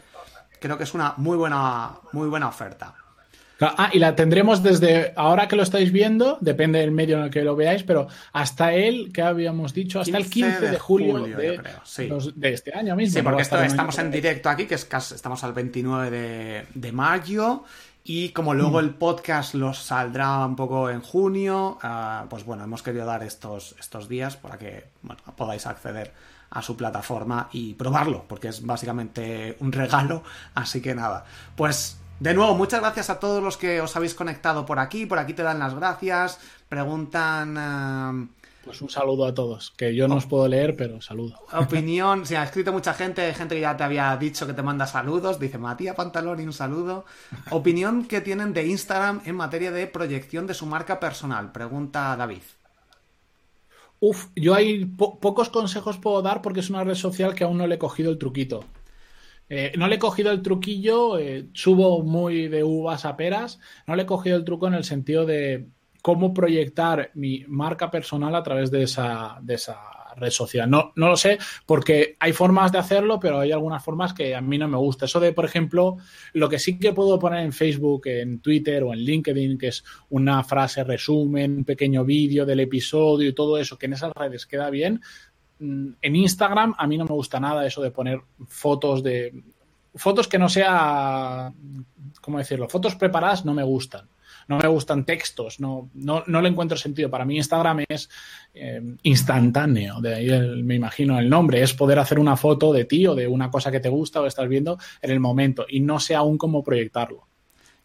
creo 0.59 0.77
que 0.77 0.83
es 0.83 0.93
una 0.93 1.13
muy 1.17 1.37
buena, 1.37 1.91
muy 2.11 2.27
buena 2.27 2.47
oferta. 2.47 2.93
Ah, 3.61 3.89
y 3.93 3.99
la 3.99 4.15
tendremos 4.15 4.61
desde 4.63 5.13
ahora 5.15 5.47
que 5.47 5.55
lo 5.55 5.63
estáis 5.63 5.91
viendo, 5.91 6.37
depende 6.41 6.79
del 6.79 6.91
medio 6.91 7.17
en 7.17 7.23
el 7.23 7.29
que 7.29 7.41
lo 7.41 7.55
veáis, 7.55 7.83
pero 7.83 8.07
hasta 8.33 8.73
el, 8.73 9.13
que 9.13 9.21
habíamos 9.21 9.73
dicho, 9.73 10.01
hasta 10.01 10.17
el 10.17 10.29
15 10.29 10.71
de, 10.71 10.79
julio, 10.79 11.23
de, 11.23 12.53
este 12.53 12.73
año 12.73 12.95
mismo. 12.95 13.19
Sí, 13.19 13.23
porque 13.23 13.41
estamos 13.43 13.97
en 13.97 14.11
directo 14.11 14.49
aquí, 14.49 14.65
que 14.65 14.75
es 14.75 14.87
estamos 14.91 15.43
al 15.43 15.53
29 15.53 16.65
de, 16.73 16.91
mayo. 16.91 17.63
Y 18.07 18.29
como 18.29 18.53
luego 18.53 18.79
el 18.79 18.91
podcast 18.91 19.55
los 19.55 19.79
saldrá 19.79 20.45
un 20.45 20.55
poco 20.55 20.91
en 20.91 21.01
junio, 21.01 21.79
ah, 21.81 22.25
pues 22.29 22.43
bueno, 22.43 22.63
hemos 22.63 22.83
querido 22.83 23.05
dar 23.05 23.23
estos, 23.23 23.75
estos 23.79 24.07
días 24.07 24.37
para 24.37 24.59
que 24.59 24.83
podáis 25.35 25.65
acceder 25.65 26.13
a 26.51 26.61
su 26.61 26.77
plataforma 26.77 27.49
y 27.51 27.73
probarlo, 27.73 28.25
porque 28.27 28.49
es 28.49 28.63
básicamente 28.63 29.57
un 29.59 29.71
regalo. 29.71 30.21
Así 30.53 30.81
que 30.81 30.93
nada, 30.93 31.25
pues 31.55 31.97
de 32.19 32.33
nuevo, 32.33 32.55
muchas 32.55 32.81
gracias 32.81 33.09
a 33.09 33.19
todos 33.19 33.43
los 33.43 33.57
que 33.57 33.81
os 33.81 33.95
habéis 33.95 34.15
conectado 34.15 34.65
por 34.65 34.79
aquí. 34.79 35.05
Por 35.05 35.19
aquí 35.19 35.33
te 35.33 35.43
dan 35.43 35.59
las 35.59 35.75
gracias. 35.75 36.39
Preguntan. 36.69 37.57
Eh, 37.57 38.45
pues 38.65 38.81
un 38.81 38.89
saludo 38.89 39.27
a 39.27 39.33
todos, 39.33 39.71
que 39.77 39.93
yo 39.93 40.07
no 40.07 40.15
os 40.15 40.25
puedo 40.25 40.47
leer, 40.47 40.75
pero 40.75 40.99
saludo. 40.99 41.39
Opinión, 41.53 42.25
sí, 42.25 42.33
ha 42.33 42.43
escrito 42.43 42.73
mucha 42.73 42.95
gente, 42.95 43.31
gente 43.35 43.53
que 43.53 43.61
ya 43.61 43.77
te 43.77 43.83
había 43.83 44.17
dicho 44.17 44.47
que 44.47 44.53
te 44.53 44.63
manda 44.63 44.87
saludos, 44.87 45.39
dice 45.39 45.59
Matías 45.59 45.95
Pantalón 45.95 46.39
y 46.39 46.45
un 46.45 46.53
saludo. 46.53 47.05
Opinión 47.51 48.05
que 48.05 48.21
tienen 48.21 48.53
de 48.53 48.65
Instagram 48.65 49.21
en 49.25 49.35
materia 49.35 49.71
de 49.71 49.85
proyección 49.85 50.47
de 50.47 50.55
su 50.55 50.65
marca 50.65 50.99
personal, 50.99 51.51
pregunta 51.51 52.15
David. 52.15 52.41
Uf, 53.99 54.27
yo 54.35 54.55
hay 54.55 54.85
pocos 54.85 55.49
consejos 55.49 55.99
puedo 55.99 56.23
dar 56.23 56.41
porque 56.41 56.61
es 56.61 56.69
una 56.71 56.83
red 56.83 56.95
social 56.95 57.35
que 57.35 57.43
aún 57.43 57.59
no 57.59 57.67
le 57.67 57.75
he 57.75 57.79
cogido 57.79 58.09
el 58.09 58.17
truquito. 58.17 58.65
Eh, 59.49 59.73
no 59.77 59.87
le 59.87 59.95
he 59.95 59.99
cogido 59.99 60.31
el 60.31 60.41
truquillo, 60.41 61.19
eh, 61.19 61.49
subo 61.53 62.03
muy 62.03 62.47
de 62.47 62.63
uvas 62.63 63.05
a 63.05 63.15
peras, 63.15 63.59
no 63.85 63.95
le 63.95 64.03
he 64.03 64.07
cogido 64.07 64.37
el 64.37 64.43
truco 64.43 64.67
en 64.67 64.73
el 64.73 64.83
sentido 64.83 65.25
de 65.25 65.67
cómo 66.01 66.33
proyectar 66.33 67.11
mi 67.15 67.43
marca 67.47 67.91
personal 67.91 68.35
a 68.35 68.43
través 68.43 68.71
de 68.71 68.83
esa, 68.83 69.37
de 69.41 69.55
esa 69.55 69.79
red 70.15 70.29
social. 70.29 70.69
No, 70.69 70.93
no 70.95 71.09
lo 71.09 71.17
sé, 71.17 71.37
porque 71.65 72.15
hay 72.19 72.33
formas 72.33 72.71
de 72.71 72.77
hacerlo, 72.77 73.19
pero 73.19 73.39
hay 73.39 73.51
algunas 73.51 73.83
formas 73.83 74.13
que 74.13 74.35
a 74.35 74.41
mí 74.41 74.57
no 74.57 74.67
me 74.67 74.77
gusta. 74.77 75.05
Eso 75.05 75.19
de, 75.19 75.33
por 75.33 75.45
ejemplo, 75.45 75.97
lo 76.33 76.49
que 76.49 76.59
sí 76.59 76.79
que 76.79 76.93
puedo 76.93 77.19
poner 77.19 77.43
en 77.43 77.53
Facebook, 77.53 78.07
en 78.07 78.39
Twitter 78.39 78.83
o 78.83 78.93
en 78.93 78.99
LinkedIn, 78.99 79.57
que 79.57 79.67
es 79.67 79.83
una 80.09 80.43
frase 80.43 80.83
resumen, 80.83 81.57
un 81.57 81.65
pequeño 81.65 82.03
vídeo 82.05 82.45
del 82.45 82.61
episodio 82.61 83.29
y 83.29 83.33
todo 83.33 83.57
eso, 83.57 83.77
que 83.77 83.85
en 83.87 83.93
esas 83.93 84.11
redes 84.13 84.45
queda 84.45 84.69
bien, 84.69 85.01
en 85.59 86.15
Instagram 86.15 86.75
a 86.77 86.87
mí 86.87 86.97
no 86.97 87.05
me 87.05 87.13
gusta 87.13 87.39
nada 87.39 87.65
eso 87.65 87.81
de 87.81 87.91
poner 87.91 88.21
fotos 88.47 89.03
de 89.03 89.33
fotos 89.95 90.27
que 90.27 90.37
no 90.37 90.49
sea 90.49 91.53
cómo 92.21 92.37
decirlo 92.37 92.67
fotos 92.67 92.95
preparadas 92.95 93.45
no 93.45 93.53
me 93.53 93.63
gustan. 93.63 94.07
No 94.47 94.59
me 94.59 94.67
gustan 94.67 95.05
textos 95.05 95.59
no 95.59 95.89
no, 95.93 96.23
no 96.27 96.41
le 96.41 96.49
encuentro 96.49 96.77
sentido. 96.77 97.09
Para 97.09 97.25
mí 97.25 97.37
Instagram 97.37 97.83
es 97.87 98.09
eh, 98.53 98.81
instantáneo 99.03 100.01
de 100.01 100.13
ahí 100.13 100.63
me 100.63 100.75
imagino 100.75 101.17
el 101.17 101.29
nombre. 101.29 101.63
Es 101.63 101.73
poder 101.73 101.99
hacer 101.99 102.19
una 102.19 102.37
foto 102.37 102.71
de 102.71 102.85
ti 102.85 103.07
o 103.07 103.15
de 103.15 103.27
una 103.27 103.49
cosa 103.49 103.71
que 103.71 103.79
te 103.79 103.89
gusta 103.89 104.21
o 104.21 104.27
estás 104.27 104.47
viendo 104.47 104.77
en 105.01 105.11
el 105.11 105.19
momento 105.19 105.65
y 105.67 105.79
no 105.79 105.99
sé 105.99 106.15
aún 106.15 106.37
cómo 106.37 106.63
proyectarlo. 106.63 107.27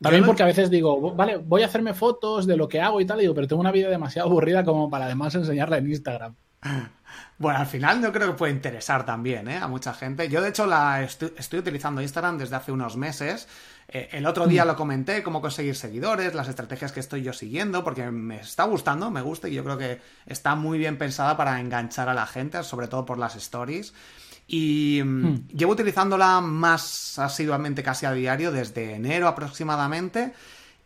También 0.00 0.24
porque 0.24 0.42
a 0.42 0.46
veces 0.46 0.70
digo, 0.70 1.14
vale, 1.14 1.37
voy 1.37 1.62
a 1.62 1.66
hacerme 1.66 1.92
fotos 1.92 2.46
de 2.46 2.56
lo 2.56 2.68
que 2.68 2.80
hago 2.80 3.02
y 3.02 3.04
tal, 3.04 3.18
digo, 3.18 3.35
pero 3.35 3.46
tengo 3.46 3.61
una 3.61 3.70
vida 3.70 3.90
demasiado 3.90 4.30
aburrida 4.30 4.64
como 4.64 4.88
para 4.88 5.04
además 5.04 5.35
enseñarla 5.35 5.76
en 5.76 5.88
Instagram. 5.88 6.35
Bueno, 7.38 7.59
al 7.59 7.66
final 7.66 8.03
yo 8.03 8.12
creo 8.12 8.29
que 8.29 8.38
puede 8.38 8.53
interesar 8.53 9.07
también 9.07 9.49
¿eh? 9.49 9.57
a 9.57 9.66
mucha 9.66 9.94
gente. 9.94 10.29
Yo, 10.29 10.42
de 10.42 10.51
hecho, 10.51 10.66
la 10.66 11.03
estoy, 11.03 11.59
utilizando 11.59 12.03
Instagram 12.03 12.38
desde 12.38 12.57
hace 12.57 12.73
unos 12.73 12.96
meses. 12.96 13.49
Eh, 13.88 14.09
el 14.12 14.27
otro 14.27 14.46
día 14.46 14.64
mm. 14.64 14.68
lo 14.68 14.77
comenté, 14.77 15.23
cómo 15.23 15.40
conseguir 15.40 15.75
seguidores, 15.75 16.35
las 16.35 16.49
estrategias 16.49 16.92
que 16.92 17.01
estoy 17.01 17.23
yo 17.23 17.33
siguiendo, 17.33 17.83
porque 17.83 18.11
me 18.11 18.40
está 18.40 18.64
gustando, 18.64 19.11
me 19.11 19.23
gusta 19.23 19.49
y 19.49 19.55
yo 19.55 19.64
creo 19.64 19.79
que 19.79 20.01
está 20.27 20.55
muy 20.55 20.79
bien 20.79 20.99
pensada 20.99 21.37
para 21.37 21.59
enganchar 21.61 22.09
a 22.09 22.14
la 22.14 22.27
gente, 22.27 22.62
sobre 22.62 22.88
todo 22.88 23.05
por 23.07 23.18
las 23.18 23.37
stories. 23.37 23.94
Y 24.46 25.01
mm, 25.05 25.27
mm. 25.27 25.49
llevo 25.49 25.73
utilizándola 25.73 26.40
más 26.40 27.18
asiduamente 27.18 27.83
casi 27.83 28.07
a 28.07 28.12
diario 28.12 28.53
desde 28.53 28.94
enero 28.94 29.29
aproximadamente. 29.29 30.35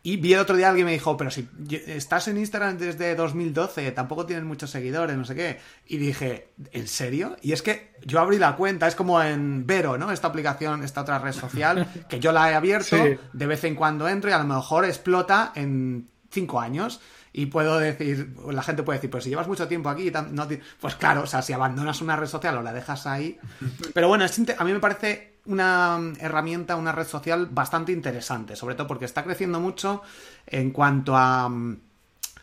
Y 0.06 0.18
vi 0.18 0.34
el 0.34 0.40
otro 0.40 0.54
día 0.54 0.68
alguien 0.68 0.84
me 0.84 0.92
dijo, 0.92 1.16
pero 1.16 1.30
si 1.30 1.48
estás 1.86 2.28
en 2.28 2.36
Instagram 2.36 2.76
desde 2.76 3.14
2012, 3.14 3.90
tampoco 3.92 4.26
tienes 4.26 4.44
muchos 4.44 4.68
seguidores, 4.70 5.16
no 5.16 5.24
sé 5.24 5.34
qué. 5.34 5.60
Y 5.86 5.96
dije, 5.96 6.48
¿en 6.72 6.86
serio? 6.88 7.38
Y 7.40 7.52
es 7.52 7.62
que 7.62 7.94
yo 8.04 8.20
abrí 8.20 8.38
la 8.38 8.54
cuenta, 8.54 8.86
es 8.86 8.94
como 8.96 9.22
en 9.22 9.66
Vero, 9.66 9.96
¿no? 9.96 10.12
Esta 10.12 10.28
aplicación, 10.28 10.82
esta 10.82 11.00
otra 11.00 11.20
red 11.20 11.32
social, 11.32 11.88
que 12.08 12.20
yo 12.20 12.32
la 12.32 12.50
he 12.50 12.54
abierto, 12.54 12.98
de 13.32 13.46
vez 13.46 13.64
en 13.64 13.74
cuando 13.74 14.06
entro 14.06 14.28
y 14.28 14.34
a 14.34 14.38
lo 14.38 14.44
mejor 14.44 14.84
explota 14.84 15.52
en 15.54 16.06
cinco 16.30 16.60
años. 16.60 17.00
Y 17.32 17.46
puedo 17.46 17.78
decir, 17.78 18.36
la 18.50 18.62
gente 18.62 18.82
puede 18.82 18.98
decir, 18.98 19.10
pues 19.10 19.24
si 19.24 19.30
llevas 19.30 19.48
mucho 19.48 19.66
tiempo 19.66 19.88
aquí, 19.88 20.12
no, 20.32 20.46
pues 20.80 20.96
claro, 20.96 21.22
o 21.22 21.26
sea, 21.26 21.40
si 21.40 21.54
abandonas 21.54 22.02
una 22.02 22.14
red 22.14 22.26
social 22.28 22.58
o 22.58 22.62
la 22.62 22.74
dejas 22.74 23.06
ahí. 23.06 23.38
Pero 23.94 24.08
bueno, 24.08 24.26
a 24.26 24.64
mí 24.64 24.72
me 24.74 24.80
parece 24.80 25.33
una 25.46 25.98
herramienta, 26.20 26.76
una 26.76 26.92
red 26.92 27.06
social 27.06 27.46
bastante 27.50 27.92
interesante, 27.92 28.56
sobre 28.56 28.74
todo 28.74 28.86
porque 28.86 29.04
está 29.04 29.24
creciendo 29.24 29.60
mucho 29.60 30.02
en 30.46 30.70
cuanto 30.70 31.16
a 31.16 31.48
mm, 31.48 31.78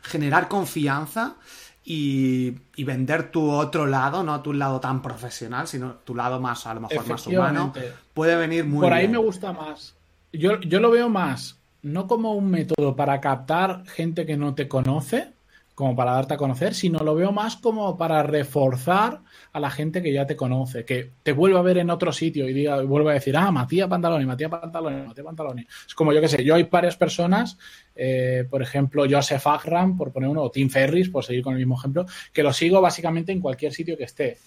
generar 0.02 0.48
confianza 0.48 1.36
y, 1.84 2.56
vender 2.78 3.32
tu 3.32 3.50
otro 3.50 3.86
lado, 3.86 4.24
no 4.24 4.42
tu 4.42 4.54
lado 4.54 4.80
tan 4.80 5.02
profesional, 5.02 5.68
sino 5.68 5.94
tu 5.96 6.16
lado 6.16 6.40
más, 6.40 6.66
a 6.68 6.74
lo 6.74 6.82
mejor 6.82 7.08
más 7.08 7.28
humano, 7.28 7.74
puede 8.14 8.36
venir 8.36 8.66
muy 8.66 8.82
Por 8.82 8.94
ahí 8.94 9.08
me 9.08 9.18
gusta 9.18 9.54
más. 9.54 9.96
Yo, 10.34 10.60
yo 10.62 10.80
lo 10.80 10.92
veo 10.92 11.10
más, 11.10 11.58
no 11.82 12.08
como 12.08 12.34
un 12.34 12.50
método 12.50 12.96
para 12.96 13.20
captar 13.20 13.84
gente 13.88 14.26
que 14.26 14.38
no 14.38 14.56
te 14.56 14.68
conoce, 14.68 15.34
como 15.82 15.96
para 15.96 16.12
darte 16.12 16.36
a 16.36 16.38
conocer, 16.38 16.76
sino 16.76 17.00
lo 17.00 17.16
veo 17.16 17.32
más 17.32 17.58
como 17.58 17.98
para 17.98 18.22
reforzar 18.22 19.22
a 19.52 19.60
la 19.60 19.72
gente 19.72 20.04
que 20.04 20.14
ya 20.14 20.28
te 20.28 20.36
conoce, 20.36 20.86
que 20.86 21.10
te 21.24 21.32
vuelva 21.32 21.58
a 21.58 21.64
ver 21.64 21.80
en 21.80 21.90
otro 21.90 22.14
sitio 22.14 22.48
y 22.48 22.54
diga, 22.54 22.84
vuelva 22.84 23.10
a 23.10 23.14
decir, 23.16 23.36
ah, 23.36 23.50
Matías 23.50 23.88
Pantaloni, 23.88 24.24
Matías 24.24 24.52
Pantaloni, 24.52 25.08
Matías 25.08 25.26
Pantaloni. 25.26 25.66
Es 25.88 25.96
como 25.96 26.14
yo 26.14 26.22
que 26.22 26.28
sé, 26.28 26.44
yo 26.44 26.54
hay 26.54 26.68
varias 26.70 26.98
personas, 26.98 27.58
eh, 27.96 28.46
por 28.48 28.62
ejemplo, 28.62 29.06
Joseph 29.10 29.48
Agram, 29.48 29.98
por 29.98 30.12
poner 30.12 30.30
uno, 30.30 30.44
o 30.44 30.52
Tim 30.52 30.70
Ferris, 30.70 31.10
por 31.10 31.26
seguir 31.26 31.42
con 31.42 31.54
el 31.54 31.58
mismo 31.58 31.80
ejemplo, 31.80 32.06
que 32.32 32.44
lo 32.44 32.54
sigo 32.54 32.80
básicamente 32.80 33.32
en 33.32 33.40
cualquier 33.40 33.74
sitio 33.74 33.98
que 33.98 34.04
esté. 34.04 34.38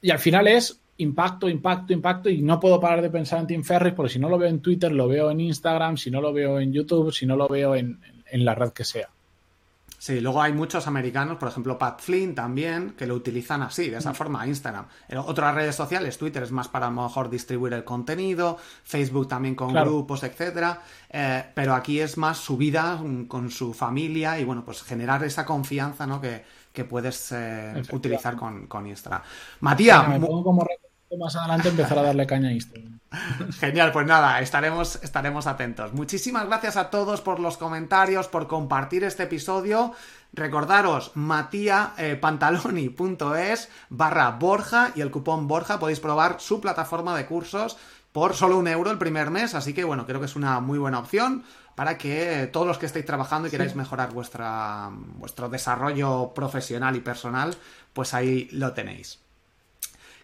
y 0.00 0.12
al 0.12 0.20
final 0.20 0.46
es 0.46 0.80
impacto, 0.98 1.48
impacto, 1.48 1.92
impacto 1.92 2.30
y 2.30 2.42
no 2.42 2.60
puedo 2.60 2.78
parar 2.78 3.02
de 3.02 3.10
pensar 3.10 3.40
en 3.40 3.48
Tim 3.48 3.64
Ferris 3.64 3.92
porque 3.92 4.12
si 4.12 4.20
no 4.20 4.28
lo 4.28 4.38
veo 4.38 4.50
en 4.50 4.60
Twitter, 4.60 4.92
lo 4.92 5.08
veo 5.08 5.32
en 5.32 5.40
Instagram, 5.40 5.96
si 5.96 6.12
no 6.12 6.20
lo 6.20 6.32
veo 6.32 6.60
en 6.60 6.72
YouTube, 6.72 7.12
si 7.12 7.26
no 7.26 7.34
lo 7.34 7.48
veo 7.48 7.74
en, 7.74 7.98
en 8.30 8.44
la 8.44 8.54
red 8.54 8.70
que 8.70 8.84
sea. 8.84 9.08
Sí, 9.98 10.20
luego 10.20 10.40
hay 10.40 10.52
muchos 10.52 10.86
americanos, 10.86 11.38
por 11.38 11.48
ejemplo 11.48 11.76
Pat 11.76 12.00
Flynn 12.00 12.32
también, 12.32 12.92
que 12.92 13.04
lo 13.04 13.16
utilizan 13.16 13.62
así, 13.62 13.90
de 13.90 13.98
esa 13.98 14.12
mm. 14.12 14.14
forma, 14.14 14.46
Instagram. 14.46 14.86
Otras 15.26 15.54
redes 15.56 15.74
sociales, 15.74 16.16
Twitter 16.16 16.44
es 16.44 16.52
más 16.52 16.68
para 16.68 16.86
a 16.86 16.90
lo 16.90 17.02
mejor 17.02 17.28
distribuir 17.28 17.72
el 17.72 17.82
contenido, 17.82 18.58
Facebook 18.84 19.26
también 19.26 19.56
con 19.56 19.74
grupos, 19.74 20.22
etcétera. 20.22 20.80
Eh, 21.10 21.44
pero 21.52 21.74
aquí 21.74 21.98
es 22.00 22.16
más 22.16 22.38
su 22.38 22.56
vida 22.56 22.96
mm, 22.96 23.26
con 23.26 23.50
su 23.50 23.74
familia 23.74 24.38
y 24.38 24.44
bueno, 24.44 24.64
pues 24.64 24.84
generar 24.84 25.24
esa 25.24 25.44
confianza, 25.44 26.06
¿no? 26.06 26.20
Que, 26.20 26.44
que 26.72 26.84
puedes 26.84 27.32
eh, 27.32 27.82
utilizar 27.90 28.36
con, 28.36 28.68
con 28.68 28.86
Instagram. 28.86 29.22
Matías. 29.60 30.20
como 30.20 30.64
más 31.18 31.34
adelante 31.34 31.70
empezar 31.70 31.98
a 31.98 32.02
darle 32.02 32.24
caña 32.24 32.50
a 32.50 32.52
Instagram. 32.52 32.97
Genial, 33.58 33.90
pues 33.92 34.06
nada, 34.06 34.38
estaremos, 34.40 34.98
estaremos 35.02 35.46
atentos. 35.46 35.94
Muchísimas 35.94 36.44
gracias 36.46 36.76
a 36.76 36.90
todos 36.90 37.22
por 37.22 37.40
los 37.40 37.56
comentarios, 37.56 38.28
por 38.28 38.46
compartir 38.46 39.02
este 39.04 39.22
episodio. 39.24 39.94
Recordaros, 40.32 41.12
matiapantaloni.es 41.14 43.70
barra 43.88 44.30
Borja 44.32 44.92
y 44.94 45.00
el 45.00 45.10
cupón 45.10 45.48
Borja 45.48 45.78
podéis 45.78 46.00
probar 46.00 46.38
su 46.38 46.60
plataforma 46.60 47.16
de 47.16 47.24
cursos 47.24 47.78
por 48.12 48.34
solo 48.34 48.58
un 48.58 48.68
euro 48.68 48.90
el 48.90 48.98
primer 48.98 49.30
mes, 49.30 49.54
así 49.54 49.72
que 49.72 49.84
bueno, 49.84 50.04
creo 50.04 50.20
que 50.20 50.26
es 50.26 50.36
una 50.36 50.60
muy 50.60 50.78
buena 50.78 50.98
opción 50.98 51.44
para 51.74 51.96
que 51.96 52.50
todos 52.52 52.66
los 52.66 52.76
que 52.76 52.84
estéis 52.86 53.06
trabajando 53.06 53.48
y 53.48 53.50
queráis 53.50 53.74
mejorar 53.76 54.12
vuestra, 54.12 54.90
vuestro 54.90 55.48
desarrollo 55.48 56.34
profesional 56.34 56.94
y 56.96 57.00
personal, 57.00 57.56
pues 57.92 58.14
ahí 58.14 58.48
lo 58.50 58.72
tenéis. 58.72 59.20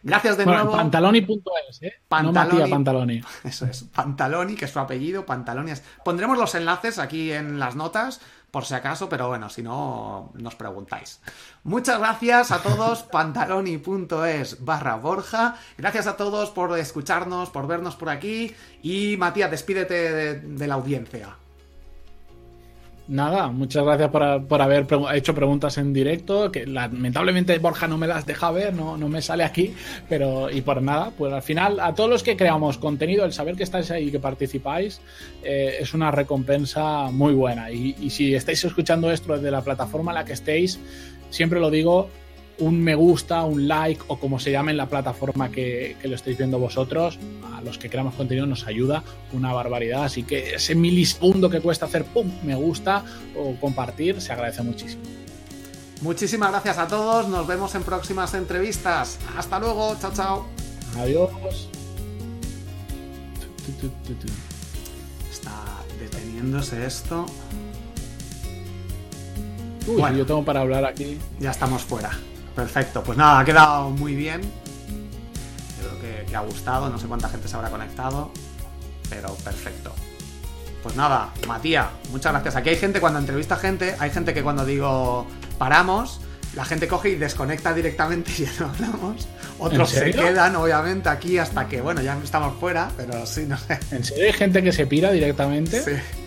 Gracias 0.05 0.37
de 0.37 0.45
nuevo. 0.45 0.73
Pantaloni.es, 0.73 1.83
¿eh? 1.83 1.95
Pantaloni, 2.07 2.63
no 2.63 2.69
Pantaloni. 2.69 3.21
Eso 3.45 3.65
es. 3.65 3.85
Pantaloni, 3.85 4.55
que 4.55 4.67
es 4.67 4.71
su 4.71 4.79
apellido. 4.79 5.25
Pantaloni 5.25 5.73
Pondremos 6.05 6.37
los 6.37 6.55
enlaces 6.55 6.99
aquí 6.99 7.33
en 7.33 7.59
las 7.59 7.75
notas, 7.75 8.21
por 8.51 8.67
si 8.67 8.75
acaso, 8.75 9.09
pero 9.09 9.29
bueno, 9.29 9.49
si 9.49 9.63
no, 9.63 10.31
nos 10.35 10.57
preguntáis. 10.57 11.23
Muchas 11.63 11.99
gracias 11.99 12.53
a 12.53 12.63
todos. 12.63 13.03
Pantaloni.es 13.13 14.63
barra 14.63 14.97
Borja. 14.97 15.57
Gracias 15.79 16.07
a 16.07 16.19
todos 16.19 16.51
por 16.51 16.79
escucharnos, 16.79 17.49
por 17.49 17.67
vernos 17.67 17.97
por 17.97 18.11
aquí. 18.11 18.55
Y 18.83 19.17
Matías, 19.17 19.51
despídete 19.51 20.41
de 20.41 20.67
la 20.67 20.75
audiencia. 20.75 21.39
Nada, 23.07 23.49
muchas 23.49 23.85
gracias 23.85 24.11
por, 24.11 24.63
haber 24.63 24.87
hecho 25.13 25.35
preguntas 25.35 25.77
en 25.77 25.93
directo, 25.93 26.51
que 26.51 26.67
lamentablemente 26.67 27.59
Borja 27.59 27.87
no 27.87 27.99
me 27.99 28.07
las 28.07 28.25
deja 28.25 28.51
ver, 28.51 28.73
no, 28.73 28.97
no 28.97 29.11
me 29.11 29.21
sale 29.21 29.45
aquí, 29.45 29.75
pero 30.09 30.51
y 30.51 30.63
por 30.63 30.81
nada, 30.81 31.13
pues 31.17 31.31
al 31.31 31.43
final 31.43 31.81
a 31.81 31.95
todos 31.95 32.09
los 32.09 32.23
que 32.23 32.35
creamos 32.35 32.79
contenido, 32.79 33.27
el 33.27 33.35
saber 33.35 33.57
que 33.57 33.63
estáis 33.63 33.91
ahí 33.91 34.09
y 34.09 34.11
que 34.11 34.21
participáis 34.21 35.03
eh, 35.43 35.77
es 35.81 35.93
una 35.93 36.11
recompensa 36.11 37.11
muy 37.11 37.35
buena. 37.35 37.71
Y, 37.71 37.95
y 38.01 38.09
si 38.09 38.35
estáis 38.35 38.65
escuchando 38.65 39.13
esto 39.13 39.35
desde 39.35 39.51
la 39.51 39.61
plataforma 39.61 40.13
en 40.13 40.17
la 40.17 40.25
que 40.25 40.33
estéis, 40.33 40.81
siempre 41.29 41.61
lo 41.61 41.71
digo, 41.71 42.09
un 42.59 42.81
me 42.81 42.95
gusta, 42.95 43.45
un 43.45 43.67
like 43.69 44.03
o 44.09 44.19
como 44.19 44.39
se 44.39 44.51
llame 44.53 44.73
en 44.73 44.77
la 44.77 44.89
plataforma 44.89 45.51
que, 45.51 45.97
lo 46.05 46.15
estéis 46.15 46.39
viendo 46.39 46.59
vosotros, 46.59 47.19
a 47.55 47.61
los 47.63 47.79
que 47.79 47.91
creamos 47.91 48.15
contenido 48.15 48.47
nos 48.47 48.67
ayuda 48.67 49.03
una 49.33 49.53
barbaridad. 49.53 50.05
Así 50.05 50.23
que 50.23 50.55
ese 50.55 50.75
milisegundo 50.75 51.51
que 51.51 51.61
cuesta 51.61 51.87
hacer 51.87 52.05
pum, 52.05 52.31
me 52.45 52.55
gusta 52.55 53.05
o 53.37 53.57
compartir 53.57 54.21
se 54.21 54.33
agradece 54.33 54.63
muchísimo. 54.63 55.03
Muchísimas 56.03 56.51
gracias 56.51 56.79
a 56.79 56.87
todos, 56.87 57.29
nos 57.29 57.47
vemos 57.47 57.75
en 57.75 57.83
próximas 57.83 58.35
entrevistas. 58.35 59.19
Hasta 59.37 59.59
luego, 59.59 59.97
chao, 60.01 60.13
chao. 60.13 60.47
Adiós. 60.99 61.69
Está 65.31 65.83
deteniéndose 65.99 66.85
esto. 66.85 67.27
Uy, 69.87 70.01
bueno, 70.01 70.19
yo 70.19 70.27
tengo 70.27 70.45
para 70.45 70.61
hablar 70.61 70.85
aquí. 70.85 71.19
Ya 71.41 71.51
estamos 71.51 71.83
fuera. 71.83 72.11
Perfecto, 72.55 73.03
pues 73.03 73.19
nada, 73.19 73.41
ha 73.41 73.45
quedado 73.45 73.91
muy 73.91 74.15
bien. 74.15 74.41
Yo 74.43 75.99
creo 75.99 76.27
que, 76.27 76.37
ha 76.37 76.41
gustado, 76.41 76.89
no 76.89 76.99
sé 76.99 77.07
cuánta 77.07 77.29
gente 77.29 77.49
se 77.49 77.57
habrá 77.57 77.71
conectado, 77.71 78.31
pero 79.11 79.35
perfecto. 79.37 79.93
Pues 80.83 80.97
nada, 80.97 81.33
Matías, 81.49 81.87
muchas 82.11 82.33
gracias. 82.33 82.57
Aquí 82.57 82.69
hay 82.69 82.77
gente 82.77 83.01
cuando 83.01 83.19
entrevista 83.19 83.57
gente, 83.57 83.97
hay 83.99 84.11
gente 84.11 84.35
que 84.35 84.43
cuando 84.43 84.65
digo 84.65 85.27
paramos, 85.59 86.21
la 86.55 86.65
gente 86.65 86.87
coge 86.87 87.11
y 87.11 87.15
desconecta 87.17 87.73
directamente 87.75 88.31
y 88.39 88.45
ya 88.45 88.53
no 88.61 88.67
hablamos. 88.67 89.29
Otros 89.59 89.91
se 89.91 90.13
quedan, 90.13 90.57
obviamente, 90.57 91.09
aquí 91.09 91.39
hasta 91.39 91.69
que, 91.69 91.81
bueno, 91.81 92.03
ya 92.03 92.19
estamos 92.23 92.59
fuera, 92.59 92.91
pero 92.97 93.25
sí, 93.27 93.47
no 93.47 93.57
sé. 93.57 93.79
¿En 93.91 94.05
serio 94.05 94.27
hay 94.27 94.33
gente 94.33 94.63
que 94.63 94.73
se 94.73 94.87
pira 94.87 95.11
directamente? 95.11 95.83
Sí. 95.83 96.24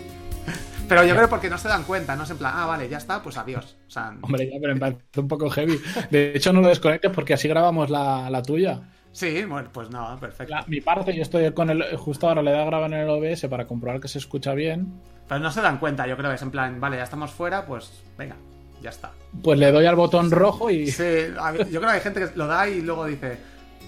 Pero 0.88 1.04
yo 1.04 1.16
creo 1.16 1.30
porque 1.30 1.50
no 1.50 1.58
se 1.58 1.68
dan 1.68 1.84
cuenta, 1.84 2.16
no 2.16 2.24
es 2.24 2.30
en 2.30 2.38
plan, 2.38 2.54
ah, 2.56 2.66
vale, 2.66 2.88
ya 2.90 2.98
está, 2.98 3.22
pues 3.22 3.38
adiós. 3.38 3.78
Hombre, 4.22 4.50
ya, 4.50 4.58
pero 4.62 4.74
me 4.74 4.80
parece 4.80 5.20
un 5.20 5.28
poco 5.28 5.50
heavy. 5.50 5.80
De 6.10 6.34
hecho, 6.36 6.54
no 6.54 6.62
lo 6.62 6.70
desconectes 6.70 7.12
porque 7.12 7.34
así 7.34 7.48
grabamos 7.48 7.90
la, 7.90 8.42
tuya. 8.46 8.82
Sí, 9.12 9.44
bueno, 9.46 9.70
pues 9.72 9.90
no, 9.90 10.18
perfecto. 10.20 10.56
mi 10.68 10.80
parte, 10.80 11.16
yo 11.16 11.24
estoy 11.24 11.52
con 11.52 11.70
el. 11.70 11.98
Justo 11.98 12.30
ahora 12.30 12.44
le 12.44 12.52
da 12.52 12.62
a 12.62 12.66
grabar 12.66 12.94
en 12.94 13.00
el 13.00 13.10
OBS 13.10 13.48
para 13.50 13.66
comprobar 13.66 14.00
que 14.00 14.08
se 14.08 14.20
escucha 14.20 14.54
bien. 14.54 15.02
Pero 15.28 15.40
no 15.40 15.52
se 15.52 15.62
dan 15.62 15.80
cuenta, 15.80 16.08
yo 16.08 16.16
creo 16.16 16.30
que 16.30 16.36
es 16.36 16.42
en 16.42 16.52
plan, 16.52 16.80
vale, 16.80 16.98
ya 16.98 17.04
estamos 17.04 17.32
fuera, 17.32 17.66
pues 17.66 18.04
venga, 18.18 18.36
ya 18.82 18.92
está. 18.92 19.12
Pues 19.44 19.58
le 19.58 19.72
doy 19.72 19.86
al 19.86 19.96
botón 19.96 20.30
rojo 20.30 20.70
y. 20.70 20.92
Sí, 20.92 21.28
yo 21.72 21.80
creo 21.80 21.82
que 21.82 21.88
hay 21.88 22.02
gente 22.02 22.20
que 22.20 22.36
lo 22.36 22.48
da 22.48 22.70
y 22.70 22.82
luego 22.82 23.06
dice, 23.06 23.38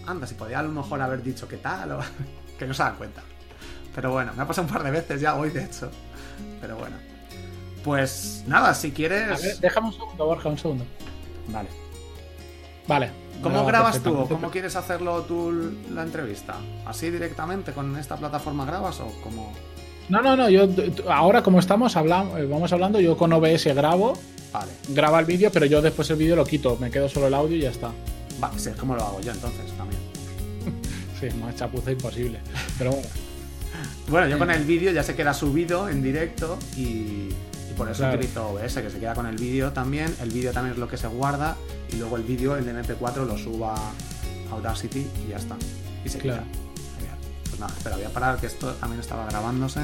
anda, 0.08 0.26
si 0.26 0.36
podía 0.36 0.60
a 0.60 0.64
lo 0.64 0.70
mejor 0.70 1.00
haber 1.02 1.22
dicho 1.22 1.47
qué 1.47 1.58
tal, 1.58 1.91
o 1.91 2.00
que 2.58 2.66
no 2.66 2.74
se 2.74 2.84
dan 2.84 2.95
cuenta. 2.95 3.22
Pero 3.93 4.12
bueno, 4.12 4.34
me 4.36 4.43
ha 4.43 4.47
pasado 4.47 4.68
un 4.68 4.74
par 4.74 4.84
de 4.84 4.91
veces 4.91 5.22
ya 5.22 5.36
hoy, 5.36 5.50
de 5.50 5.64
hecho. 5.64 5.91
Pero 6.62 6.78
bueno. 6.78 6.96
Pues 7.84 8.44
nada, 8.48 8.74
si 8.74 8.92
quieres. 8.92 9.24
A 9.24 9.42
ver, 9.42 9.58
déjame 9.60 9.88
un 9.88 9.94
segundo, 9.94 10.26
Borja, 10.26 10.50
un 10.50 10.58
segundo. 10.58 10.86
Vale. 11.48 11.70
Vale. 12.88 13.12
¿Cómo 13.42 13.66
grabas 13.66 14.02
tú 14.04 14.28
cómo 14.28 14.50
quieres 14.50 14.76
hacerlo 14.76 15.22
tú 15.22 15.74
la 15.92 16.04
entrevista? 16.04 16.56
¿Así 16.86 17.10
directamente 17.10 17.72
con 17.72 17.96
esta 17.98 18.18
plataforma 18.18 18.66
grabas 18.66 19.00
o 19.00 19.08
cómo.? 19.24 19.54
No, 20.10 20.22
no, 20.22 20.36
no. 20.36 20.50
Yo 20.50 20.68
ahora 21.08 21.42
como 21.42 21.60
estamos 21.60 21.96
hablando, 21.96 22.38
eh, 22.38 22.46
vamos 22.46 22.74
hablando, 22.74 23.00
yo 23.00 23.16
con 23.16 23.32
OBS 23.32 23.66
grabo. 23.76 24.14
Vale. 24.52 24.72
Graba 24.90 25.20
el 25.20 25.26
vídeo, 25.26 25.52
pero 25.52 25.68
yo 25.68 25.82
después 25.82 26.10
el 26.10 26.18
vídeo 26.18 26.36
lo 26.36 26.46
quito. 26.46 26.78
Me 26.78 26.90
quedo 26.90 27.08
solo 27.08 27.28
el 27.28 27.34
audio 27.34 27.56
y 27.56 27.62
ya 27.62 27.70
está. 27.70 27.92
Vale, 28.40 28.60
sí, 28.60 28.72
¿cómo 28.78 28.96
lo 28.96 29.04
hago 29.04 29.22
yo 29.22 29.32
entonces 29.32 29.72
también? 29.78 30.02
sí, 31.20 31.28
más 31.38 31.56
chapuza 31.56 31.92
imposible. 31.92 32.40
Pero 32.78 32.92
bueno. 32.92 33.29
Bueno, 34.07 34.28
yo 34.28 34.38
con 34.38 34.51
el 34.51 34.63
vídeo 34.63 34.91
ya 34.91 35.03
se 35.03 35.15
queda 35.15 35.34
subido 35.34 35.89
en 35.89 36.01
directo 36.01 36.57
y 36.76 37.30
por 37.78 37.89
eso 37.89 38.07
utilizo 38.07 38.49
OBS, 38.49 38.74
que 38.76 38.89
se 38.89 38.99
queda 38.99 39.13
con 39.13 39.26
el 39.26 39.38
vídeo 39.38 39.72
también. 39.72 40.13
El 40.22 40.32
vídeo 40.32 40.51
también 40.51 40.74
es 40.74 40.80
lo 40.80 40.88
que 40.88 40.97
se 40.97 41.07
guarda 41.07 41.55
y 41.91 41.95
luego 41.95 42.17
el 42.17 42.24
vídeo, 42.24 42.57
el 42.57 42.65
de 42.65 42.74
MP4, 42.74 43.26
lo 43.26 43.38
suba 43.38 43.74
a 43.76 43.91
Audacity 44.51 45.07
y 45.26 45.30
ya 45.30 45.38
está. 45.38 45.55
Y 46.03 46.09
se 46.09 46.20
queda. 46.20 46.43
Pues 47.45 47.59
nada, 47.59 47.74
espera, 47.78 47.95
voy 47.95 48.05
a 48.05 48.09
parar 48.09 48.38
que 48.38 48.47
esto 48.47 48.74
también 48.74 48.99
estaba 48.99 49.26
grabándose 49.28 49.82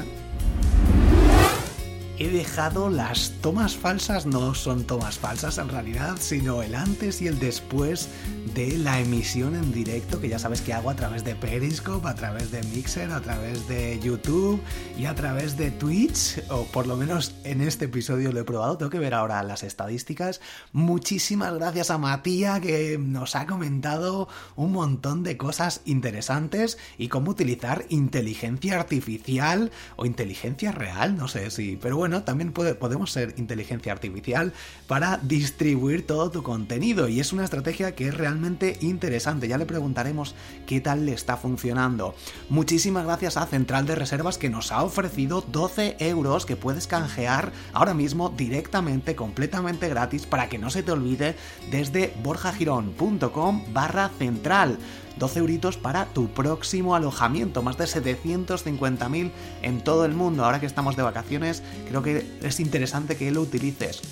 he 2.18 2.28
dejado 2.28 2.88
las 2.88 3.32
tomas 3.42 3.76
falsas, 3.76 4.24
no 4.24 4.54
son 4.54 4.84
tomas 4.84 5.18
falsas 5.18 5.58
en 5.58 5.68
realidad, 5.68 6.16
sino 6.18 6.62
el 6.62 6.74
antes 6.74 7.20
y 7.20 7.26
el 7.26 7.38
después 7.38 8.08
de 8.54 8.78
la 8.78 9.00
emisión 9.00 9.54
en 9.54 9.70
directo 9.70 10.18
que 10.18 10.30
ya 10.30 10.38
sabes 10.38 10.62
que 10.62 10.72
hago 10.72 10.88
a 10.88 10.96
través 10.96 11.24
de 11.24 11.34
Periscope, 11.34 12.08
a 12.08 12.14
través 12.14 12.50
de 12.50 12.62
Mixer, 12.62 13.10
a 13.10 13.20
través 13.20 13.68
de 13.68 14.00
YouTube 14.00 14.62
y 14.98 15.04
a 15.04 15.14
través 15.14 15.58
de 15.58 15.70
Twitch, 15.70 16.42
o 16.48 16.64
por 16.64 16.86
lo 16.86 16.96
menos 16.96 17.34
en 17.44 17.60
este 17.60 17.84
episodio 17.84 18.32
lo 18.32 18.40
he 18.40 18.44
probado, 18.44 18.78
tengo 18.78 18.90
que 18.90 18.98
ver 18.98 19.12
ahora 19.12 19.42
las 19.42 19.62
estadísticas. 19.62 20.40
Muchísimas 20.72 21.52
gracias 21.52 21.90
a 21.90 21.98
Matías 21.98 22.60
que 22.60 22.96
nos 22.98 23.36
ha 23.36 23.46
comentado 23.46 24.28
un 24.54 24.72
montón 24.72 25.22
de 25.22 25.36
cosas 25.36 25.82
interesantes 25.84 26.78
y 26.96 27.08
cómo 27.08 27.32
utilizar 27.32 27.84
inteligencia 27.90 28.80
artificial 28.80 29.70
o 29.96 30.06
inteligencia 30.06 30.72
real, 30.72 31.16
no 31.16 31.28
sé 31.28 31.50
si, 31.50 31.76
pero 31.76 31.96
bueno, 31.98 32.05
bueno, 32.06 32.22
también 32.22 32.52
podemos 32.52 33.10
ser 33.10 33.34
inteligencia 33.36 33.90
artificial 33.90 34.52
para 34.86 35.18
distribuir 35.24 36.06
todo 36.06 36.30
tu 36.30 36.44
contenido 36.44 37.08
y 37.08 37.18
es 37.18 37.32
una 37.32 37.42
estrategia 37.42 37.96
que 37.96 38.06
es 38.06 38.14
realmente 38.16 38.76
interesante. 38.80 39.48
Ya 39.48 39.58
le 39.58 39.66
preguntaremos 39.66 40.36
qué 40.68 40.80
tal 40.80 41.04
le 41.04 41.12
está 41.12 41.36
funcionando. 41.36 42.14
Muchísimas 42.48 43.06
gracias 43.06 43.36
a 43.36 43.46
Central 43.46 43.86
de 43.86 43.96
Reservas 43.96 44.38
que 44.38 44.48
nos 44.48 44.70
ha 44.70 44.84
ofrecido 44.84 45.40
12 45.40 45.96
euros 45.98 46.46
que 46.46 46.54
puedes 46.54 46.86
canjear 46.86 47.50
ahora 47.72 47.92
mismo 47.92 48.28
directamente, 48.28 49.16
completamente 49.16 49.88
gratis, 49.88 50.26
para 50.26 50.48
que 50.48 50.58
no 50.58 50.70
se 50.70 50.84
te 50.84 50.92
olvide 50.92 51.34
desde 51.72 52.14
borjagirón.com 52.22 53.64
barra 53.72 54.10
central. 54.10 54.78
12 55.16 55.38
euritos 55.40 55.76
para 55.76 56.06
tu 56.06 56.28
próximo 56.28 56.94
alojamiento, 56.94 57.62
más 57.62 57.78
de 57.78 57.84
750.000 57.84 59.30
en 59.62 59.80
todo 59.82 60.04
el 60.04 60.12
mundo. 60.12 60.44
Ahora 60.44 60.60
que 60.60 60.66
estamos 60.66 60.96
de 60.96 61.02
vacaciones, 61.02 61.62
creo 61.88 62.02
que 62.02 62.38
es 62.42 62.60
interesante 62.60 63.16
que 63.16 63.30
lo 63.30 63.40
utilices. 63.40 64.02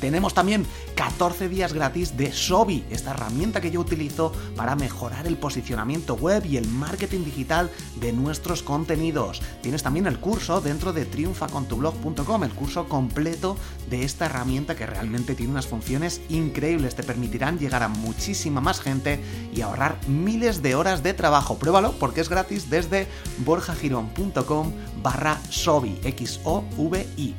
Tenemos 0.00 0.34
también 0.34 0.66
14 0.94 1.48
días 1.48 1.72
gratis 1.72 2.16
de 2.16 2.32
Sobi, 2.32 2.84
esta 2.90 3.10
herramienta 3.10 3.60
que 3.60 3.70
yo 3.70 3.80
utilizo 3.80 4.32
para 4.56 4.76
mejorar 4.76 5.26
el 5.26 5.36
posicionamiento 5.36 6.14
web 6.14 6.44
y 6.46 6.56
el 6.56 6.68
marketing 6.68 7.24
digital 7.24 7.70
de 8.00 8.12
nuestros 8.12 8.62
contenidos. 8.62 9.42
Tienes 9.62 9.82
también 9.82 10.06
el 10.06 10.18
curso 10.18 10.60
dentro 10.60 10.92
de 10.92 11.04
triunfacontublog.com, 11.04 12.44
el 12.44 12.52
curso 12.52 12.88
completo 12.88 13.56
de 13.90 14.04
esta 14.04 14.26
herramienta 14.26 14.76
que 14.76 14.86
realmente 14.86 15.34
tiene 15.34 15.52
unas 15.52 15.66
funciones 15.66 16.20
increíbles, 16.28 16.94
te 16.94 17.02
permitirán 17.02 17.58
llegar 17.58 17.82
a 17.82 17.88
muchísima 17.88 18.60
más 18.60 18.80
gente 18.80 19.20
y 19.54 19.60
ahorrar 19.60 19.98
miles 20.08 20.62
de 20.62 20.74
horas 20.74 21.02
de 21.02 21.14
trabajo. 21.14 21.58
Pruébalo 21.58 21.92
porque 21.92 22.20
es 22.20 22.28
gratis 22.28 22.70
desde 22.70 23.06
borjagirón.com 23.38 24.72
barra 25.02 25.40
Sobi, 25.50 25.98
X-O-V-I. 26.04 27.34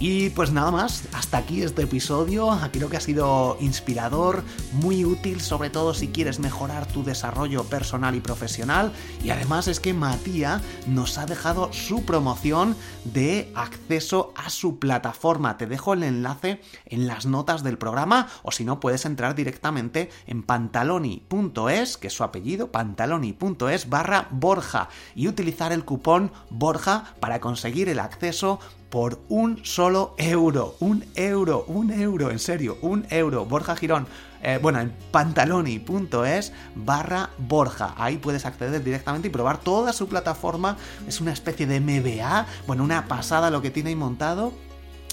Y 0.00 0.30
pues 0.30 0.52
nada 0.52 0.70
más, 0.70 1.08
hasta 1.12 1.38
aquí 1.38 1.62
este 1.62 1.82
episodio. 1.82 2.56
Creo 2.72 2.88
que 2.88 2.96
ha 2.96 3.00
sido 3.00 3.56
inspirador, 3.60 4.44
muy 4.74 5.04
útil, 5.04 5.40
sobre 5.40 5.70
todo 5.70 5.92
si 5.92 6.08
quieres 6.08 6.38
mejorar 6.38 6.86
tu 6.86 7.02
desarrollo 7.02 7.64
personal 7.64 8.14
y 8.14 8.20
profesional. 8.20 8.92
Y 9.24 9.30
además 9.30 9.66
es 9.66 9.80
que 9.80 9.94
Matías 9.94 10.62
nos 10.86 11.18
ha 11.18 11.26
dejado 11.26 11.72
su 11.72 12.04
promoción 12.04 12.76
de 13.04 13.50
acceso 13.56 14.32
a 14.36 14.50
su 14.50 14.78
plataforma. 14.78 15.56
Te 15.58 15.66
dejo 15.66 15.94
el 15.94 16.04
enlace 16.04 16.60
en 16.86 17.08
las 17.08 17.26
notas 17.26 17.64
del 17.64 17.76
programa 17.76 18.28
o 18.44 18.52
si 18.52 18.64
no 18.64 18.78
puedes 18.78 19.04
entrar 19.04 19.34
directamente 19.34 20.10
en 20.28 20.44
pantaloni.es, 20.44 21.96
que 21.96 22.06
es 22.06 22.12
su 22.12 22.22
apellido, 22.22 22.70
pantaloni.es 22.70 23.88
barra 23.88 24.28
Borja 24.30 24.90
y 25.16 25.26
utilizar 25.26 25.72
el 25.72 25.84
cupón 25.84 26.30
Borja 26.50 27.14
para 27.18 27.40
conseguir 27.40 27.88
el 27.88 27.98
acceso 27.98 28.60
por 28.90 29.20
un 29.28 29.64
solo 29.64 30.14
euro. 30.18 30.76
Un 30.80 31.04
euro, 31.14 31.64
un 31.68 31.90
euro, 31.90 32.30
en 32.30 32.38
serio, 32.38 32.78
un 32.82 33.06
euro. 33.10 33.44
Borja 33.44 33.76
Girón. 33.76 34.06
Eh, 34.42 34.58
bueno, 34.62 34.80
en 34.80 34.92
pantaloni.es 35.10 36.52
barra 36.74 37.30
Borja. 37.38 37.94
Ahí 37.96 38.18
puedes 38.18 38.46
acceder 38.46 38.82
directamente 38.82 39.28
y 39.28 39.30
probar 39.30 39.58
toda 39.58 39.92
su 39.92 40.08
plataforma. 40.08 40.76
Es 41.06 41.20
una 41.20 41.32
especie 41.32 41.66
de 41.66 41.80
MBA. 41.80 42.46
Bueno, 42.66 42.84
una 42.84 43.08
pasada 43.08 43.50
lo 43.50 43.62
que 43.62 43.70
tiene 43.70 43.90
ahí 43.90 43.96
montado. 43.96 44.52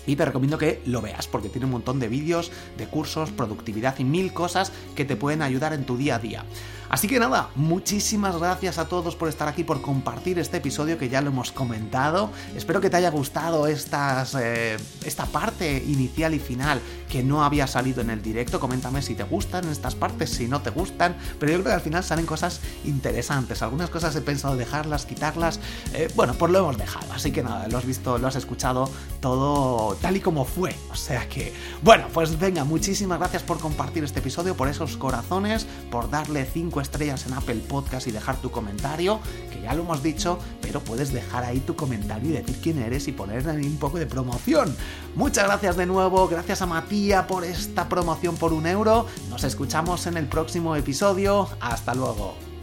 Y 0.06 0.16
te 0.16 0.26
recomiendo 0.26 0.58
que 0.58 0.82
lo 0.86 1.02
veas 1.02 1.28
porque 1.28 1.50
tiene 1.50 1.66
un 1.66 1.72
montón 1.72 2.00
de 2.00 2.08
vídeos, 2.08 2.52
de 2.78 2.88
cursos, 2.88 3.32
productividad 3.32 3.98
y 4.00 4.04
mil 4.04 4.34
cosas 4.34 4.72
que 4.96 5.06
te 5.06 5.16
pueden 5.16 5.42
ayudar 5.42 5.74
en 5.74 5.86
tu 5.86 5.98
día 5.98 6.16
a 6.16 6.20
día. 6.20 6.46
Así 6.90 7.08
que 7.08 7.20
nada, 7.20 7.50
muchísimas 7.56 8.38
gracias 8.38 8.78
a 8.78 8.88
todos 8.88 9.16
por 9.16 9.28
estar 9.28 9.48
aquí, 9.48 9.64
por 9.64 9.82
compartir 9.82 10.38
este 10.38 10.58
episodio 10.58 10.98
que 10.98 11.10
ya 11.10 11.22
lo 11.22 11.30
hemos 11.30 11.52
comentado. 11.52 12.30
Espero 12.56 12.80
que 12.80 12.90
te 12.90 12.98
haya 12.98 13.10
gustado 13.10 13.66
estas, 13.68 14.36
eh, 14.40 14.78
esta 15.04 15.26
parte 15.26 15.84
inicial 15.88 16.36
y 16.36 16.40
final 16.40 16.80
que 17.10 17.24
no 17.24 17.44
había 17.44 17.66
salido 17.66 18.02
en 18.02 18.12
el 18.12 18.22
directo. 18.22 18.60
Coméntame 18.60 19.02
si 19.02 19.16
te 19.16 19.24
gustan 19.24 19.68
estas 19.70 19.96
partes, 19.96 20.30
si 20.30 20.48
no 20.48 20.62
te 20.62 20.70
gustan. 20.70 21.16
Pero 21.40 21.52
yo 21.52 21.58
creo 21.60 21.72
que 21.72 21.76
al 21.76 21.82
final 21.82 22.04
salen 22.04 22.26
cosas 22.26 22.62
interesantes. 22.84 23.62
Algunas 23.62 23.90
cosas 23.90 24.16
he 24.16 24.22
pensado 24.22 24.56
dejarlas, 24.56 25.06
quitarlas. 25.06 25.60
Eh, 25.94 26.10
bueno, 26.16 26.36
pues 26.36 26.52
lo 26.52 26.60
hemos 26.60 26.78
dejado. 26.78 27.12
Así 27.14 27.32
que 27.32 27.42
nada, 27.42 27.68
lo 27.68 27.80
has 27.80 27.86
visto, 27.86 28.18
lo 28.20 28.28
has 28.28 28.36
escuchado 28.36 28.90
todo 29.22 29.95
tal 29.96 30.18
y 30.18 30.20
como 30.20 30.46
fue. 30.46 30.76
O 30.92 30.96
sea 30.96 31.28
que, 31.28 31.54
bueno, 31.82 32.08
pues 32.14 32.40
venga, 32.40 32.64
muchísimas 32.64 33.20
gracias 33.20 33.44
por 33.44 33.60
compartir 33.60 34.04
este 34.04 34.20
episodio, 34.20 34.56
por 34.56 34.68
esos 34.68 34.98
corazones, 34.98 35.68
por 35.92 36.10
darle 36.10 36.46
5 36.46 36.82
estrellas 36.82 37.26
en 37.26 37.34
Apple 37.34 37.62
Podcast 37.68 38.08
y 38.08 38.12
dejar 38.12 38.38
tu 38.38 38.52
comentario, 38.52 39.20
que 39.52 39.62
ya 39.62 39.74
lo 39.74 39.84
hemos 39.84 40.04
dicho, 40.04 40.40
pero 40.62 40.80
puedes 40.80 41.12
dejar 41.12 41.44
ahí 41.44 41.60
tu 41.60 41.76
comentario 41.76 42.30
y 42.30 42.34
decir 42.34 42.58
quién 42.62 42.80
eres 42.80 43.08
y 43.08 43.12
poner 43.12 43.48
ahí 43.50 43.66
un 43.66 43.78
poco 43.78 43.98
de 43.98 44.06
promoción. 44.06 44.76
Muchas 45.16 45.46
gracias 45.46 45.78
de 45.78 45.86
nuevo, 45.86 46.28
gracias 46.28 46.62
a 46.62 46.66
Matías 46.66 47.26
por 47.26 47.44
esta 47.44 47.90
promoción 47.90 48.36
por 48.38 48.54
un 48.54 48.68
euro. 48.68 49.08
Nos 49.30 49.44
escuchamos 49.44 50.08
en 50.08 50.18
el 50.18 50.28
próximo 50.28 50.76
episodio. 50.76 51.48
Hasta 51.60 51.94
luego. 51.94 52.55